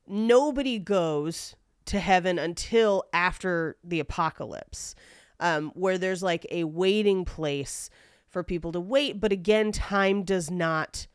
nobody 0.08 0.80
goes 0.80 1.56
to 1.86 2.00
heaven 2.00 2.40
until 2.40 3.04
after 3.14 3.78
the 3.84 4.00
apocalypse 4.00 4.96
um, 5.40 5.72
where 5.76 5.98
there's 5.98 6.22
like 6.24 6.46
a 6.52 6.64
waiting 6.66 7.26
place 7.26 7.90
for 8.28 8.44
people 8.44 8.72
to 8.72 8.80
wait. 8.80 9.20
But 9.20 9.32
again, 9.32 9.72
time 9.72 10.24
does 10.24 10.52
not 10.52 11.08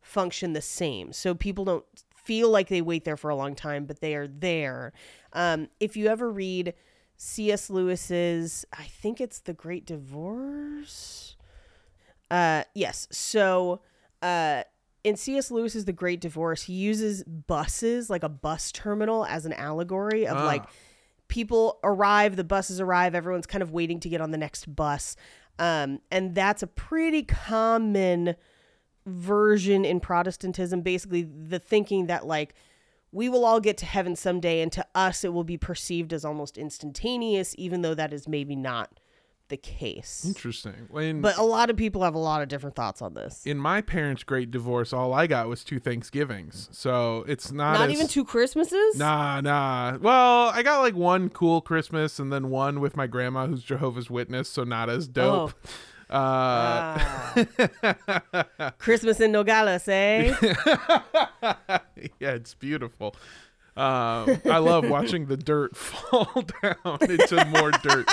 function 0.00 0.52
the 0.52 0.62
same. 0.62 1.12
So 1.12 1.34
people 1.34 1.64
don't 1.64 1.84
feel 2.14 2.50
like 2.50 2.68
they 2.68 2.82
wait 2.82 3.04
there 3.04 3.16
for 3.16 3.30
a 3.30 3.36
long 3.36 3.54
time, 3.54 3.84
but 3.84 4.00
they 4.00 4.14
are 4.14 4.28
there. 4.28 4.92
Um, 5.32 5.68
if 5.80 5.96
you 5.96 6.06
ever 6.06 6.30
read 6.30 6.74
C.S. 7.16 7.68
Lewis's, 7.70 8.64
I 8.72 8.84
think 8.84 9.20
it's 9.20 9.40
The 9.40 9.52
Great 9.54 9.86
Divorce. 9.86 11.36
Uh, 12.30 12.64
yes. 12.74 13.08
So, 13.10 13.80
uh, 14.22 14.62
in 15.04 15.16
C.S. 15.16 15.50
Lewis's 15.50 15.84
The 15.84 15.92
Great 15.92 16.20
Divorce, 16.20 16.62
he 16.62 16.74
uses 16.74 17.24
buses, 17.24 18.08
like 18.08 18.22
a 18.22 18.28
bus 18.28 18.70
terminal, 18.72 19.24
as 19.26 19.44
an 19.46 19.52
allegory 19.52 20.26
of 20.26 20.36
Ah. 20.36 20.44
like 20.44 20.64
people 21.32 21.78
arrive, 21.82 22.36
the 22.36 22.44
buses 22.44 22.78
arrive, 22.78 23.14
everyone's 23.14 23.46
kind 23.46 23.62
of 23.62 23.72
waiting 23.72 23.98
to 23.98 24.10
get 24.10 24.20
on 24.20 24.32
the 24.32 24.36
next 24.36 24.76
bus. 24.76 25.16
Um, 25.58 26.00
and 26.10 26.34
that's 26.34 26.62
a 26.62 26.66
pretty 26.66 27.22
common 27.22 28.36
version 29.06 29.86
in 29.86 29.98
Protestantism. 29.98 30.82
Basically, 30.82 31.22
the 31.22 31.58
thinking 31.58 32.04
that 32.08 32.26
like 32.26 32.54
we 33.12 33.30
will 33.30 33.46
all 33.46 33.60
get 33.60 33.78
to 33.78 33.86
heaven 33.86 34.14
someday, 34.14 34.60
and 34.60 34.70
to 34.72 34.86
us 34.94 35.24
it 35.24 35.32
will 35.32 35.42
be 35.42 35.56
perceived 35.56 36.12
as 36.12 36.22
almost 36.22 36.58
instantaneous, 36.58 37.54
even 37.56 37.80
though 37.80 37.94
that 37.94 38.12
is 38.12 38.28
maybe 38.28 38.54
not 38.54 39.00
the 39.48 39.56
case. 39.56 40.24
Interesting. 40.26 40.86
When 40.90 41.20
But 41.20 41.36
a 41.36 41.42
lot 41.42 41.68
of 41.70 41.76
people 41.76 42.02
have 42.02 42.14
a 42.14 42.18
lot 42.18 42.42
of 42.42 42.48
different 42.48 42.74
thoughts 42.76 43.02
on 43.02 43.14
this. 43.14 43.44
in 43.46 43.58
my 43.58 43.80
parents' 43.82 44.24
great 44.24 44.50
divorce, 44.50 44.92
all 44.92 45.12
I 45.12 45.26
got 45.26 45.48
was 45.48 45.62
two 45.64 45.78
Thanksgivings. 45.78 46.68
So 46.72 47.24
it's 47.28 47.52
not 47.52 47.74
Not 47.74 47.88
as- 47.90 47.94
even 47.94 48.06
two 48.08 48.24
Christmases. 48.24 48.96
Nah, 48.96 49.40
nah. 49.40 49.98
Well, 50.00 50.48
I 50.54 50.62
got 50.62 50.80
like 50.80 50.94
one 50.94 51.28
cool 51.28 51.60
Christmas 51.60 52.18
and 52.18 52.32
then 52.32 52.48
one 52.50 52.80
with 52.80 52.96
my 52.96 53.06
grandma 53.06 53.46
who's 53.46 53.62
Jehovah's 53.62 54.08
Witness, 54.10 54.48
so 54.48 54.64
not 54.64 54.88
as 54.88 55.06
dope. 55.08 55.50
Uh, 56.10 56.14
Ah. 56.14 57.34
Christmas 58.78 59.18
in 59.20 59.32
Nogales, 59.32 59.88
eh? 59.88 60.34
yeah, 62.20 62.32
it's 62.32 62.54
beautiful. 62.54 63.14
Um, 63.76 64.40
I 64.44 64.58
love 64.58 64.86
watching 64.88 65.26
the 65.26 65.36
dirt 65.38 65.74
fall 65.78 66.44
down 66.62 66.98
into 67.00 67.44
more 67.46 67.70
dirt. 67.70 68.06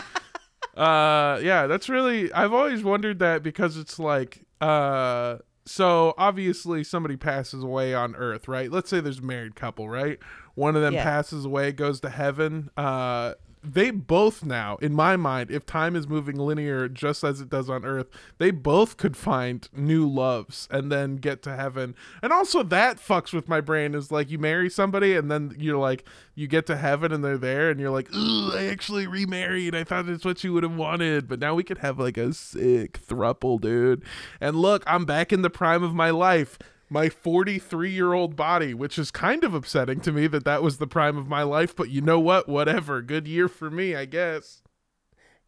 Uh, 0.79 1.39
yeah, 1.43 1.67
that's 1.67 1.89
really. 1.89 2.31
I've 2.33 2.53
always 2.53 2.83
wondered 2.83 3.19
that 3.19 3.43
because 3.43 3.75
it's 3.77 3.99
like, 3.99 4.45
uh, 4.61 5.37
so 5.65 6.13
obviously 6.17 6.83
somebody 6.83 7.17
passes 7.17 7.63
away 7.63 7.93
on 7.93 8.15
Earth, 8.15 8.47
right? 8.47 8.71
Let's 8.71 8.89
say 8.89 9.01
there's 9.01 9.19
a 9.19 9.23
married 9.23 9.55
couple, 9.55 9.89
right? 9.89 10.17
One 10.55 10.75
of 10.75 10.81
them 10.81 10.93
Yeah. 10.93 11.03
passes 11.03 11.45
away, 11.45 11.71
goes 11.73 11.99
to 12.01 12.09
heaven. 12.09 12.69
Uh, 12.77 13.33
they 13.63 13.91
both 13.91 14.45
now, 14.45 14.77
in 14.77 14.93
my 14.93 15.17
mind, 15.17 15.51
if 15.51 15.65
time 15.65 15.95
is 15.95 16.07
moving 16.07 16.37
linear 16.37 16.87
just 16.87 17.23
as 17.23 17.41
it 17.41 17.49
does 17.49 17.69
on 17.69 17.83
Earth, 17.83 18.07
they 18.37 18.51
both 18.51 18.95
could 18.95 19.17
find 19.17 19.67
new 19.73 20.07
loves 20.07 20.67
and 20.71 20.91
then 20.91 21.17
get 21.17 21.41
to 21.43 21.55
heaven. 21.55 21.93
And 22.21 22.31
also 22.31 22.63
that 22.63 22.97
fucks 22.97 23.33
with 23.33 23.49
my 23.49 23.59
brain 23.59 23.95
is 23.95 24.11
like 24.11 24.29
you 24.29 24.39
marry 24.39 24.69
somebody 24.69 25.15
and 25.15 25.29
then 25.29 25.55
you're 25.57 25.77
like 25.77 26.05
you 26.35 26.47
get 26.47 26.65
to 26.67 26.77
heaven 26.77 27.11
and 27.11 27.23
they're 27.23 27.37
there 27.37 27.69
and 27.69 27.79
you're 27.79 27.89
like, 27.89 28.13
Ooh, 28.15 28.53
I 28.55 28.65
actually 28.67 29.07
remarried. 29.07 29.75
I 29.75 29.83
thought 29.83 30.07
it's 30.07 30.25
what 30.25 30.43
you 30.43 30.53
would 30.53 30.63
have 30.63 30.75
wanted. 30.75 31.27
But 31.27 31.39
now 31.39 31.53
we 31.53 31.63
could 31.63 31.79
have 31.79 31.99
like 31.99 32.17
a 32.17 32.33
sick 32.33 33.05
thruple, 33.05 33.59
dude. 33.59 34.03
And 34.39 34.55
look, 34.55 34.83
I'm 34.87 35.03
back 35.03 35.33
in 35.33 35.41
the 35.41 35.49
prime 35.49 35.83
of 35.83 35.93
my 35.93 36.11
life. 36.11 36.57
My 36.89 37.09
43 37.09 37.91
year 37.91 38.13
old 38.13 38.35
body, 38.35 38.73
which 38.73 38.97
is 38.97 39.11
kind 39.11 39.43
of 39.43 39.53
upsetting 39.53 39.99
to 40.01 40.11
me 40.11 40.27
that 40.27 40.45
that 40.45 40.63
was 40.63 40.77
the 40.77 40.87
prime 40.87 41.17
of 41.17 41.27
my 41.27 41.43
life. 41.43 41.75
But 41.75 41.89
you 41.89 42.01
know 42.01 42.19
what? 42.19 42.49
Whatever. 42.49 43.01
Good 43.01 43.27
year 43.27 43.47
for 43.47 43.69
me, 43.69 43.95
I 43.95 44.05
guess. 44.05 44.61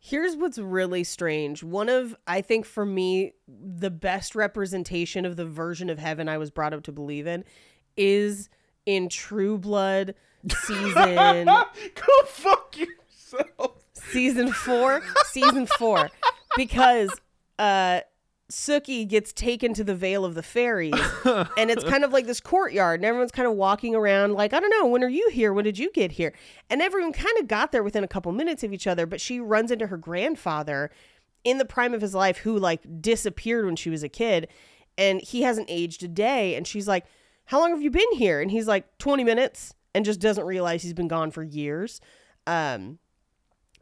Here's 0.04 0.36
what's 0.36 0.58
really 0.58 1.04
strange. 1.04 1.64
One 1.64 1.88
of, 1.88 2.16
I 2.26 2.42
think 2.42 2.66
for 2.66 2.86
me, 2.86 3.34
the 3.48 3.92
best 3.92 4.34
representation 4.34 5.26
of 5.26 5.36
the 5.36 5.46
version 5.46 5.92
of 5.92 6.00
heaven 6.00 6.28
I 6.28 6.40
was 6.40 6.50
brought 6.50 6.74
up 6.74 6.82
to 6.84 6.92
believe 6.92 7.28
in 7.28 7.44
is 7.96 8.50
in 8.88 9.10
True 9.10 9.60
Blood 9.60 10.16
season 10.50 11.46
Go 11.46 12.24
fuck 12.26 12.76
yourself. 12.78 13.84
season 13.94 14.52
four, 14.52 15.04
season 15.26 15.68
four, 15.68 16.10
because 16.56 17.12
uh, 17.60 18.00
Sookie 18.52 19.08
gets 19.08 19.32
taken 19.32 19.74
to 19.74 19.84
the 19.84 19.96
Vale 19.96 20.26
of 20.26 20.36
the 20.36 20.44
Fairies, 20.44 20.94
and 21.26 21.72
it's 21.72 21.84
kind 21.84 22.04
of 22.04 22.12
like 22.12 22.26
this 22.26 22.42
courtyard, 22.42 23.00
and 23.00 23.06
everyone's 23.06 23.32
kind 23.32 23.48
of 23.48 23.56
walking 23.56 23.96
around, 23.96 24.34
like, 24.34 24.54
I 24.54 24.60
don't 24.60 24.70
know, 24.70 24.88
when 24.88 25.04
are 25.04 25.10
you 25.10 25.30
here? 25.32 25.54
When 25.54 25.64
did 25.64 25.80
you 25.80 25.90
get 25.92 26.12
here? 26.12 26.34
And 26.70 26.82
everyone 26.82 27.14
kind 27.14 27.38
of 27.40 27.48
got 27.48 27.72
there 27.72 27.82
within 27.82 28.04
a 28.04 28.08
couple 28.08 28.32
minutes 28.34 28.64
of 28.64 28.74
each 28.74 28.88
other, 28.88 29.06
but 29.06 29.22
she 29.22 29.40
runs 29.40 29.72
into 29.72 29.88
her 29.88 29.98
grandfather 29.98 30.92
in 31.44 31.58
the 31.58 31.66
prime 31.66 31.94
of 31.94 32.02
his 32.02 32.14
life 32.14 32.38
who 32.40 32.58
like 32.58 33.02
disappeared 33.02 33.66
when 33.66 33.76
she 33.76 33.90
was 33.90 34.04
a 34.04 34.10
kid, 34.10 34.48
and 34.98 35.22
he 35.22 35.44
hasn't 35.44 35.68
aged 35.70 36.04
a 36.04 36.08
day, 36.08 36.56
and 36.56 36.68
she's 36.68 36.88
like, 36.88 37.06
How 37.46 37.60
long 37.60 37.72
have 37.72 37.82
you 37.82 37.90
been 37.90 38.12
here? 38.14 38.42
And 38.42 38.52
he's 38.52 38.68
like, 38.68 38.98
20 38.98 39.24
minutes, 39.24 39.74
and 39.96 40.04
just 40.04 40.20
doesn't 40.20 40.46
realize 40.46 40.84
he's 40.84 40.94
been 40.94 41.08
gone 41.08 41.32
for 41.32 41.44
years. 41.44 42.02
Um, 42.48 43.00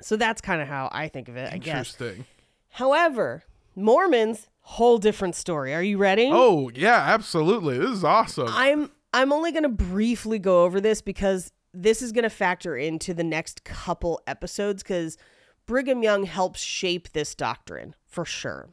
so 0.01 0.15
that's 0.15 0.41
kind 0.41 0.61
of 0.61 0.67
how 0.67 0.89
I 0.91 1.07
think 1.07 1.27
of 1.27 1.37
it, 1.37 1.51
I 1.51 1.57
guess. 1.57 1.93
Interesting. 1.99 2.25
However, 2.69 3.43
Mormons, 3.75 4.47
whole 4.69 4.99
different 4.99 5.35
story. 5.35 5.73
Are 5.73 5.81
you 5.81 5.97
ready? 5.97 6.29
Oh, 6.31 6.69
yeah, 6.75 7.03
absolutely. 7.07 7.79
This 7.79 7.89
is 7.89 8.03
awesome. 8.03 8.49
I'm 8.49 8.91
I'm 9.11 9.33
only 9.33 9.51
going 9.51 9.63
to 9.63 9.69
briefly 9.69 10.37
go 10.37 10.63
over 10.63 10.79
this 10.79 11.01
because 11.01 11.51
this 11.73 12.03
is 12.03 12.11
going 12.11 12.23
to 12.23 12.29
factor 12.29 12.77
into 12.77 13.15
the 13.15 13.23
next 13.23 13.63
couple 13.63 14.21
episodes 14.27 14.83
cuz 14.83 15.17
Brigham 15.65 16.03
Young 16.03 16.25
helps 16.25 16.61
shape 16.61 17.13
this 17.13 17.33
doctrine 17.33 17.95
for 18.05 18.25
sure. 18.25 18.69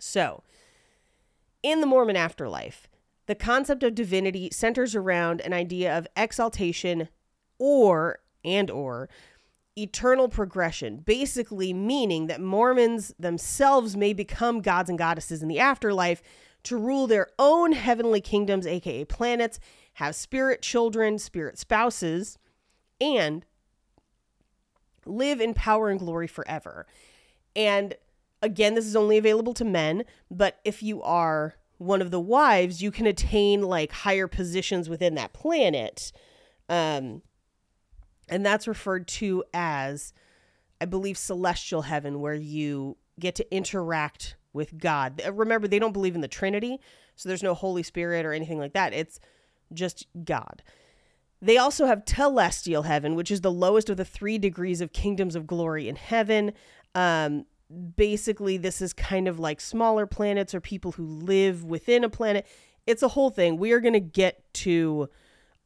So, 0.00 0.42
in 1.62 1.80
the 1.80 1.86
Mormon 1.86 2.16
afterlife, 2.16 2.88
the 3.26 3.36
concept 3.36 3.84
of 3.84 3.94
divinity 3.94 4.50
centers 4.50 4.96
around 4.96 5.40
an 5.42 5.52
idea 5.52 5.96
of 5.96 6.08
exaltation 6.16 7.08
or 7.60 8.18
and 8.44 8.70
or 8.72 9.08
eternal 9.76 10.28
progression, 10.28 10.98
basically 10.98 11.72
meaning 11.72 12.26
that 12.26 12.40
Mormons 12.40 13.14
themselves 13.18 13.96
may 13.96 14.12
become 14.12 14.60
gods 14.60 14.88
and 14.88 14.98
goddesses 14.98 15.42
in 15.42 15.48
the 15.48 15.58
afterlife 15.58 16.22
to 16.64 16.76
rule 16.76 17.06
their 17.06 17.28
own 17.38 17.72
heavenly 17.72 18.20
kingdoms, 18.20 18.66
aka 18.66 19.04
planets, 19.04 19.58
have 19.94 20.14
spirit 20.14 20.62
children, 20.62 21.18
spirit 21.18 21.58
spouses, 21.58 22.38
and 23.00 23.44
live 25.06 25.40
in 25.40 25.54
power 25.54 25.88
and 25.88 25.98
glory 25.98 26.26
forever. 26.26 26.86
And 27.56 27.94
again, 28.42 28.74
this 28.74 28.86
is 28.86 28.96
only 28.96 29.16
available 29.18 29.54
to 29.54 29.64
men, 29.64 30.04
but 30.30 30.60
if 30.64 30.82
you 30.82 31.02
are 31.02 31.54
one 31.78 32.02
of 32.02 32.10
the 32.10 32.20
wives, 32.20 32.82
you 32.82 32.90
can 32.90 33.06
attain 33.06 33.62
like 33.62 33.90
higher 33.90 34.28
positions 34.28 34.88
within 34.88 35.14
that 35.14 35.32
planet. 35.32 36.12
Um, 36.68 37.22
and 38.30 38.46
that's 38.46 38.68
referred 38.68 39.06
to 39.08 39.44
as, 39.52 40.14
I 40.80 40.86
believe, 40.86 41.18
celestial 41.18 41.82
heaven, 41.82 42.20
where 42.20 42.34
you 42.34 42.96
get 43.18 43.34
to 43.34 43.54
interact 43.54 44.36
with 44.52 44.78
God. 44.78 45.20
Remember, 45.30 45.68
they 45.68 45.78
don't 45.78 45.92
believe 45.92 46.14
in 46.14 46.22
the 46.22 46.28
Trinity, 46.28 46.80
so 47.16 47.28
there's 47.28 47.42
no 47.42 47.54
Holy 47.54 47.82
Spirit 47.82 48.24
or 48.24 48.32
anything 48.32 48.58
like 48.58 48.72
that. 48.72 48.94
It's 48.94 49.20
just 49.74 50.06
God. 50.24 50.62
They 51.42 51.58
also 51.58 51.86
have 51.86 52.04
telestial 52.04 52.84
heaven, 52.84 53.14
which 53.14 53.30
is 53.30 53.40
the 53.40 53.52
lowest 53.52 53.90
of 53.90 53.96
the 53.96 54.04
three 54.04 54.38
degrees 54.38 54.80
of 54.80 54.92
kingdoms 54.92 55.34
of 55.34 55.46
glory 55.46 55.88
in 55.88 55.96
heaven. 55.96 56.52
Um, 56.94 57.46
basically, 57.96 58.56
this 58.56 58.80
is 58.82 58.92
kind 58.92 59.26
of 59.26 59.38
like 59.38 59.60
smaller 59.60 60.06
planets 60.06 60.54
or 60.54 60.60
people 60.60 60.92
who 60.92 61.04
live 61.04 61.64
within 61.64 62.04
a 62.04 62.10
planet. 62.10 62.46
It's 62.86 63.02
a 63.02 63.08
whole 63.08 63.30
thing. 63.30 63.56
We 63.56 63.72
are 63.72 63.80
going 63.80 63.94
to 63.94 64.00
get 64.00 64.42
to 64.54 65.08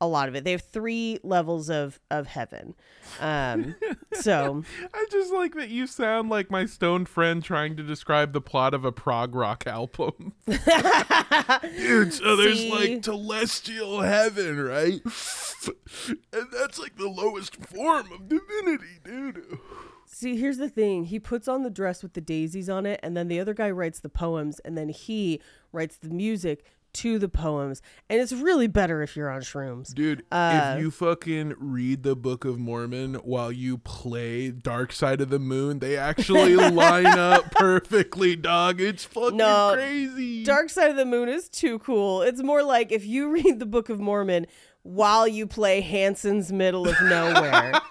a 0.01 0.07
lot 0.07 0.28
of 0.28 0.34
it. 0.34 0.45
They 0.45 0.53
have 0.53 0.62
three 0.62 1.18
levels 1.22 1.70
of 1.70 2.01
of 2.11 2.26
heaven. 2.26 2.74
Um, 3.20 3.74
so 4.12 4.64
I 4.92 5.07
just 5.11 5.32
like 5.32 5.55
that 5.55 5.70
you 5.70 5.86
sound 5.86 6.30
like 6.30 6.51
my 6.51 6.66
stoned 6.66 7.09
friend 7.09 7.42
trying 7.42 7.76
to 7.76 7.82
describe 7.82 8.32
the 8.32 8.40
plot 8.40 8.74
of 8.74 8.84
a 8.84 8.92
prog 8.92 9.34
rock 9.34 9.66
album. 9.66 10.34
Dude, 10.47 12.12
so 12.12 12.36
there's 12.36 12.59
See? 12.59 12.70
like 12.70 13.05
celestial 13.05 14.03
heaven, 14.03 14.61
right? 14.61 15.01
and 16.32 16.47
that's 16.53 16.78
like 16.78 16.97
the 16.97 17.09
lowest 17.09 17.57
form 17.57 18.12
of 18.12 18.28
divinity, 18.28 19.01
dude. 19.03 19.59
See, 20.07 20.36
here's 20.36 20.59
the 20.59 20.68
thing. 20.68 21.05
He 21.05 21.18
puts 21.18 21.49
on 21.49 21.62
the 21.62 21.70
dress 21.70 22.03
with 22.03 22.12
the 22.12 22.20
daisies 22.20 22.68
on 22.68 22.86
it, 22.86 23.01
and 23.03 23.16
then 23.16 23.28
the 23.28 23.40
other 23.40 23.55
guy 23.55 23.70
writes 23.70 24.01
the 24.01 24.09
poems, 24.09 24.61
and 24.61 24.76
then 24.76 24.88
he 24.90 25.40
writes 25.72 25.97
the 25.97 26.11
music 26.11 26.64
to 26.95 27.18
the 27.18 27.28
poems. 27.28 27.82
And 28.09 28.20
it's 28.20 28.32
really 28.32 28.66
better 28.66 29.03
if 29.03 29.16
you're 29.16 29.30
on 29.30 29.42
shrooms. 29.42 29.92
Dude, 29.95 30.24
Uh, 30.32 30.74
if 30.76 30.82
you 30.82 30.90
fucking 30.90 31.55
read 31.59 32.03
the 32.03 32.16
Book 32.16 32.45
of 32.45 32.59
Mormon 32.59 33.14
while 33.16 33.53
you 33.53 33.78
play 33.78 34.51
Dark 34.51 34.92
Side 34.92 35.20
of 35.20 35.28
the 35.30 35.38
Moon, 35.38 35.78
they 35.80 35.97
actually 35.97 36.57
line 36.70 37.07
up 37.07 37.51
perfectly, 37.53 38.36
dog. 38.36 38.80
It's 38.80 39.05
fucking 39.05 39.36
No, 39.36 39.72
crazy. 39.74 40.45
Dark 40.45 40.70
Side 40.70 40.90
of 40.90 40.97
the 40.97 41.05
Moon 41.05 41.28
is 41.28 41.49
too 41.49 41.78
cool. 41.80 42.22
It's 42.22 42.42
more 42.42 42.62
like 42.62 42.90
if 42.92 43.05
you 43.07 43.30
read 43.32 43.59
the 43.59 43.66
Book 43.66 43.88
of 43.88 44.01
Mormon 44.01 44.47
while 44.82 45.26
you 45.26 45.47
play 45.47 45.80
Hanson's 45.80 46.53
Middle 46.53 46.88
of 46.88 46.95
Nowhere. 47.03 47.72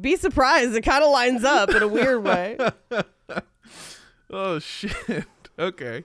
Be 0.00 0.16
surprised. 0.16 0.74
It 0.74 0.82
kind 0.82 1.04
of 1.04 1.10
lines 1.10 1.44
up 1.44 1.70
in 1.70 1.82
a 1.82 1.88
weird 1.88 2.22
way. 2.24 2.56
oh 4.30 4.58
shit. 4.58 5.24
Okay. 5.60 6.04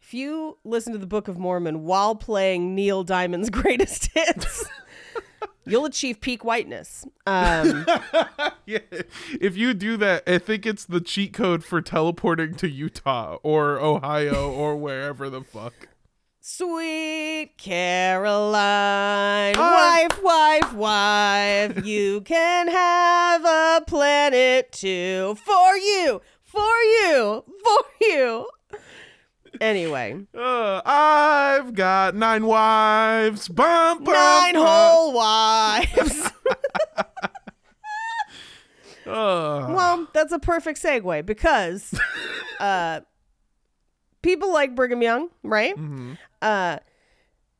If 0.00 0.14
you 0.14 0.58
listen 0.64 0.92
to 0.92 0.98
the 1.00 1.06
Book 1.06 1.26
of 1.26 1.36
Mormon 1.36 1.84
while 1.84 2.14
playing 2.14 2.74
Neil 2.76 3.02
Diamond's 3.02 3.50
greatest 3.50 4.08
hits, 4.14 4.64
you'll 5.64 5.84
achieve 5.86 6.20
peak 6.20 6.44
whiteness. 6.44 7.04
Um, 7.26 7.84
Yeah. 8.66 8.78
If 9.40 9.56
you 9.56 9.74
do 9.74 9.96
that, 9.98 10.24
I 10.28 10.38
think 10.38 10.66
it's 10.66 10.84
the 10.84 11.00
cheat 11.00 11.32
code 11.32 11.62
for 11.64 11.80
teleporting 11.80 12.54
to 12.56 12.68
Utah 12.68 13.38
or 13.44 13.80
Ohio 13.80 14.50
or 14.50 14.76
wherever 14.80 15.28
the 15.30 15.42
fuck. 15.42 15.88
Sweet 16.40 17.52
Caroline, 17.58 19.54
Ah. 19.56 20.06
wife, 20.08 20.22
wife, 20.22 20.72
wife, 20.74 21.84
you 21.86 22.20
can 22.20 22.68
have 22.68 23.44
a 23.44 23.82
planet 23.86 24.70
too 24.72 25.36
for 25.44 25.76
you, 25.76 26.20
for 26.44 26.62
you, 26.82 27.42
for 27.64 27.84
you. 28.08 28.48
Anyway, 29.60 30.26
Uh, 30.36 30.82
I've 30.84 31.74
got 31.74 32.14
nine 32.14 32.46
wives. 32.46 33.48
Bum, 33.48 34.04
bum, 34.04 34.12
nine 34.14 34.54
bum. 34.54 34.66
whole 34.66 35.12
wives. 35.14 36.30
Uh, 39.06 39.66
well, 39.70 40.08
that's 40.12 40.32
a 40.32 40.38
perfect 40.38 40.82
segue 40.82 41.24
because 41.24 41.98
uh, 42.60 43.00
people 44.22 44.52
like 44.52 44.74
Brigham 44.74 45.00
Young, 45.02 45.28
right? 45.42 45.74
Uh, 46.42 46.78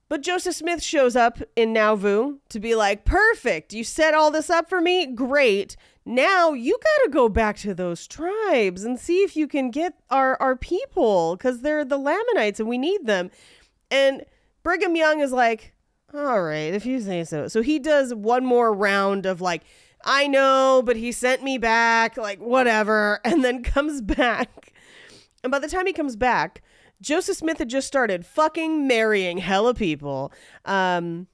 but 0.09 0.23
Joseph 0.23 0.55
Smith 0.55 0.83
shows 0.83 1.17
up 1.17 1.39
in 1.57 1.73
Nauvoo 1.73 2.39
to 2.51 2.61
be 2.61 2.75
like, 2.75 3.05
perfect. 3.05 3.73
You 3.73 3.85
set 3.85 4.13
all 4.15 4.31
this 4.31 4.51
up 4.51 4.69
for 4.69 4.81
me. 4.81 5.07
Great. 5.07 5.77
Now 6.09 6.53
you 6.53 6.79
got 6.79 7.05
to 7.05 7.11
go 7.11 7.29
back 7.29 7.57
to 7.59 7.75
those 7.75 8.07
tribes 8.07 8.85
and 8.85 8.97
see 8.97 9.25
if 9.25 9.37
you 9.37 9.49
can 9.49 9.73
get 9.73 9.95
our, 10.09 10.41
our 10.41 10.55
people 10.55 11.35
because 11.35 11.63
they're 11.63 11.85
the 11.85 11.99
Lamanites 11.99 12.61
and 12.61 12.69
we 12.69 12.79
need 12.79 13.07
them. 13.07 13.29
And 13.91 14.25
Brigham 14.63 14.95
Young 14.95 15.19
is 15.19 15.33
like, 15.33 15.75
all 16.15 16.43
right, 16.43 16.73
if 16.73 16.87
you 16.87 17.01
say 17.01 17.25
so. 17.25 17.49
So 17.49 17.61
he 17.61 17.81
does 17.81 18.15
one 18.15 18.47
more 18.47 18.73
round 18.73 19.27
of 19.27 19.41
like, 19.41 19.65
I 20.05 20.29
know, 20.29 20.81
but 20.87 20.95
he 20.95 21.11
sent 21.11 21.43
me 21.43 21.59
back, 21.59 22.17
like, 22.17 22.39
whatever, 22.39 23.21
and 23.25 23.45
then 23.45 23.65
comes 23.65 24.01
back. 24.01 24.73
And 25.43 25.51
by 25.51 25.59
the 25.59 25.69
time 25.69 25.87
he 25.87 25.93
comes 25.93 26.15
back, 26.15 26.63
Joseph 27.01 27.39
Smith 27.39 27.59
had 27.59 27.69
just 27.69 27.89
started 27.89 28.25
fucking 28.25 28.87
marrying 28.87 29.39
hella 29.39 29.75
people. 29.75 30.33
Um, 30.65 31.27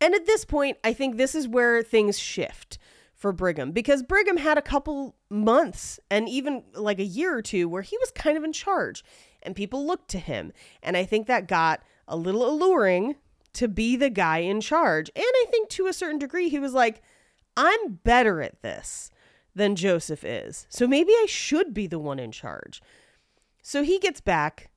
and 0.00 0.14
at 0.14 0.26
this 0.26 0.44
point, 0.44 0.78
I 0.82 0.92
think 0.92 1.16
this 1.16 1.36
is 1.36 1.46
where 1.46 1.80
things 1.84 2.18
shift 2.18 2.78
for 3.18 3.32
Brigham 3.32 3.72
because 3.72 4.02
Brigham 4.04 4.36
had 4.36 4.56
a 4.56 4.62
couple 4.62 5.16
months 5.28 5.98
and 6.08 6.28
even 6.28 6.62
like 6.74 7.00
a 7.00 7.04
year 7.04 7.36
or 7.36 7.42
two 7.42 7.68
where 7.68 7.82
he 7.82 7.98
was 7.98 8.12
kind 8.12 8.38
of 8.38 8.44
in 8.44 8.52
charge 8.52 9.04
and 9.42 9.56
people 9.56 9.86
looked 9.86 10.08
to 10.10 10.18
him. 10.18 10.52
And 10.82 10.96
I 10.96 11.04
think 11.04 11.26
that 11.26 11.48
got 11.48 11.82
a 12.06 12.16
little 12.16 12.48
alluring 12.48 13.16
to 13.54 13.66
be 13.66 13.96
the 13.96 14.08
guy 14.08 14.38
in 14.38 14.60
charge. 14.60 15.10
And 15.16 15.24
I 15.24 15.46
think 15.50 15.68
to 15.70 15.88
a 15.88 15.92
certain 15.92 16.18
degree, 16.18 16.48
he 16.48 16.60
was 16.60 16.72
like, 16.72 17.02
I'm 17.56 17.94
better 18.04 18.40
at 18.40 18.62
this 18.62 19.10
than 19.52 19.74
Joseph 19.74 20.24
is. 20.24 20.66
So 20.70 20.86
maybe 20.86 21.12
I 21.12 21.26
should 21.28 21.74
be 21.74 21.88
the 21.88 21.98
one 21.98 22.20
in 22.20 22.30
charge. 22.30 22.80
So 23.62 23.82
he 23.82 23.98
gets 23.98 24.20
back. 24.20 24.70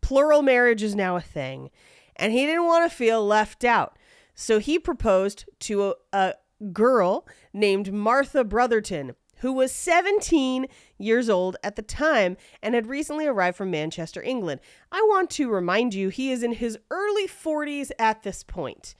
Plural 0.00 0.42
marriage 0.42 0.82
is 0.82 0.94
now 0.94 1.16
a 1.16 1.20
thing, 1.20 1.70
and 2.16 2.32
he 2.32 2.46
didn't 2.46 2.66
want 2.66 2.90
to 2.90 2.96
feel 2.96 3.24
left 3.24 3.64
out. 3.64 3.98
So 4.34 4.58
he 4.58 4.78
proposed 4.78 5.44
to 5.60 5.84
a, 5.84 5.94
a 6.12 6.34
girl 6.72 7.26
named 7.52 7.92
Martha 7.92 8.44
Brotherton, 8.44 9.14
who 9.38 9.52
was 9.52 9.72
17 9.72 10.66
years 10.98 11.30
old 11.30 11.56
at 11.62 11.76
the 11.76 11.82
time 11.82 12.36
and 12.62 12.74
had 12.74 12.86
recently 12.86 13.26
arrived 13.26 13.56
from 13.56 13.70
Manchester, 13.70 14.22
England. 14.22 14.60
I 14.90 15.00
want 15.08 15.30
to 15.30 15.50
remind 15.50 15.94
you, 15.94 16.08
he 16.08 16.30
is 16.30 16.42
in 16.42 16.52
his 16.52 16.78
early 16.90 17.26
40s 17.26 17.90
at 17.98 18.22
this 18.22 18.42
point. 18.42 18.94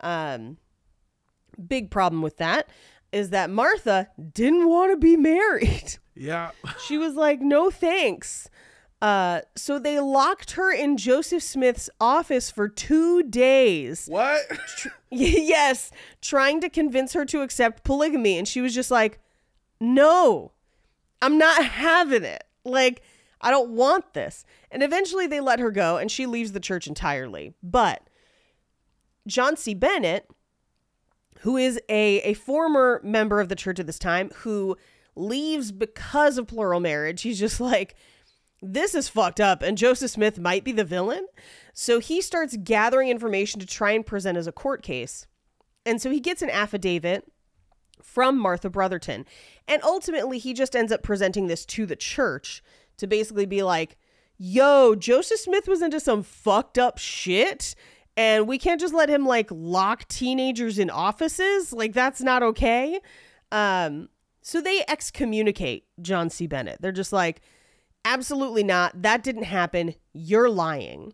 Um, 0.00 0.56
big 1.66 1.90
problem 1.90 2.22
with 2.22 2.38
that 2.38 2.68
is 3.12 3.30
that 3.30 3.50
Martha 3.50 4.08
didn't 4.32 4.68
want 4.68 4.90
to 4.92 4.96
be 4.96 5.16
married. 5.16 5.98
Yeah. 6.14 6.50
She 6.86 6.98
was 6.98 7.14
like, 7.14 7.40
no 7.40 7.70
thanks. 7.70 8.50
Uh, 9.02 9.40
so 9.56 9.80
they 9.80 9.98
locked 9.98 10.52
her 10.52 10.72
in 10.72 10.96
Joseph 10.96 11.42
Smith's 11.42 11.90
office 12.00 12.52
for 12.52 12.68
two 12.68 13.24
days. 13.24 14.06
What? 14.06 14.42
yes, 15.10 15.90
trying 16.20 16.60
to 16.60 16.70
convince 16.70 17.12
her 17.14 17.24
to 17.24 17.42
accept 17.42 17.82
polygamy. 17.82 18.38
And 18.38 18.46
she 18.46 18.60
was 18.60 18.72
just 18.72 18.92
like, 18.92 19.18
no, 19.80 20.52
I'm 21.20 21.36
not 21.36 21.64
having 21.64 22.22
it. 22.22 22.44
Like, 22.64 23.02
I 23.40 23.50
don't 23.50 23.70
want 23.70 24.14
this. 24.14 24.44
And 24.70 24.84
eventually 24.84 25.26
they 25.26 25.40
let 25.40 25.58
her 25.58 25.72
go 25.72 25.96
and 25.96 26.08
she 26.08 26.24
leaves 26.24 26.52
the 26.52 26.60
church 26.60 26.86
entirely. 26.86 27.54
But 27.60 28.08
John 29.26 29.56
C. 29.56 29.74
Bennett, 29.74 30.30
who 31.40 31.56
is 31.56 31.80
a, 31.88 32.20
a 32.20 32.34
former 32.34 33.00
member 33.02 33.40
of 33.40 33.48
the 33.48 33.56
church 33.56 33.80
at 33.80 33.86
this 33.88 33.98
time, 33.98 34.30
who 34.36 34.76
leaves 35.16 35.72
because 35.72 36.38
of 36.38 36.46
plural 36.46 36.78
marriage, 36.78 37.22
he's 37.22 37.40
just 37.40 37.60
like, 37.60 37.96
this 38.62 38.94
is 38.94 39.08
fucked 39.08 39.40
up 39.40 39.60
and 39.60 39.76
Joseph 39.76 40.12
Smith 40.12 40.38
might 40.38 40.64
be 40.64 40.72
the 40.72 40.84
villain. 40.84 41.26
So 41.74 41.98
he 41.98 42.20
starts 42.20 42.56
gathering 42.62 43.08
information 43.08 43.60
to 43.60 43.66
try 43.66 43.90
and 43.90 44.06
present 44.06 44.38
as 44.38 44.46
a 44.46 44.52
court 44.52 44.82
case. 44.82 45.26
And 45.84 46.00
so 46.00 46.10
he 46.10 46.20
gets 46.20 46.42
an 46.42 46.50
affidavit 46.50 47.24
from 48.02 48.38
Martha 48.38 48.70
Brotherton. 48.70 49.26
And 49.66 49.82
ultimately, 49.82 50.38
he 50.38 50.54
just 50.54 50.76
ends 50.76 50.92
up 50.92 51.02
presenting 51.02 51.46
this 51.46 51.64
to 51.66 51.86
the 51.86 51.96
church 51.96 52.62
to 52.98 53.06
basically 53.06 53.46
be 53.46 53.62
like, 53.62 53.96
yo, 54.38 54.94
Joseph 54.94 55.40
Smith 55.40 55.66
was 55.66 55.82
into 55.82 55.98
some 55.98 56.22
fucked 56.22 56.78
up 56.78 56.98
shit. 56.98 57.74
And 58.16 58.46
we 58.46 58.58
can't 58.58 58.80
just 58.80 58.94
let 58.94 59.08
him 59.08 59.24
like 59.24 59.48
lock 59.50 60.06
teenagers 60.08 60.78
in 60.78 60.90
offices. 60.90 61.72
Like, 61.72 61.94
that's 61.94 62.20
not 62.20 62.42
okay. 62.42 63.00
Um, 63.50 64.08
so 64.42 64.60
they 64.60 64.84
excommunicate 64.86 65.86
John 66.00 66.28
C. 66.28 66.46
Bennett. 66.46 66.80
They're 66.80 66.92
just 66.92 67.12
like, 67.12 67.40
absolutely 68.04 68.62
not. 68.64 69.02
That 69.02 69.22
didn't 69.22 69.44
happen. 69.44 69.94
You're 70.12 70.50
lying. 70.50 71.12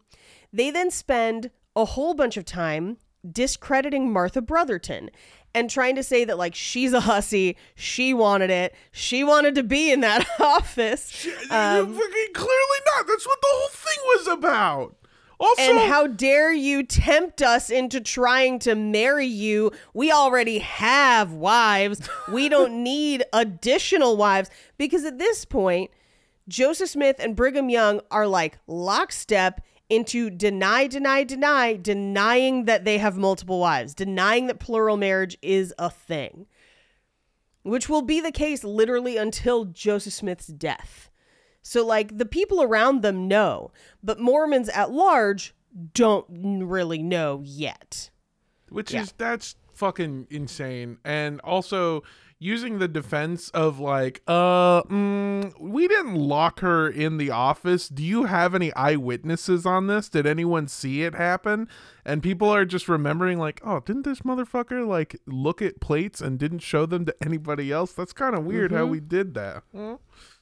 They 0.52 0.70
then 0.70 0.90
spend 0.90 1.50
a 1.76 1.84
whole 1.84 2.14
bunch 2.14 2.36
of 2.36 2.44
time 2.44 2.96
discrediting 3.30 4.12
Martha 4.12 4.40
Brotherton 4.40 5.10
and 5.54 5.68
trying 5.68 5.96
to 5.96 6.02
say 6.02 6.24
that 6.24 6.38
like 6.38 6.54
she's 6.54 6.92
a 6.92 7.00
hussy, 7.00 7.56
she 7.74 8.14
wanted 8.14 8.50
it, 8.50 8.74
she 8.92 9.24
wanted 9.24 9.54
to 9.56 9.62
be 9.62 9.90
in 9.90 10.00
that 10.00 10.26
office, 10.40 11.26
Um, 11.50 11.94
clearly 11.94 12.80
not. 12.96 13.06
That's 13.06 13.26
what 13.26 13.40
the 13.40 13.48
whole 13.50 13.68
thing 13.68 13.98
was 14.04 14.26
about. 14.28 14.94
Also, 15.40 15.62
and 15.62 15.78
how 15.78 16.08
dare 16.08 16.52
you 16.52 16.82
tempt 16.82 17.42
us 17.42 17.70
into 17.70 18.00
trying 18.00 18.58
to 18.60 18.74
marry 18.74 19.26
you? 19.26 19.70
We 19.94 20.10
already 20.10 20.58
have 20.58 21.32
wives. 21.32 22.08
We 22.28 22.48
don't 22.48 22.82
need 22.82 23.24
additional 23.32 24.16
wives 24.16 24.50
because 24.78 25.04
at 25.04 25.18
this 25.18 25.44
point, 25.44 25.92
Joseph 26.48 26.88
Smith 26.90 27.16
and 27.18 27.36
Brigham 27.36 27.68
Young 27.68 28.00
are 28.10 28.26
like 28.26 28.58
lockstep 28.66 29.60
into 29.90 30.28
deny, 30.30 30.86
deny, 30.86 31.24
deny, 31.24 31.74
denying 31.76 32.64
that 32.64 32.84
they 32.84 32.98
have 32.98 33.16
multiple 33.16 33.58
wives, 33.60 33.94
denying 33.94 34.46
that 34.48 34.58
plural 34.58 34.96
marriage 34.96 35.38
is 35.42 35.72
a 35.78 35.88
thing, 35.90 36.46
which 37.62 37.88
will 37.88 38.02
be 38.02 38.20
the 38.20 38.32
case 38.32 38.64
literally 38.64 39.16
until 39.16 39.64
Joseph 39.64 40.12
Smith's 40.12 40.46
death. 40.48 41.10
So, 41.62 41.84
like, 41.84 42.16
the 42.16 42.26
people 42.26 42.62
around 42.62 43.02
them 43.02 43.28
know, 43.28 43.72
but 44.02 44.20
Mormons 44.20 44.68
at 44.70 44.90
large 44.90 45.54
don't 45.94 46.26
really 46.66 47.02
know 47.02 47.42
yet. 47.44 48.10
which 48.70 48.92
Yeah. 48.92 49.02
is 49.02 49.12
that's 49.12 49.56
fucking 49.72 50.26
insane 50.28 50.98
and 51.04 51.40
also 51.40 52.02
using 52.40 52.78
the 52.78 52.86
defense 52.88 53.48
of 53.50 53.80
like 53.80 54.22
uh 54.28 54.82
mm, 54.84 55.52
we 55.60 55.88
didn't 55.88 56.14
lock 56.14 56.60
her 56.60 56.88
in 56.88 57.16
the 57.16 57.30
office 57.30 57.88
do 57.88 58.02
you 58.04 58.24
have 58.24 58.54
any 58.54 58.72
eyewitnesses 58.74 59.66
on 59.66 59.88
this 59.88 60.08
did 60.08 60.24
anyone 60.26 60.68
see 60.68 61.02
it 61.02 61.14
happen 61.16 61.66
and 62.04 62.22
people 62.22 62.48
are 62.48 62.64
just 62.64 62.88
remembering 62.88 63.38
like 63.38 63.60
oh 63.64 63.80
didn't 63.80 64.04
this 64.04 64.20
motherfucker 64.20 64.86
like 64.86 65.20
look 65.26 65.60
at 65.60 65.80
plates 65.80 66.20
and 66.20 66.38
didn't 66.38 66.60
show 66.60 66.86
them 66.86 67.04
to 67.04 67.14
anybody 67.24 67.72
else 67.72 67.92
that's 67.92 68.12
kind 68.12 68.36
of 68.36 68.44
weird 68.44 68.70
how 68.70 68.86
we 68.86 69.00
did 69.00 69.34
that 69.34 69.64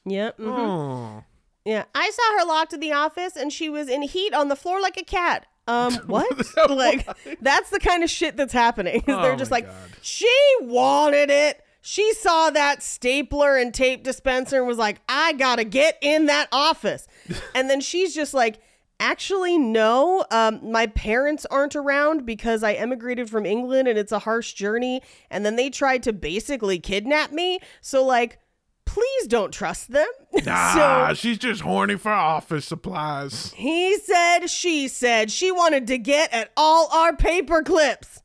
Yeah. 0.05 0.31
mhm. 0.31 0.33
oh 0.39 1.23
Yeah. 1.65 1.85
I 1.95 2.11
saw 2.11 2.39
her 2.39 2.45
locked 2.47 2.73
in 2.73 2.79
the 2.79 2.91
office 2.93 3.35
and 3.35 3.51
she 3.51 3.69
was 3.69 3.89
in 3.89 4.03
heat 4.03 4.33
on 4.33 4.47
the 4.49 4.55
floor 4.55 4.79
like 4.79 4.97
a 4.97 5.03
cat. 5.03 5.45
Um, 5.67 5.93
what? 6.05 6.29
like, 6.69 7.05
that's 7.41 7.71
the 7.71 7.79
kind 7.79 8.01
of 8.03 8.09
shit 8.09 8.37
that's 8.37 8.53
happening. 8.53 8.97
is 9.01 9.03
they're 9.05 9.33
Oh 9.33 9.35
just 9.35 9.51
like, 9.51 9.65
God. 9.65 9.75
she 10.01 10.31
wanted 10.61 11.29
it. 11.29 11.61
She 11.89 12.13
saw 12.15 12.49
that 12.49 12.83
stapler 12.83 13.55
and 13.55 13.73
tape 13.73 14.03
dispenser 14.03 14.57
and 14.57 14.67
was 14.67 14.77
like, 14.77 14.99
I 15.07 15.31
gotta 15.31 15.63
get 15.63 15.97
in 16.01 16.25
that 16.25 16.49
office. 16.51 17.07
and 17.55 17.69
then 17.69 17.79
she's 17.79 18.13
just 18.13 18.33
like, 18.33 18.59
actually, 18.99 19.57
no, 19.57 20.25
um, 20.29 20.59
my 20.69 20.87
parents 20.87 21.45
aren't 21.45 21.77
around 21.77 22.25
because 22.25 22.61
I 22.61 22.73
emigrated 22.73 23.29
from 23.29 23.45
England 23.45 23.87
and 23.87 23.97
it's 23.97 24.11
a 24.11 24.19
harsh 24.19 24.51
journey. 24.51 25.01
And 25.31 25.45
then 25.45 25.55
they 25.55 25.69
tried 25.69 26.03
to 26.03 26.11
basically 26.11 26.77
kidnap 26.77 27.31
me. 27.31 27.59
So, 27.79 28.03
like, 28.03 28.37
please 28.83 29.27
don't 29.27 29.53
trust 29.53 29.89
them. 29.89 30.09
nah 30.45 31.07
so 31.07 31.13
she's 31.13 31.37
just 31.37 31.61
horny 31.61 31.95
for 31.95 32.11
office 32.11 32.65
supplies 32.65 33.53
he 33.53 33.97
said, 33.99 34.47
she 34.49 34.89
said, 34.89 35.31
she 35.31 35.53
wanted 35.53 35.87
to 35.87 35.97
get 35.97 36.33
at 36.33 36.51
all 36.57 36.89
our 36.91 37.15
paper 37.15 37.63
clips. 37.63 38.23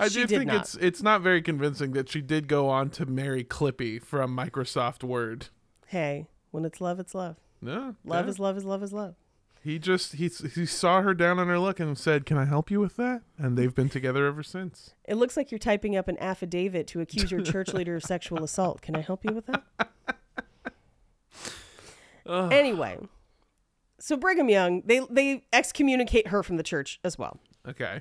I 0.00 0.08
She 0.08 0.20
do 0.22 0.26
think 0.26 0.46
not. 0.46 0.56
it's 0.62 0.74
it's 0.76 1.02
not 1.02 1.20
very 1.20 1.42
convincing 1.42 1.92
that 1.92 2.08
she 2.08 2.20
did 2.20 2.48
go 2.48 2.68
on 2.68 2.90
to 2.90 3.06
marry 3.06 3.44
Clippy 3.44 4.02
from 4.02 4.36
Microsoft 4.36 5.04
Word. 5.04 5.48
Hey, 5.86 6.26
when 6.50 6.64
it's 6.64 6.80
love, 6.80 6.98
it's 6.98 7.14
love. 7.14 7.36
No, 7.62 7.94
Love 8.04 8.24
yeah. 8.24 8.30
is 8.30 8.38
love 8.38 8.56
is 8.56 8.64
love 8.64 8.82
is 8.82 8.92
love. 8.92 9.14
He 9.62 9.78
just 9.78 10.14
he 10.14 10.28
he 10.28 10.64
saw 10.64 11.02
her 11.02 11.12
down 11.12 11.38
on 11.38 11.48
her 11.48 11.58
luck 11.58 11.78
and 11.80 11.98
said, 11.98 12.24
"Can 12.24 12.38
I 12.38 12.46
help 12.46 12.70
you 12.70 12.80
with 12.80 12.96
that?" 12.96 13.20
And 13.36 13.58
they've 13.58 13.74
been 13.74 13.90
together 13.90 14.24
ever 14.26 14.42
since. 14.42 14.94
It 15.04 15.16
looks 15.16 15.36
like 15.36 15.50
you're 15.50 15.58
typing 15.58 15.94
up 15.96 16.08
an 16.08 16.16
affidavit 16.18 16.86
to 16.88 17.00
accuse 17.02 17.30
your 17.30 17.42
church 17.42 17.74
leader 17.74 17.94
of 17.96 18.02
sexual 18.02 18.42
assault. 18.42 18.80
Can 18.80 18.96
I 18.96 19.00
help 19.02 19.22
you 19.22 19.34
with 19.34 19.44
that? 19.46 19.64
anyway, 22.50 22.98
so 23.98 24.16
Brigham 24.16 24.48
Young, 24.48 24.82
they 24.86 25.00
they 25.10 25.44
excommunicate 25.52 26.28
her 26.28 26.42
from 26.42 26.56
the 26.56 26.62
church 26.62 26.98
as 27.04 27.18
well. 27.18 27.38
Okay. 27.68 28.00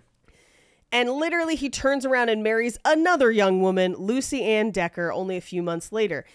And 0.92 1.12
literally, 1.12 1.56
he 1.56 1.70
turns 1.70 2.06
around 2.06 2.30
and 2.30 2.44
marries 2.44 2.78
another 2.84 3.32
young 3.32 3.62
woman, 3.62 3.96
Lucy 3.96 4.44
Ann 4.44 4.72
Decker, 4.72 5.12
only 5.12 5.38
a 5.38 5.42
few 5.42 5.62
months 5.62 5.92
later. 5.92 6.26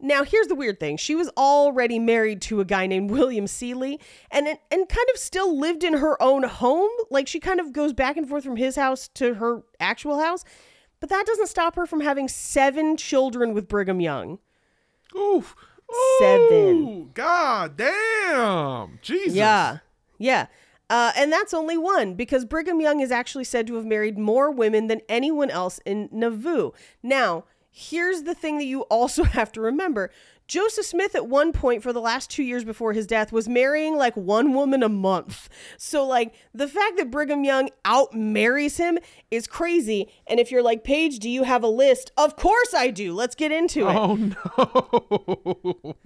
Now, 0.00 0.24
here's 0.24 0.48
the 0.48 0.54
weird 0.54 0.80
thing. 0.80 0.96
She 0.96 1.14
was 1.14 1.30
already 1.36 1.98
married 1.98 2.42
to 2.42 2.60
a 2.60 2.64
guy 2.64 2.86
named 2.86 3.10
William 3.12 3.46
Seeley 3.46 4.00
and, 4.30 4.46
and 4.46 4.58
kind 4.70 5.08
of 5.14 5.20
still 5.20 5.58
lived 5.58 5.84
in 5.84 5.94
her 5.94 6.20
own 6.20 6.42
home. 6.42 6.90
Like, 7.10 7.28
she 7.28 7.40
kind 7.40 7.60
of 7.60 7.72
goes 7.72 7.92
back 7.92 8.16
and 8.16 8.28
forth 8.28 8.44
from 8.44 8.56
his 8.56 8.76
house 8.76 9.08
to 9.14 9.34
her 9.34 9.62
actual 9.80 10.18
house. 10.18 10.44
But 11.00 11.08
that 11.08 11.26
doesn't 11.26 11.48
stop 11.48 11.74
her 11.76 11.86
from 11.86 12.00
having 12.00 12.28
seven 12.28 12.96
children 12.96 13.54
with 13.54 13.68
Brigham 13.68 14.00
Young. 14.00 14.38
Oof. 15.16 15.54
Seven. 16.18 16.86
Ooh, 16.86 17.10
God 17.12 17.76
damn. 17.76 18.98
Jesus. 19.02 19.34
Yeah. 19.34 19.78
Yeah. 20.18 20.46
Uh, 20.92 21.10
and 21.16 21.32
that's 21.32 21.54
only 21.54 21.78
one 21.78 22.12
because 22.12 22.44
Brigham 22.44 22.78
Young 22.78 23.00
is 23.00 23.10
actually 23.10 23.44
said 23.44 23.66
to 23.66 23.76
have 23.76 23.86
married 23.86 24.18
more 24.18 24.50
women 24.50 24.88
than 24.88 25.00
anyone 25.08 25.48
else 25.48 25.80
in 25.86 26.10
Nauvoo. 26.12 26.72
Now, 27.02 27.44
here's 27.70 28.24
the 28.24 28.34
thing 28.34 28.58
that 28.58 28.66
you 28.66 28.82
also 28.82 29.24
have 29.38 29.50
to 29.52 29.62
remember 29.62 30.10
Joseph 30.46 30.84
Smith, 30.84 31.14
at 31.14 31.28
one 31.28 31.52
point 31.52 31.82
for 31.82 31.94
the 31.94 32.00
last 32.00 32.28
two 32.28 32.42
years 32.42 32.62
before 32.62 32.92
his 32.92 33.06
death, 33.06 33.32
was 33.32 33.48
marrying 33.48 33.96
like 33.96 34.14
one 34.18 34.52
woman 34.52 34.82
a 34.82 34.88
month. 34.90 35.48
So, 35.78 36.04
like, 36.04 36.34
the 36.52 36.68
fact 36.68 36.98
that 36.98 37.10
Brigham 37.10 37.42
Young 37.42 37.70
out 37.86 38.12
marries 38.12 38.76
him 38.76 38.98
is 39.30 39.46
crazy. 39.46 40.10
And 40.26 40.38
if 40.38 40.50
you're 40.50 40.62
like, 40.62 40.84
Paige, 40.84 41.20
do 41.20 41.30
you 41.30 41.44
have 41.44 41.62
a 41.62 41.68
list? 41.68 42.12
Of 42.18 42.36
course 42.36 42.74
I 42.74 42.90
do. 42.90 43.14
Let's 43.14 43.34
get 43.34 43.50
into 43.50 43.88
it. 43.88 43.96
Oh 43.96 44.16
no. 45.94 45.96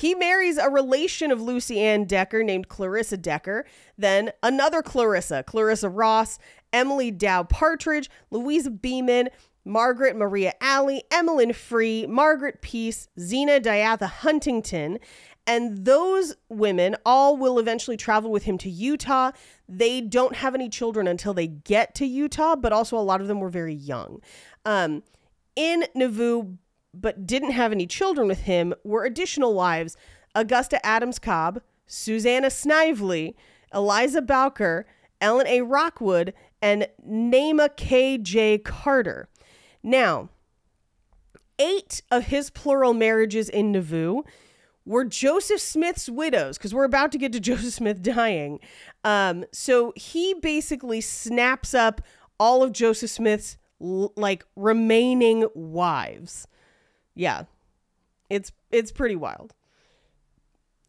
He 0.00 0.14
marries 0.14 0.58
a 0.58 0.70
relation 0.70 1.30
of 1.30 1.40
Lucy 1.40 1.80
Ann 1.80 2.04
Decker 2.04 2.42
named 2.42 2.68
Clarissa 2.68 3.16
Decker, 3.16 3.64
then 3.96 4.32
another 4.42 4.82
Clarissa, 4.82 5.42
Clarissa 5.42 5.88
Ross, 5.88 6.38
Emily 6.72 7.10
Dow 7.10 7.44
Partridge, 7.44 8.10
Louisa 8.30 8.70
Beeman, 8.70 9.28
Margaret 9.64 10.16
Maria 10.16 10.52
Alley, 10.60 11.04
Emmeline 11.10 11.52
Free, 11.52 12.06
Margaret 12.06 12.60
Peace, 12.60 13.08
Zina 13.18 13.60
Diantha 13.60 14.06
Huntington. 14.06 14.98
And 15.46 15.84
those 15.84 16.36
women 16.48 16.96
all 17.04 17.36
will 17.36 17.58
eventually 17.58 17.96
travel 17.96 18.30
with 18.30 18.44
him 18.44 18.56
to 18.58 18.70
Utah. 18.70 19.32
They 19.68 20.00
don't 20.00 20.36
have 20.36 20.54
any 20.54 20.68
children 20.68 21.06
until 21.06 21.34
they 21.34 21.46
get 21.46 21.94
to 21.96 22.06
Utah, 22.06 22.56
but 22.56 22.72
also 22.72 22.96
a 22.96 23.00
lot 23.00 23.20
of 23.20 23.28
them 23.28 23.40
were 23.40 23.50
very 23.50 23.74
young. 23.74 24.20
Um, 24.64 25.02
in 25.54 25.84
Nauvoo, 25.94 26.56
but 27.00 27.26
didn't 27.26 27.52
have 27.52 27.72
any 27.72 27.86
children 27.86 28.26
with 28.26 28.42
him, 28.42 28.74
were 28.84 29.04
additional 29.04 29.54
wives 29.54 29.96
Augusta 30.34 30.84
Adams 30.84 31.18
Cobb, 31.18 31.60
Susanna 31.86 32.50
Snively, 32.50 33.36
Eliza 33.72 34.22
Bowker, 34.22 34.86
Ellen 35.20 35.46
A. 35.46 35.62
Rockwood, 35.62 36.34
and 36.60 36.88
Namah 37.06 37.76
K.J. 37.76 38.58
Carter. 38.58 39.28
Now, 39.82 40.30
eight 41.58 42.02
of 42.10 42.26
his 42.26 42.50
plural 42.50 42.94
marriages 42.94 43.48
in 43.48 43.70
Nauvoo 43.70 44.22
were 44.86 45.04
Joseph 45.04 45.60
Smith's 45.60 46.08
widows, 46.08 46.58
because 46.58 46.74
we're 46.74 46.84
about 46.84 47.12
to 47.12 47.18
get 47.18 47.32
to 47.32 47.40
Joseph 47.48 47.74
Smith 47.74 48.02
dying. 48.02 48.60
Um, 49.02 49.44
so 49.52 49.92
he 49.96 50.34
basically 50.34 51.00
snaps 51.00 51.74
up 51.74 52.00
all 52.38 52.62
of 52.62 52.72
Joseph 52.72 53.10
Smith's 53.10 53.56
like 53.78 54.44
remaining 54.56 55.46
wives. 55.54 56.46
Yeah, 57.14 57.44
it's 58.28 58.52
it's 58.70 58.92
pretty 58.92 59.16
wild. 59.16 59.54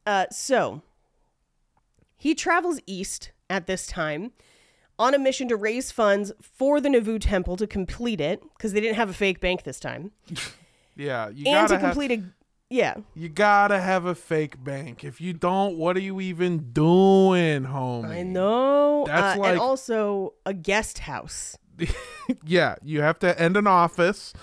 Uh, 0.05 0.25
so 0.31 0.81
he 2.17 2.35
travels 2.35 2.79
east 2.85 3.31
at 3.49 3.67
this 3.67 3.87
time 3.87 4.31
on 4.97 5.13
a 5.13 5.19
mission 5.19 5.47
to 5.49 5.55
raise 5.55 5.91
funds 5.91 6.31
for 6.41 6.79
the 6.79 6.89
Nauvoo 6.89 7.19
temple 7.19 7.57
to 7.57 7.67
complete 7.67 8.21
it 8.21 8.41
because 8.55 8.73
they 8.73 8.81
didn't 8.81 8.95
have 8.95 9.09
a 9.09 9.13
fake 9.13 9.39
bank 9.39 9.63
this 9.63 9.79
time, 9.79 10.11
Yeah, 10.95 11.29
you 11.29 11.45
and 11.47 11.67
to 11.67 11.77
have, 11.77 11.81
complete 11.93 12.11
a 12.11 12.23
yeah 12.69 12.95
you 13.13 13.29
gotta 13.29 13.79
have 13.79 14.05
a 14.05 14.15
fake 14.15 14.63
bank. 14.63 15.03
If 15.03 15.19
you 15.19 15.33
don't, 15.33 15.77
what 15.77 15.97
are 15.97 16.01
you 16.01 16.21
even 16.21 16.71
doing, 16.71 17.65
homie? 17.65 18.05
I 18.09 18.23
know. 18.23 19.03
That's 19.05 19.37
uh, 19.37 19.41
like- 19.41 19.51
and 19.51 19.59
also 19.59 20.33
a 20.45 20.53
guest 20.53 20.99
house. 20.99 21.57
yeah, 22.45 22.75
you 22.81 23.01
have 23.01 23.19
to 23.19 23.39
end 23.39 23.57
an 23.57 23.67
office 23.67 24.33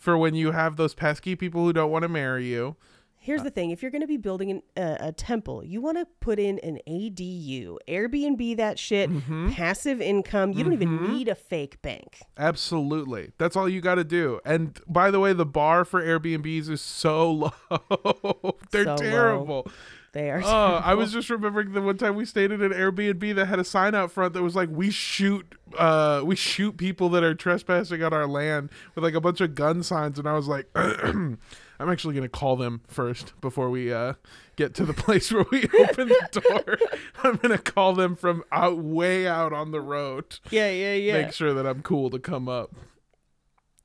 for 0.00 0.18
when 0.18 0.34
you 0.34 0.50
have 0.50 0.74
those 0.74 0.94
pesky 0.94 1.36
people 1.36 1.62
who 1.64 1.72
don't 1.72 1.92
want 1.92 2.02
to 2.02 2.08
marry 2.08 2.46
you. 2.46 2.74
Here's 3.22 3.42
the 3.42 3.50
thing: 3.50 3.70
if 3.70 3.82
you're 3.82 3.90
going 3.90 4.00
to 4.00 4.06
be 4.08 4.16
building 4.16 4.50
an, 4.50 4.62
a, 4.78 5.08
a 5.08 5.12
temple, 5.12 5.62
you 5.62 5.82
want 5.82 5.98
to 5.98 6.06
put 6.20 6.38
in 6.40 6.58
an 6.60 6.78
ADU, 6.88 7.76
Airbnb 7.86 8.56
that 8.56 8.78
shit, 8.78 9.10
Mm-hmm. 9.10 9.50
passive 9.50 10.00
income. 10.00 10.52
You 10.52 10.64
don't 10.64 10.72
even 10.72 11.12
need 11.12 11.28
a 11.28 11.34
fake 11.34 11.82
bank. 11.82 12.22
Absolutely. 12.38 13.32
That's 13.36 13.56
all 13.56 13.68
you 13.68 13.82
got 13.82 13.96
to 13.96 14.04
do. 14.04 14.40
And 14.46 14.80
by 14.88 15.10
the 15.10 15.20
way, 15.20 15.34
the 15.34 15.44
bar 15.44 15.84
for 15.84 16.02
Airbnbs 16.02 16.70
is 16.70 16.80
so 16.80 17.30
low. 17.70 18.56
They're 18.70 18.84
So 18.84 18.94
low. 18.96 19.64
They 20.12 20.28
are. 20.30 20.42
Oh, 20.44 20.80
I 20.84 20.94
was 20.94 21.12
just 21.12 21.30
remembering 21.30 21.72
the 21.72 21.80
one 21.82 21.96
time 21.96 22.16
we 22.16 22.24
stayed 22.24 22.50
at 22.50 22.60
an 22.60 22.72
Airbnb 22.72 23.34
that 23.36 23.46
had 23.46 23.60
a 23.60 23.64
sign 23.64 23.94
out 23.94 24.10
front 24.10 24.34
that 24.34 24.42
was 24.42 24.56
like, 24.56 24.68
"We 24.68 24.90
shoot, 24.90 25.54
uh, 25.78 26.22
we 26.24 26.34
shoot 26.34 26.76
people 26.76 27.08
that 27.10 27.22
are 27.22 27.32
trespassing 27.34 28.02
on 28.02 28.12
our 28.12 28.26
land" 28.26 28.70
with 28.96 29.04
like 29.04 29.14
a 29.14 29.20
bunch 29.20 29.40
of 29.40 29.54
gun 29.54 29.84
signs, 29.84 30.18
and 30.18 30.28
I 30.28 30.32
was 30.32 30.48
like, 30.48 30.66
"I'm 30.74 31.38
actually 31.78 32.16
gonna 32.16 32.28
call 32.28 32.56
them 32.56 32.80
first 32.88 33.40
before 33.40 33.70
we 33.70 33.92
uh 33.92 34.14
get 34.56 34.74
to 34.74 34.84
the 34.84 34.94
place 35.04 35.30
where 35.32 35.46
we 35.52 35.62
open 35.78 36.08
the 36.08 36.40
door. 36.42 36.76
I'm 37.22 37.36
gonna 37.36 37.58
call 37.58 37.92
them 37.94 38.16
from 38.16 38.42
out 38.50 38.78
way 38.78 39.28
out 39.28 39.52
on 39.52 39.70
the 39.70 39.80
road. 39.80 40.40
yeah, 40.50 40.70
yeah, 40.70 40.94
yeah. 40.94 41.22
Make 41.22 41.32
sure 41.32 41.54
that 41.54 41.66
I'm 41.66 41.82
cool 41.82 42.10
to 42.10 42.18
come 42.18 42.48
up." 42.48 42.74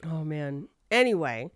Oh 0.04 0.24
man. 0.24 0.70
Anyway, 0.90 1.52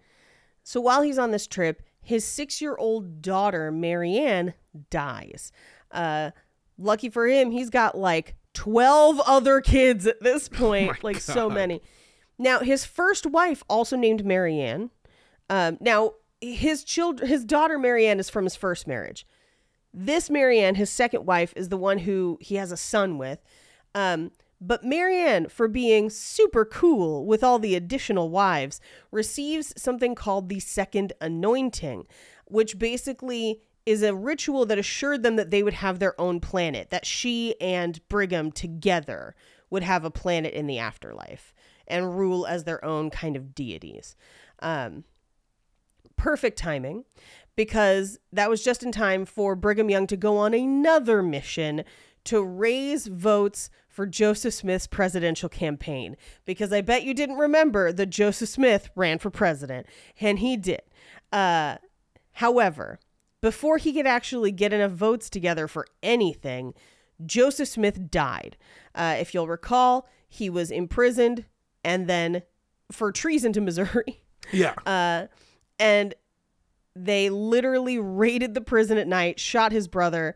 so 0.63 0.80
while 0.80 1.01
he's 1.01 1.17
on 1.17 1.32
this 1.32 1.47
trip, 1.47 1.82
his 2.10 2.26
six-year-old 2.26 3.22
daughter 3.22 3.72
Mary 3.72 4.18
Ann 4.18 4.55
dies. 4.89 5.51
Uh, 5.91 6.32
lucky 6.76 7.07
for 7.07 7.28
him, 7.28 7.51
he's 7.51 7.70
got 7.70 7.95
like 7.95 8.36
twelve 8.55 9.20
other 9.22 9.62
kids 9.62 10.07
at 10.07 10.20
this 10.22 10.49
point, 10.49 11.03
like 11.03 11.20
so 11.20 11.51
many. 11.51 11.84
Now, 12.39 12.62
his 12.62 12.84
first 12.84 13.28
wife, 13.28 13.64
also 13.70 13.95
named 13.95 14.26
Mary 14.26 14.60
Ann. 14.60 14.89
Um, 15.51 15.78
now, 15.80 16.14
his 16.41 16.84
children, 16.84 17.30
his 17.30 17.45
daughter 17.45 17.78
Mary 17.78 18.07
Ann 18.07 18.20
is 18.20 18.30
from 18.30 18.45
his 18.45 18.55
first 18.55 18.88
marriage. 18.88 19.28
This 19.93 20.32
Mary 20.32 20.60
Ann, 20.60 20.76
his 20.76 20.89
second 20.89 21.28
wife, 21.28 21.53
is 21.55 21.70
the 21.70 21.78
one 21.78 21.99
who 21.99 22.39
he 22.41 22.55
has 22.55 22.72
a 22.72 22.78
son 22.78 23.20
with. 23.20 23.39
Um, 23.93 24.32
but 24.62 24.84
Mary 24.84 25.18
Ann, 25.18 25.47
for 25.47 25.68
being 25.68 26.10
super 26.10 26.66
cool 26.66 27.26
with 27.26 27.43
all 27.43 27.60
the 27.60 27.76
additional 27.76 28.30
wives, 28.30 28.82
receives 29.12 29.74
something 29.78 30.16
called 30.16 30.49
the 30.49 30.60
second 30.60 31.14
anointing, 31.22 32.05
which 32.45 32.78
basically 32.78 33.62
is 33.86 34.03
a 34.03 34.14
ritual 34.14 34.66
that 34.66 34.78
assured 34.78 35.24
them 35.24 35.38
that 35.38 35.49
they 35.49 35.64
would 35.64 35.74
have 35.74 35.99
their 35.99 36.20
own 36.20 36.39
planet, 36.39 36.89
that 36.89 37.05
she 37.05 37.60
and 37.62 38.07
Brigham 38.10 38.51
together 38.51 39.34
would 39.70 39.84
have 39.84 40.03
a 40.03 40.12
planet 40.12 40.53
in 40.53 40.68
the 40.68 40.80
afterlife 40.80 41.53
and 41.88 42.18
rule 42.18 42.45
as 42.45 42.66
their 42.66 42.84
own 42.84 43.10
kind 43.10 43.36
of 43.36 43.55
deities. 43.55 44.16
Um, 44.60 45.05
perfect 46.18 46.57
timing 46.57 47.05
because 47.55 48.20
that 48.32 48.49
was 48.49 48.64
just 48.64 48.84
in 48.84 48.91
time 48.91 49.26
for 49.26 49.55
Brigham 49.55 49.89
Young 49.89 50.05
to 50.07 50.18
go 50.18 50.38
on 50.38 50.53
another 50.53 51.24
mission 51.24 51.84
to 52.26 52.43
raise 52.43 53.07
votes 53.07 53.70
for 54.00 54.06
Joseph 54.06 54.54
Smith's 54.54 54.88
presidential 54.88 55.50
campaign. 55.50 56.16
Because 56.45 56.72
I 56.72 56.80
bet 56.80 57.04
you 57.04 57.14
didn't 57.14 57.36
remember 57.36 57.91
that 57.91 58.06
Joseph 58.06 58.47
Smith 58.47 58.89
ran 58.95 59.20
for 59.20 59.30
president, 59.30 59.88
and 60.22 60.39
he 60.39 60.56
did. 60.56 60.84
Uh, 61.34 61.80
however, 62.32 62.97
before 63.41 63.78
he 63.78 63.91
could 63.91 64.08
actually 64.08 64.54
get 64.54 64.72
enough 64.72 64.91
votes 64.91 65.30
together 65.30 65.68
for 65.68 65.86
anything, 66.02 66.74
Joseph 67.26 67.68
Smith 67.68 68.10
died. 68.10 68.56
Uh, 68.95 69.18
if 69.20 69.34
you'll 69.34 69.50
recall, 69.50 70.08
he 70.30 70.50
was 70.50 70.72
imprisoned 70.72 71.43
and 71.84 72.08
then 72.08 72.43
for 72.93 73.12
treason 73.12 73.52
to 73.52 73.60
Missouri. 73.60 74.24
Yeah. 74.54 74.74
Uh, 74.86 75.28
and 75.78 76.16
they 76.95 77.30
literally 77.30 78.00
raided 78.00 78.54
the 78.56 78.62
prison 78.62 78.97
at 78.97 79.08
night, 79.08 79.39
shot 79.39 79.74
his 79.74 79.88
brother, 79.88 80.36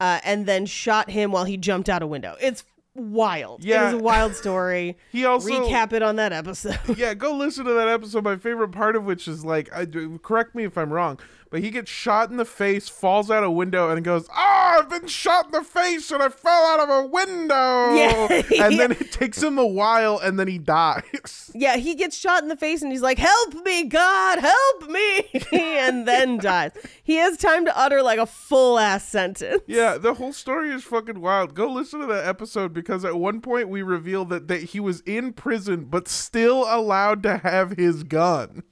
uh, 0.00 0.18
and 0.24 0.46
then 0.46 0.66
shot 0.66 1.10
him 1.10 1.30
while 1.30 1.44
he 1.44 1.56
jumped 1.56 1.88
out 1.88 2.02
a 2.02 2.06
window. 2.08 2.34
It's 2.40 2.64
wild. 2.94 3.64
Yeah. 3.64 3.86
It 3.86 3.88
is 3.88 4.00
a 4.00 4.02
wild 4.02 4.34
story. 4.36 4.96
He 5.10 5.24
also 5.24 5.48
Recap 5.48 5.92
it 5.92 6.02
on 6.02 6.16
that 6.16 6.32
episode. 6.32 6.78
yeah, 6.96 7.14
go 7.14 7.34
listen 7.34 7.64
to 7.64 7.72
that 7.72 7.88
episode. 7.88 8.24
My 8.24 8.36
favorite 8.36 8.70
part 8.72 8.96
of 8.96 9.04
which 9.04 9.28
is 9.28 9.44
like, 9.44 9.72
I, 9.72 9.86
correct 10.22 10.54
me 10.54 10.64
if 10.64 10.76
I'm 10.76 10.92
wrong, 10.92 11.18
but 11.52 11.60
he 11.60 11.70
gets 11.70 11.90
shot 11.90 12.30
in 12.30 12.38
the 12.38 12.44
face, 12.44 12.88
falls 12.88 13.30
out 13.30 13.44
a 13.44 13.50
window, 13.50 13.90
and 13.90 14.02
goes, 14.02 14.26
"Ah, 14.32 14.78
I've 14.78 14.88
been 14.88 15.06
shot 15.06 15.46
in 15.46 15.52
the 15.52 15.62
face, 15.62 16.10
and 16.10 16.22
I 16.22 16.30
fell 16.30 16.66
out 16.66 16.80
of 16.80 16.88
a 16.88 17.06
window." 17.06 17.94
Yeah, 17.94 18.42
and 18.64 18.80
then 18.80 18.92
it 18.92 19.12
takes 19.12 19.40
him 19.40 19.58
a 19.58 19.66
while, 19.66 20.18
and 20.18 20.40
then 20.40 20.48
he 20.48 20.58
dies. 20.58 21.50
yeah, 21.54 21.76
he 21.76 21.94
gets 21.94 22.16
shot 22.16 22.42
in 22.42 22.48
the 22.48 22.56
face 22.56 22.82
and 22.82 22.90
he's 22.90 23.02
like, 23.02 23.18
Help 23.18 23.54
me, 23.64 23.84
God, 23.84 24.38
help 24.38 24.90
me. 24.90 25.28
and 25.52 26.08
then 26.08 26.38
dies. 26.38 26.72
He 27.02 27.16
has 27.16 27.36
time 27.36 27.64
to 27.66 27.78
utter 27.78 28.02
like 28.02 28.18
a 28.18 28.26
full 28.26 28.78
ass 28.78 29.06
sentence. 29.08 29.62
Yeah, 29.66 29.98
the 29.98 30.14
whole 30.14 30.32
story 30.32 30.70
is 30.70 30.84
fucking 30.84 31.20
wild. 31.20 31.54
Go 31.54 31.68
listen 31.68 32.00
to 32.00 32.06
that 32.06 32.26
episode 32.26 32.72
because 32.72 33.04
at 33.04 33.16
one 33.16 33.40
point 33.40 33.68
we 33.68 33.82
reveal 33.82 34.24
that, 34.26 34.48
that 34.48 34.62
he 34.62 34.80
was 34.80 35.00
in 35.02 35.32
prison 35.32 35.84
but 35.84 36.08
still 36.08 36.64
allowed 36.68 37.22
to 37.24 37.38
have 37.38 37.72
his 37.72 38.02
gun. 38.04 38.62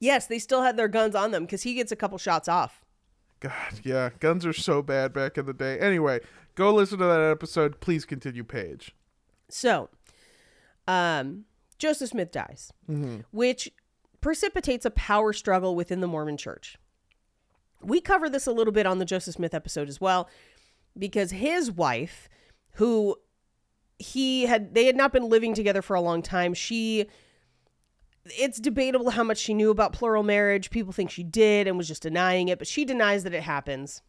Yes, 0.00 0.26
they 0.26 0.38
still 0.38 0.62
had 0.62 0.76
their 0.76 0.88
guns 0.88 1.14
on 1.14 1.30
them 1.30 1.44
because 1.44 1.62
he 1.62 1.74
gets 1.74 1.92
a 1.92 1.96
couple 1.96 2.18
shots 2.18 2.48
off. 2.48 2.84
God, 3.38 3.80
yeah, 3.84 4.10
guns 4.18 4.44
are 4.44 4.52
so 4.52 4.82
bad 4.82 5.12
back 5.12 5.38
in 5.38 5.46
the 5.46 5.54
day. 5.54 5.78
Anyway, 5.78 6.20
go 6.54 6.74
listen 6.74 6.98
to 6.98 7.04
that 7.04 7.30
episode. 7.30 7.80
Please 7.80 8.04
continue, 8.04 8.44
Paige. 8.44 8.94
So, 9.48 9.88
um, 10.88 11.44
Joseph 11.78 12.10
Smith 12.10 12.32
dies, 12.32 12.72
which 13.30 13.70
precipitates 14.20 14.84
a 14.84 14.90
power 14.90 15.32
struggle 15.32 15.74
within 15.74 16.00
the 16.00 16.06
Mormon 16.06 16.36
church. 16.36 16.76
We 17.82 18.00
cover 18.00 18.28
this 18.28 18.46
a 18.46 18.52
little 18.52 18.72
bit 18.72 18.86
on 18.86 18.98
the 18.98 19.06
Joseph 19.06 19.36
Smith 19.36 19.54
episode 19.54 19.88
as 19.88 20.00
well, 20.00 20.28
because 20.98 21.30
his 21.30 21.70
wife, 21.70 22.28
who 22.72 23.16
he 23.98 24.44
had, 24.44 24.74
they 24.74 24.84
had 24.84 24.96
not 24.96 25.12
been 25.12 25.28
living 25.28 25.54
together 25.54 25.80
for 25.80 25.96
a 25.96 26.00
long 26.00 26.20
time. 26.20 26.52
She, 26.52 27.06
it's 28.24 28.60
debatable 28.60 29.10
how 29.10 29.24
much 29.24 29.38
she 29.38 29.54
knew 29.54 29.70
about 29.70 29.92
plural 29.92 30.22
marriage. 30.22 30.70
People 30.70 30.92
think 30.92 31.10
she 31.10 31.22
did 31.22 31.66
and 31.66 31.76
was 31.76 31.88
just 31.88 32.02
denying 32.02 32.48
it, 32.48 32.58
but 32.58 32.68
she 32.68 32.84
denies 32.84 33.24
that 33.24 33.34
it 33.34 33.42
happens. 33.42 34.02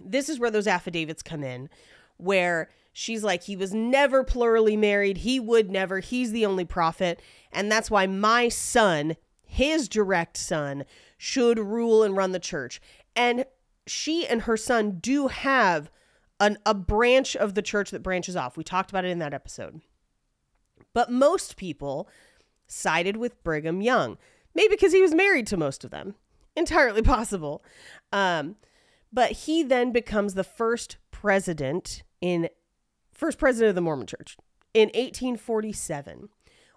This 0.00 0.28
is 0.28 0.38
where 0.38 0.50
those 0.50 0.66
affidavits 0.68 1.22
come 1.22 1.42
in, 1.42 1.68
where 2.16 2.70
she's 2.92 3.24
like, 3.24 3.44
he 3.44 3.56
was 3.56 3.74
never 3.74 4.22
plurally 4.22 4.76
married. 4.76 5.18
He 5.18 5.40
would 5.40 5.70
never. 5.70 6.00
He's 6.00 6.30
the 6.30 6.46
only 6.46 6.64
prophet. 6.64 7.20
And 7.52 7.70
that's 7.70 7.90
why 7.90 8.06
my 8.06 8.48
son, 8.48 9.16
his 9.44 9.88
direct 9.88 10.36
son, 10.36 10.84
should 11.16 11.58
rule 11.58 12.04
and 12.04 12.16
run 12.16 12.30
the 12.32 12.38
church. 12.38 12.80
And 13.16 13.44
she 13.86 14.26
and 14.26 14.42
her 14.42 14.56
son 14.56 14.98
do 15.00 15.26
have 15.26 15.90
an, 16.38 16.58
a 16.64 16.74
branch 16.74 17.34
of 17.34 17.54
the 17.54 17.62
church 17.62 17.90
that 17.90 18.02
branches 18.02 18.36
off. 18.36 18.56
We 18.56 18.62
talked 18.62 18.90
about 18.90 19.04
it 19.04 19.10
in 19.10 19.18
that 19.18 19.34
episode. 19.34 19.80
But 20.92 21.10
most 21.10 21.56
people 21.56 22.08
sided 22.68 23.16
with 23.16 23.42
Brigham 23.42 23.80
Young. 23.80 24.18
Maybe 24.54 24.68
because 24.74 24.92
he 24.92 25.02
was 25.02 25.14
married 25.14 25.46
to 25.48 25.56
most 25.56 25.84
of 25.84 25.90
them. 25.90 26.14
Entirely 26.56 27.02
possible. 27.14 27.64
Um, 28.12 28.56
but 29.12 29.32
he 29.32 29.62
then 29.62 29.92
becomes 29.92 30.34
the 30.34 30.44
first 30.44 30.96
president 31.10 32.02
in 32.20 32.48
first 33.12 33.38
president 33.38 33.70
of 33.70 33.74
the 33.74 33.80
Mormon 33.80 34.06
Church 34.06 34.36
in 34.74 34.88
1847, 34.88 36.28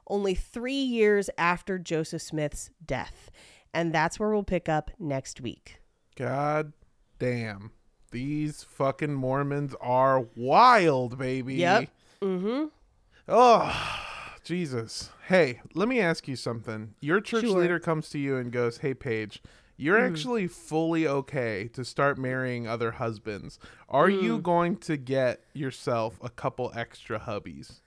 only 0.08 0.34
three 0.34 0.74
years 0.74 1.30
after 1.38 1.78
Joseph 1.78 2.22
Smith's 2.22 2.70
death. 2.84 3.30
And 3.74 3.94
that's 3.94 4.20
where 4.20 4.32
we'll 4.32 4.44
pick 4.44 4.68
up 4.68 4.92
next 5.00 5.42
week. 5.42 5.82
God 6.16 6.74
damn. 7.20 7.72
These 8.12 8.64
fucking 8.64 9.14
Mormons 9.14 9.74
are 9.80 10.26
wild, 10.36 11.18
baby. 11.18 11.56
Yep. 11.56 11.90
Mm-hmm. 12.22 12.66
Oh, 13.30 14.00
Jesus. 14.52 15.12
Hey, 15.30 15.62
let 15.74 15.88
me 15.88 16.02
ask 16.02 16.28
you 16.28 16.36
something. 16.36 16.94
Your 17.00 17.22
church 17.22 17.46
Sure. 17.46 17.58
leader 17.62 17.80
comes 17.80 18.10
to 18.10 18.20
you 18.20 18.36
and 18.36 18.52
goes, 18.52 18.80
Hey, 18.80 18.94
Paige, 18.94 19.42
you're 19.78 19.98
actually 19.98 20.46
fully 20.48 21.08
okay 21.08 21.70
to 21.70 21.86
start 21.86 22.18
marrying 22.18 22.68
other 22.68 22.92
husbands. 22.92 23.60
Are 23.88 24.10
you 24.10 24.40
going 24.40 24.76
to 24.80 24.98
get 24.98 25.46
yourself 25.54 26.20
a 26.22 26.30
couple 26.30 26.70
extra 26.76 27.18
hubbies? 27.18 27.80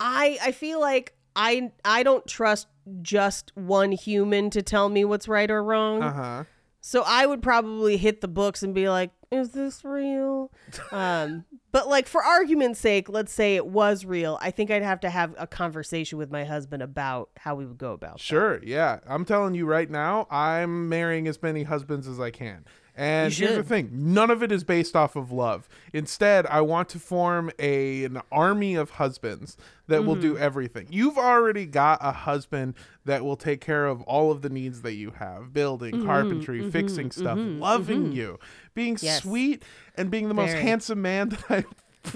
I 0.00 0.38
I 0.42 0.50
feel 0.50 0.80
like 0.80 1.14
I 1.36 1.70
I 1.84 2.02
don't 2.02 2.26
trust 2.26 2.66
just 3.00 3.52
one 3.54 3.92
human 3.92 4.50
to 4.50 4.62
tell 4.62 4.88
me 4.88 5.04
what's 5.04 5.28
right 5.28 5.48
or 5.48 5.62
wrong. 5.62 6.02
Uh 6.02 6.12
huh. 6.12 6.44
So 6.80 7.04
I 7.06 7.26
would 7.26 7.42
probably 7.42 7.96
hit 7.96 8.22
the 8.22 8.28
books 8.28 8.64
and 8.64 8.74
be 8.74 8.88
like, 8.88 9.12
"Is 9.30 9.50
this 9.50 9.84
real?" 9.84 10.50
um, 10.92 11.44
but 11.72 11.88
like 11.88 12.06
for 12.06 12.22
argument's 12.22 12.80
sake, 12.80 13.08
let's 13.08 13.32
say 13.32 13.56
it 13.56 13.66
was 13.66 14.04
real. 14.04 14.38
I 14.40 14.50
think 14.50 14.70
I'd 14.70 14.82
have 14.82 15.00
to 15.00 15.10
have 15.10 15.34
a 15.38 15.46
conversation 15.46 16.18
with 16.18 16.30
my 16.30 16.44
husband 16.44 16.82
about 16.82 17.30
how 17.38 17.54
we 17.54 17.66
would 17.66 17.78
go 17.78 17.92
about. 17.92 18.14
that. 18.14 18.20
Sure, 18.20 18.60
yeah. 18.64 19.00
I'm 19.06 19.24
telling 19.24 19.54
you 19.54 19.66
right 19.66 19.90
now, 19.90 20.26
I'm 20.30 20.88
marrying 20.88 21.28
as 21.28 21.42
many 21.42 21.64
husbands 21.64 22.06
as 22.08 22.18
I 22.20 22.30
can. 22.30 22.64
And 22.98 23.30
here's 23.30 23.56
the 23.56 23.62
thing 23.62 23.90
none 23.92 24.30
of 24.30 24.42
it 24.42 24.50
is 24.50 24.64
based 24.64 24.96
off 24.96 25.16
of 25.16 25.30
love. 25.30 25.68
Instead, 25.92 26.46
I 26.46 26.62
want 26.62 26.88
to 26.90 26.98
form 26.98 27.50
a, 27.58 28.04
an 28.04 28.22
army 28.32 28.74
of 28.74 28.88
husbands 28.92 29.58
that 29.86 30.06
will 30.06 30.14
Mm-hmm. 30.14 30.22
do 30.22 30.38
everything. 30.38 30.86
You've 30.88 31.18
already 31.18 31.66
got 31.66 31.98
a 32.00 32.10
husband 32.12 32.72
that 33.04 33.22
will 33.22 33.36
take 33.36 33.60
care 33.60 33.84
of 33.86 34.00
all 34.04 34.32
of 34.32 34.40
the 34.40 34.48
needs 34.48 34.80
that 34.80 34.94
you 34.94 35.10
have 35.18 35.52
building, 35.52 35.92
Mm-hmm, 35.96 36.06
carpentry, 36.06 36.70
fixing 36.70 37.10
stuff, 37.10 37.36
loving 37.38 38.12
you, 38.12 38.38
being 38.76 38.96
yes. 39.00 39.22
sweet 39.22 39.64
and 39.96 40.08
being 40.08 40.28
the 40.28 40.34
Very. 40.34 40.46
most 40.46 40.56
handsome 40.56 41.02
man 41.02 41.28
that 41.48 41.50
I 41.50 41.64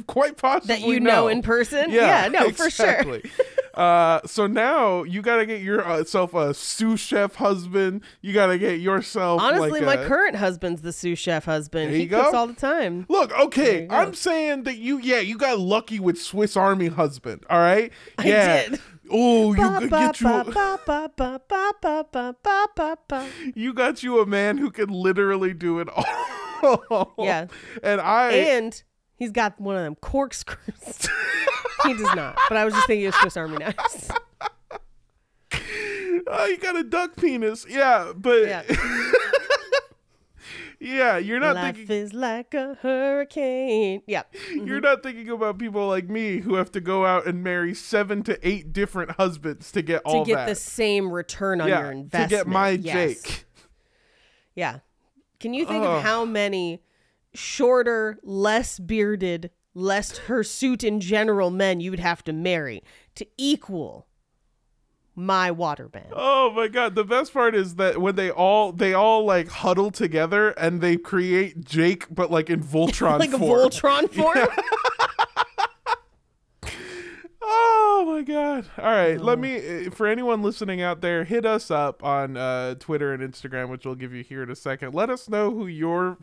quite 0.06 0.36
possibly 0.36 0.76
that 0.76 0.86
you 0.86 1.00
know, 1.00 1.10
know 1.10 1.28
in 1.28 1.42
person. 1.42 1.90
Yeah, 1.90 2.22
yeah 2.22 2.28
no, 2.28 2.46
exactly. 2.46 3.20
for 3.22 3.28
sure. 3.28 3.44
uh, 3.74 4.20
so 4.26 4.46
now 4.46 5.02
you 5.02 5.22
gotta 5.22 5.46
get 5.46 5.62
yourself 5.62 6.34
a 6.34 6.54
sous 6.54 7.00
chef 7.00 7.34
husband. 7.36 8.02
You 8.20 8.32
gotta 8.32 8.58
get 8.58 8.80
yourself. 8.80 9.40
Honestly, 9.40 9.80
like 9.80 9.98
my 9.98 10.04
a... 10.04 10.06
current 10.06 10.36
husband's 10.36 10.82
the 10.82 10.92
sous 10.92 11.18
chef 11.18 11.44
husband. 11.44 11.92
he 11.92 12.06
cooks 12.06 12.34
all 12.34 12.46
the 12.46 12.52
time. 12.52 13.06
Look, 13.08 13.36
okay, 13.38 13.86
I'm 13.90 14.14
saying 14.14 14.64
that 14.64 14.76
you, 14.76 14.98
yeah, 14.98 15.20
you 15.20 15.36
got 15.36 15.58
lucky 15.58 15.98
with 15.98 16.20
Swiss 16.20 16.56
Army 16.56 16.86
husband. 16.88 17.44
All 17.50 17.58
right, 17.58 17.92
yeah. 18.22 18.76
Oh, 19.12 19.54
you 19.54 19.88
get 19.88 20.20
you. 20.20 20.28
You 23.56 23.72
got 23.74 24.02
you 24.04 24.20
a 24.20 24.26
man 24.26 24.58
who 24.58 24.70
can 24.70 24.88
literally 24.88 25.52
do 25.52 25.80
it 25.80 25.88
all. 25.88 26.04
Yeah. 27.18 27.46
and 27.82 28.00
I, 28.00 28.32
And 28.32 28.82
he's 29.16 29.30
got 29.30 29.60
one 29.60 29.76
of 29.76 29.82
them 29.82 29.94
corkscrews. 29.96 31.08
he 31.84 31.94
does 31.94 32.14
not. 32.14 32.38
But 32.48 32.56
I 32.58 32.64
was 32.64 32.74
just 32.74 32.86
thinking 32.86 33.06
of 33.06 33.14
Swiss 33.16 33.36
Army 33.36 33.58
knives. 33.58 34.10
oh, 36.26 36.44
you 36.46 36.58
got 36.58 36.76
a 36.76 36.84
duck 36.84 37.16
penis. 37.16 37.66
Yeah, 37.68 38.12
but 38.16 38.46
Yeah. 38.46 38.62
yeah, 40.82 41.18
you're 41.18 41.40
not 41.40 41.56
Life 41.56 41.76
thinking. 41.76 41.96
is 41.96 42.14
like 42.14 42.54
a 42.54 42.74
hurricane. 42.80 44.02
Yeah. 44.06 44.22
Mm-hmm. 44.32 44.66
You're 44.66 44.80
not 44.80 45.02
thinking 45.02 45.28
about 45.28 45.58
people 45.58 45.86
like 45.88 46.08
me 46.08 46.38
who 46.38 46.54
have 46.54 46.72
to 46.72 46.80
go 46.80 47.04
out 47.04 47.26
and 47.26 47.42
marry 47.44 47.74
seven 47.74 48.22
to 48.24 48.38
eight 48.48 48.72
different 48.72 49.12
husbands 49.12 49.70
to 49.72 49.82
get 49.82 50.04
To 50.04 50.10
all 50.10 50.24
get 50.24 50.36
that. 50.36 50.46
the 50.48 50.54
same 50.54 51.12
return 51.12 51.60
on 51.60 51.68
yeah, 51.68 51.80
your 51.80 51.90
to 51.92 51.98
investment. 51.98 52.30
get 52.30 52.46
my 52.46 52.70
Yes. 52.70 53.22
Jake. 53.22 53.44
Yeah. 54.54 54.78
Can 55.40 55.54
you 55.54 55.64
think 55.66 55.84
Ugh. 55.84 55.96
of 55.96 56.02
how 56.02 56.24
many 56.24 56.82
shorter, 57.32 58.18
less 58.22 58.78
bearded, 58.78 59.50
less 59.74 60.18
hirsute 60.18 60.84
in 60.84 61.00
general 61.00 61.50
men 61.50 61.80
you 61.80 61.90
would 61.90 62.00
have 62.00 62.22
to 62.24 62.32
marry 62.32 62.84
to 63.14 63.26
equal 63.38 64.06
my 65.16 65.50
waterband? 65.50 66.12
Oh 66.12 66.52
my 66.52 66.68
god! 66.68 66.94
The 66.94 67.04
best 67.04 67.32
part 67.32 67.54
is 67.54 67.76
that 67.76 67.98
when 67.98 68.16
they 68.16 68.30
all 68.30 68.72
they 68.72 68.92
all 68.92 69.24
like 69.24 69.48
huddle 69.48 69.90
together 69.90 70.50
and 70.50 70.82
they 70.82 70.96
create 70.96 71.64
Jake, 71.64 72.06
but 72.14 72.30
like 72.30 72.50
in 72.50 72.62
Voltron 72.62 73.18
like 73.18 73.32
a 73.32 73.38
form. 73.38 73.70
Voltron 73.70 74.10
form? 74.10 74.38
Oh 77.42 78.04
my 78.06 78.22
god! 78.22 78.66
All 78.78 78.84
right, 78.84 79.18
let 79.20 79.38
me. 79.38 79.86
uh, 79.86 79.90
For 79.90 80.06
anyone 80.06 80.42
listening 80.42 80.82
out 80.82 81.00
there, 81.00 81.24
hit 81.24 81.46
us 81.46 81.70
up 81.70 82.04
on 82.04 82.36
uh, 82.36 82.74
Twitter 82.76 83.12
and 83.14 83.22
Instagram, 83.22 83.68
which 83.70 83.84
we'll 83.86 83.94
give 83.94 84.12
you 84.12 84.22
here 84.22 84.42
in 84.42 84.50
a 84.50 84.56
second. 84.56 84.94
Let 84.94 85.08
us 85.10 85.28
know 85.28 85.50
who 85.50 85.66
your 85.66 86.18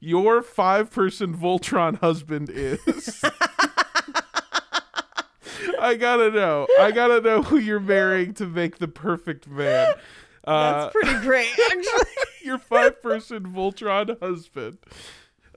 your 0.00 0.42
five 0.42 0.90
person 0.90 1.36
Voltron 1.36 1.98
husband 2.00 2.50
is. 2.50 3.24
I 5.80 5.94
gotta 5.94 6.30
know. 6.30 6.66
I 6.78 6.90
gotta 6.90 7.20
know 7.20 7.42
who 7.42 7.56
you're 7.58 7.80
marrying 7.80 8.34
to 8.34 8.46
make 8.46 8.78
the 8.78 8.88
perfect 8.88 9.46
man. 9.48 9.94
Uh, 10.44 10.72
That's 10.82 10.92
pretty 10.92 11.20
great, 11.20 11.48
actually. 11.70 12.10
your 12.42 12.58
five 12.58 13.00
person 13.02 13.44
Voltron 13.52 14.18
husband. 14.20 14.78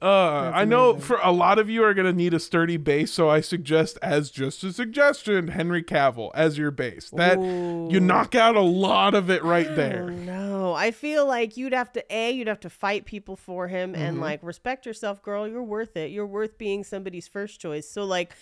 Uh, 0.03 0.51
I 0.53 0.65
know 0.65 0.97
for 0.97 1.17
a 1.23 1.31
lot 1.31 1.59
of 1.59 1.69
you 1.69 1.81
are 1.83 1.93
gonna 1.93 2.11
need 2.11 2.33
a 2.33 2.39
sturdy 2.39 2.75
base, 2.75 3.11
so 3.13 3.29
I 3.29 3.39
suggest, 3.39 3.97
as 4.01 4.29
just 4.29 4.61
a 4.65 4.73
suggestion, 4.73 5.47
Henry 5.47 5.81
Cavill 5.81 6.29
as 6.35 6.57
your 6.57 6.71
base. 6.71 7.09
That 7.11 7.39
you 7.39 7.99
knock 8.01 8.35
out 8.35 8.57
a 8.57 8.61
lot 8.61 9.15
of 9.15 9.29
it 9.29 9.43
right 9.43 9.73
there. 9.75 10.09
no. 10.09 10.73
I 10.73 10.91
feel 10.91 11.25
like 11.25 11.55
you'd 11.55 11.73
have 11.73 11.91
to 11.93 12.03
A, 12.13 12.31
you'd 12.31 12.47
have 12.47 12.59
to 12.61 12.69
fight 12.69 13.05
people 13.05 13.35
for 13.37 13.67
him 13.69 13.95
and 13.95 14.15
Mm-hmm. 14.15 14.21
like 14.23 14.43
respect 14.43 14.85
yourself, 14.85 15.21
girl. 15.21 15.47
You're 15.47 15.63
worth 15.63 15.95
it. 15.95 16.11
You're 16.11 16.25
worth 16.25 16.57
being 16.57 16.83
somebody's 16.83 17.27
first 17.27 17.61
choice. 17.61 17.87
So 17.89 18.03
like, 18.03 18.33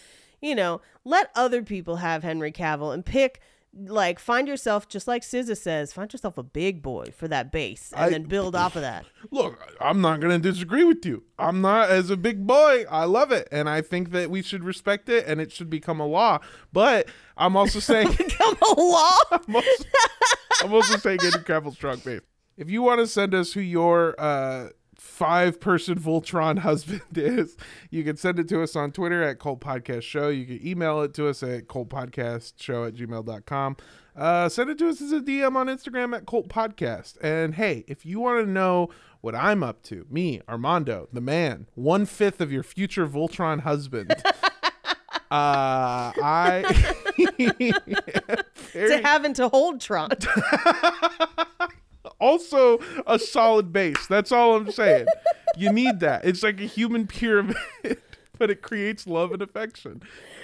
you 0.42 0.56
know, 0.56 0.82
let 1.06 1.30
other 1.36 1.62
people 1.62 1.98
have 1.98 2.24
Henry 2.24 2.52
Cavill 2.52 2.94
and 2.94 3.06
pick 3.06 3.42
like 3.74 4.20
find 4.20 4.48
yourself 4.48 4.90
just 4.90 5.08
like 5.08 5.22
SZA 5.22 5.56
says, 5.58 5.94
find 5.94 6.12
yourself 6.12 6.38
a 6.38 6.44
big 6.44 6.82
boy 6.82 7.06
for 7.16 7.28
that 7.30 7.52
base 7.52 7.94
and 7.96 8.06
I- 8.06 8.10
then 8.10 8.24
build 8.24 8.56
off 8.56 8.76
of 8.76 8.82
that. 8.82 9.06
Look, 9.32 9.60
I'm 9.80 10.02
not 10.02 10.20
gonna 10.20 10.40
disagree 10.40 10.84
with 10.84 11.06
you. 11.06 11.24
I'm 11.40 11.62
not 11.62 11.90
as 11.90 12.10
a 12.10 12.18
big 12.18 12.46
boy. 12.46 12.86
I 12.90 13.06
love 13.06 13.32
it, 13.32 13.48
and 13.52 13.70
I 13.70 13.82
think 13.82 14.12
that 14.12 14.30
we 14.30 14.42
should 14.42 14.64
respect 14.64 15.08
it, 15.10 15.26
and 15.26 15.40
it 15.40 15.52
should 15.52 15.70
become 15.70 16.00
a 16.00 16.06
law. 16.06 16.40
But 16.74 17.08
I'm 17.38 17.56
also 17.56 17.80
saying. 17.92 18.14
Come 18.14 18.58
along. 18.78 19.18
I'm 19.32 19.56
also, 19.56 19.84
I'm 20.64 20.74
also 20.74 20.98
saying 20.98 21.20
Henry 21.22 21.40
Cavill 21.40 21.74
strong 21.74 21.98
base. 22.00 22.22
If 22.58 22.70
you 22.70 22.82
want 22.82 23.00
to 23.00 23.08
send 23.08 23.34
us 23.34 23.54
who 23.54 23.62
your 23.62 24.14
uh, 24.20 24.70
five 25.02 25.60
person 25.60 26.00
Voltron 26.00 26.60
husband 26.60 27.02
is, 27.16 27.58
you 27.90 28.04
can 28.04 28.18
send 28.18 28.38
it 28.38 28.48
to 28.50 28.62
us 28.62 28.76
on 28.76 28.92
Twitter 28.92 29.24
at 29.24 29.40
Cult 29.40 29.60
Podcast 29.60 30.04
Show. 30.04 30.30
You 30.30 30.46
can 30.46 30.66
email 30.66 31.02
it 31.02 31.16
to 31.16 31.28
us 31.28 31.42
at 31.42 31.68
cultpodcastshow 31.68 32.88
at 32.88 32.94
gmail.com. 32.94 33.78
Uh, 34.16 34.48
send 34.48 34.70
it 34.70 34.78
to 34.78 34.90
us 34.90 35.02
as 35.02 35.12
a 35.12 35.20
DM 35.20 35.56
on 35.56 35.66
Instagram 35.68 36.16
at 36.16 36.28
Cult 36.28 36.50
Podcast. 36.50 37.18
And 37.20 37.56
hey, 37.56 37.84
if 37.88 38.06
you 38.06 38.20
want 38.20 38.46
to 38.46 38.52
know 38.52 38.90
what 39.22 39.34
I'm 39.34 39.64
up 39.64 39.82
to, 39.84 40.06
me, 40.10 40.42
Armando, 40.48 41.08
the 41.12 41.22
man, 41.22 41.66
one 41.74 42.06
fifth 42.06 42.40
of 42.40 42.52
your 42.52 42.64
future 42.64 43.08
Voltron 43.08 43.62
husband. 43.62 44.14
Uh, 45.32 46.12
I 46.22 46.94
to 48.74 49.02
having 49.02 49.34
to 49.36 49.48
hold 49.48 49.80
Tron. 49.80 50.10
Also 52.22 52.80
a 53.06 53.20
solid 53.20 53.74
base. 53.74 54.08
That's 54.08 54.32
all 54.32 54.56
I'm 54.56 54.72
saying. 54.72 55.08
You 55.58 55.74
need 55.74 56.00
that. 56.00 56.24
It's 56.24 56.44
like 56.44 56.62
a 56.62 56.66
human 56.66 57.08
pyramid, 57.08 57.56
but 58.38 58.50
it 58.50 58.62
creates 58.62 59.06
love 59.06 59.32
and 59.34 59.42
affection. 59.42 60.02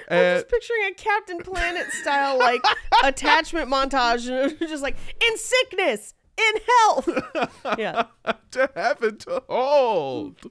I'm 0.10 0.18
And 0.18 0.38
just 0.42 0.50
picturing 0.50 0.84
a 0.90 0.94
Captain 0.94 1.38
Planet 1.40 1.90
style 1.92 2.38
like 2.38 2.62
attachment 3.04 3.70
montage, 3.70 4.28
and 4.30 4.58
just 4.60 4.84
like 4.84 4.98
in 5.26 5.38
sickness, 5.38 6.14
in 6.38 6.62
health. 6.68 7.10
Yeah. 7.78 8.06
to 8.52 8.70
have 8.76 9.02
it 9.04 9.20
to 9.22 9.44
hold. 9.48 10.36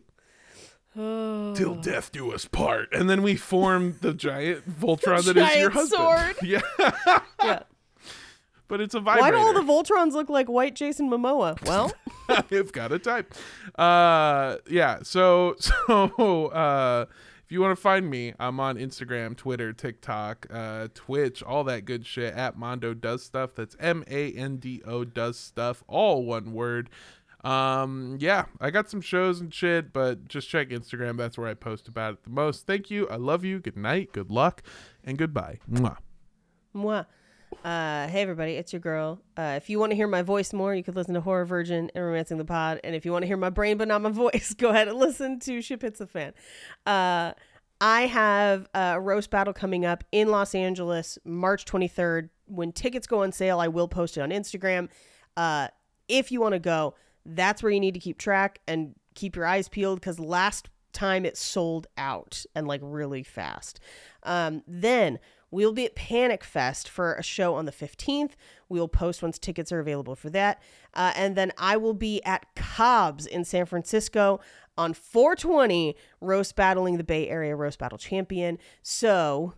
Till 0.96 1.74
death 1.74 2.10
do 2.10 2.32
us 2.32 2.46
part. 2.46 2.88
And 2.94 3.10
then 3.10 3.22
we 3.22 3.36
form 3.36 3.96
the 4.00 4.14
giant 4.14 4.66
Voltron 4.80 5.24
that 5.24 5.36
is 5.36 5.56
your 5.56 5.70
Giant 5.70 5.72
husband. 5.74 6.02
sword. 6.02 6.36
Yeah. 6.42 7.20
Yeah. 7.44 7.62
But 8.68 8.80
it's 8.80 8.94
a 8.94 9.00
vibe. 9.00 9.20
Why 9.20 9.30
do 9.30 9.36
all 9.36 9.52
the 9.52 9.60
Voltrons 9.60 10.12
look 10.12 10.28
like 10.28 10.48
white 10.48 10.74
Jason 10.74 11.08
Momoa? 11.08 11.64
Well, 11.66 11.92
I've 12.28 12.72
got 12.72 12.92
a 12.92 12.98
type. 12.98 13.34
Uh, 13.76 14.56
yeah. 14.68 14.98
So 15.02 15.54
so 15.58 16.46
uh, 16.48 17.06
if 17.44 17.52
you 17.52 17.60
want 17.60 17.76
to 17.76 17.80
find 17.80 18.10
me, 18.10 18.34
I'm 18.40 18.58
on 18.58 18.76
Instagram, 18.76 19.36
Twitter, 19.36 19.72
TikTok, 19.72 20.46
uh, 20.50 20.88
Twitch, 20.94 21.42
all 21.44 21.62
that 21.64 21.84
good 21.84 22.04
shit 22.04 22.34
at 22.34 22.58
Mando 22.58 22.92
Does 22.92 23.22
Stuff. 23.22 23.54
That's 23.54 23.76
M 23.78 24.04
A 24.08 24.32
N 24.32 24.56
D 24.56 24.82
O 24.84 25.04
Does 25.04 25.38
Stuff, 25.38 25.84
all 25.86 26.24
one 26.24 26.52
word. 26.52 26.90
Um, 27.44 28.16
yeah, 28.18 28.46
I 28.60 28.70
got 28.70 28.90
some 28.90 29.00
shows 29.00 29.40
and 29.40 29.54
shit, 29.54 29.92
but 29.92 30.26
just 30.26 30.48
check 30.48 30.70
Instagram. 30.70 31.16
That's 31.16 31.38
where 31.38 31.46
I 31.46 31.54
post 31.54 31.86
about 31.86 32.14
it 32.14 32.24
the 32.24 32.30
most. 32.30 32.66
Thank 32.66 32.90
you. 32.90 33.08
I 33.08 33.14
love 33.14 33.44
you. 33.44 33.60
Good 33.60 33.76
night. 33.76 34.12
Good 34.12 34.32
luck. 34.32 34.64
And 35.04 35.16
goodbye. 35.16 35.60
Mwah. 35.70 35.98
Mwah. 36.74 37.06
Uh, 37.64 38.06
hey 38.08 38.22
everybody, 38.22 38.52
it's 38.52 38.72
your 38.72 38.80
girl. 38.80 39.20
Uh, 39.36 39.54
if 39.56 39.68
you 39.68 39.78
want 39.78 39.90
to 39.90 39.96
hear 39.96 40.06
my 40.06 40.22
voice 40.22 40.52
more, 40.52 40.74
you 40.74 40.84
could 40.84 40.94
listen 40.94 41.14
to 41.14 41.20
Horror 41.20 41.44
Virgin 41.44 41.90
and 41.94 42.04
Romancing 42.04 42.38
the 42.38 42.44
Pod. 42.44 42.80
And 42.84 42.94
if 42.94 43.04
you 43.04 43.12
want 43.12 43.22
to 43.22 43.26
hear 43.26 43.36
my 43.36 43.50
brain 43.50 43.76
but 43.76 43.88
not 43.88 44.02
my 44.02 44.10
voice, 44.12 44.54
go 44.56 44.70
ahead 44.70 44.88
and 44.88 44.96
listen 44.98 45.40
to 45.40 45.60
Ship 45.60 45.82
Hits 45.82 45.98
the 45.98 46.06
Fan. 46.06 46.32
Uh, 46.86 47.32
I 47.80 48.02
have 48.02 48.68
a 48.74 49.00
roast 49.00 49.30
battle 49.30 49.52
coming 49.52 49.84
up 49.84 50.04
in 50.12 50.28
Los 50.28 50.54
Angeles, 50.54 51.18
March 51.24 51.64
23rd. 51.64 52.30
When 52.46 52.72
tickets 52.72 53.06
go 53.06 53.22
on 53.22 53.32
sale, 53.32 53.58
I 53.58 53.68
will 53.68 53.88
post 53.88 54.16
it 54.16 54.20
on 54.20 54.30
Instagram. 54.30 54.88
Uh, 55.36 55.68
if 56.08 56.30
you 56.30 56.40
want 56.40 56.52
to 56.54 56.58
go, 56.58 56.94
that's 57.24 57.62
where 57.62 57.72
you 57.72 57.80
need 57.80 57.94
to 57.94 58.00
keep 58.00 58.18
track 58.18 58.60
and 58.66 58.94
keep 59.14 59.34
your 59.36 59.44
eyes 59.44 59.68
peeled 59.68 60.00
because 60.00 60.20
last 60.20 60.68
time 60.92 61.26
it 61.26 61.36
sold 61.36 61.86
out 61.98 62.44
and 62.54 62.66
like 62.66 62.80
really 62.82 63.22
fast. 63.22 63.80
Um, 64.22 64.62
then 64.66 65.18
we'll 65.56 65.72
be 65.72 65.86
at 65.86 65.94
Panic 65.94 66.44
Fest 66.44 66.86
for 66.86 67.14
a 67.14 67.22
show 67.22 67.54
on 67.54 67.64
the 67.64 67.72
15th. 67.72 68.32
We 68.68 68.78
will 68.78 68.88
post 68.88 69.22
once 69.22 69.38
tickets 69.38 69.72
are 69.72 69.80
available 69.80 70.14
for 70.14 70.28
that. 70.28 70.60
Uh, 70.92 71.14
and 71.16 71.34
then 71.34 71.50
I 71.56 71.78
will 71.78 71.94
be 71.94 72.22
at 72.24 72.44
Cobb's 72.54 73.24
in 73.24 73.42
San 73.42 73.64
Francisco 73.64 74.38
on 74.76 74.92
420, 74.92 75.96
roast 76.20 76.56
battling 76.56 76.98
the 76.98 77.04
Bay 77.04 77.26
Area 77.30 77.56
Roast 77.56 77.78
Battle 77.78 77.96
Champion. 77.96 78.58
So 78.82 79.54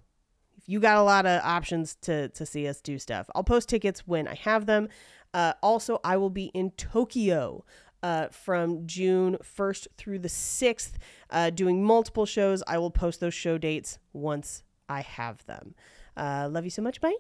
if 0.57 0.69
you 0.69 0.79
got 0.79 0.99
a 0.99 1.03
lot 1.03 1.27
of 1.27 1.43
options 1.43 1.97
to 2.03 2.29
to 2.29 2.47
see 2.47 2.69
us 2.69 2.81
do 2.81 3.01
stuff. 3.01 3.29
I'll 3.35 3.43
post 3.43 3.69
tickets 3.69 4.07
when 4.07 4.29
I 4.29 4.37
have 4.37 4.67
them. 4.67 4.89
Uh, 5.35 5.55
also, 5.65 5.99
I 6.05 6.17
will 6.17 6.31
be 6.31 6.47
in 6.55 6.71
Tokyo 6.77 7.65
uh, 8.05 8.29
from 8.29 8.87
June 8.87 9.37
1st 9.43 9.89
through 9.97 10.21
the 10.21 10.29
6th, 10.29 10.93
uh, 11.31 11.51
doing 11.51 11.85
multiple 11.85 12.25
shows. 12.25 12.63
I 12.69 12.79
will 12.79 12.93
post 12.93 13.19
those 13.19 13.35
show 13.35 13.59
dates 13.59 13.99
once 14.13 14.63
I 14.89 15.03
have 15.03 15.45
them. 15.47 15.75
Uh, 16.17 16.49
love 16.51 16.65
you 16.65 16.71
so 16.71 16.83
much. 16.83 17.01
Bye. 17.01 17.15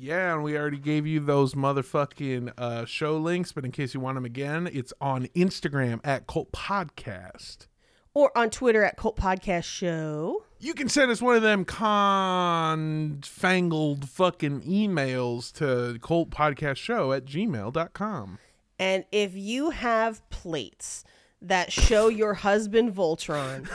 Yeah, 0.00 0.34
and 0.34 0.44
we 0.44 0.56
already 0.56 0.78
gave 0.78 1.06
you 1.06 1.18
those 1.18 1.54
motherfucking 1.54 2.52
uh, 2.56 2.84
show 2.84 3.16
links, 3.16 3.50
but 3.50 3.64
in 3.64 3.72
case 3.72 3.94
you 3.94 4.00
want 4.00 4.14
them 4.14 4.24
again, 4.24 4.70
it's 4.72 4.92
on 5.00 5.26
Instagram 5.34 5.98
at 6.04 6.28
Cult 6.28 6.52
Podcast. 6.52 7.66
Or 8.14 8.30
on 8.36 8.50
Twitter 8.50 8.84
at 8.84 8.96
Cult 8.96 9.16
Podcast 9.16 9.64
Show. 9.64 10.44
You 10.60 10.74
can 10.74 10.88
send 10.88 11.08
us 11.10 11.20
one 11.22 11.34
of 11.36 11.42
them 11.42 11.64
confangled 11.64 14.08
fucking 14.08 14.62
emails 14.62 15.52
to 15.54 15.98
cultpodcastshow 16.00 17.16
at 17.16 17.24
gmail.com. 17.24 18.38
And 18.78 19.04
if 19.10 19.34
you 19.34 19.70
have 19.70 20.28
plates 20.30 21.02
that 21.42 21.70
show 21.72 22.08
your 22.08 22.34
husband 22.34 22.92
Voltron, 22.94 23.68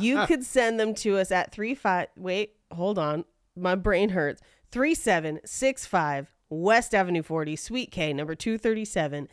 you 0.00 0.24
could 0.26 0.44
send 0.44 0.78
them 0.78 0.94
to 0.96 1.18
us 1.18 1.30
at 1.30 1.52
three 1.52 1.74
five. 1.74 2.08
Wait, 2.16 2.54
hold 2.70 2.98
on, 2.98 3.24
my 3.56 3.74
brain 3.74 4.10
hurts. 4.10 4.42
Three 4.70 4.94
seven 4.94 5.40
six 5.44 5.86
five 5.86 6.32
West 6.50 6.94
Avenue 6.94 7.22
forty, 7.22 7.56
Suite 7.56 7.90
K, 7.90 8.12
number 8.12 8.34
two 8.34 8.58
thirty 8.58 8.84
seven. 8.84 9.28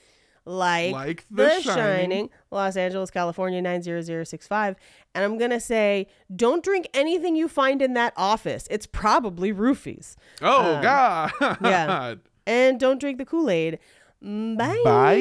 Like, 0.45 0.93
Like 0.93 1.25
The, 1.29 1.43
The 1.43 1.61
Shining. 1.61 1.75
Shining. 1.75 2.29
Los 2.49 2.75
Angeles, 2.75 3.11
California, 3.11 3.61
90065. 3.61 4.77
And 5.13 5.23
I'm 5.23 5.37
going 5.37 5.51
to 5.51 5.59
say, 5.59 6.07
don't 6.35 6.63
drink 6.63 6.87
anything 6.91 7.35
you 7.35 7.47
find 7.47 7.83
in 7.83 7.93
that 7.93 8.13
office. 8.17 8.67
It's 8.71 8.87
probably 8.87 9.53
roofies. 9.53 10.15
Oh, 10.41 10.75
Um, 10.77 10.81
God. 10.81 11.31
yeah. 11.61 12.15
And 12.47 12.79
don't 12.79 12.99
drink 12.99 13.19
the 13.19 13.25
Kool 13.25 13.47
Aid. 13.47 13.77
Mm, 14.21 14.57
bye. 14.57 14.81
Bye. 14.83 15.19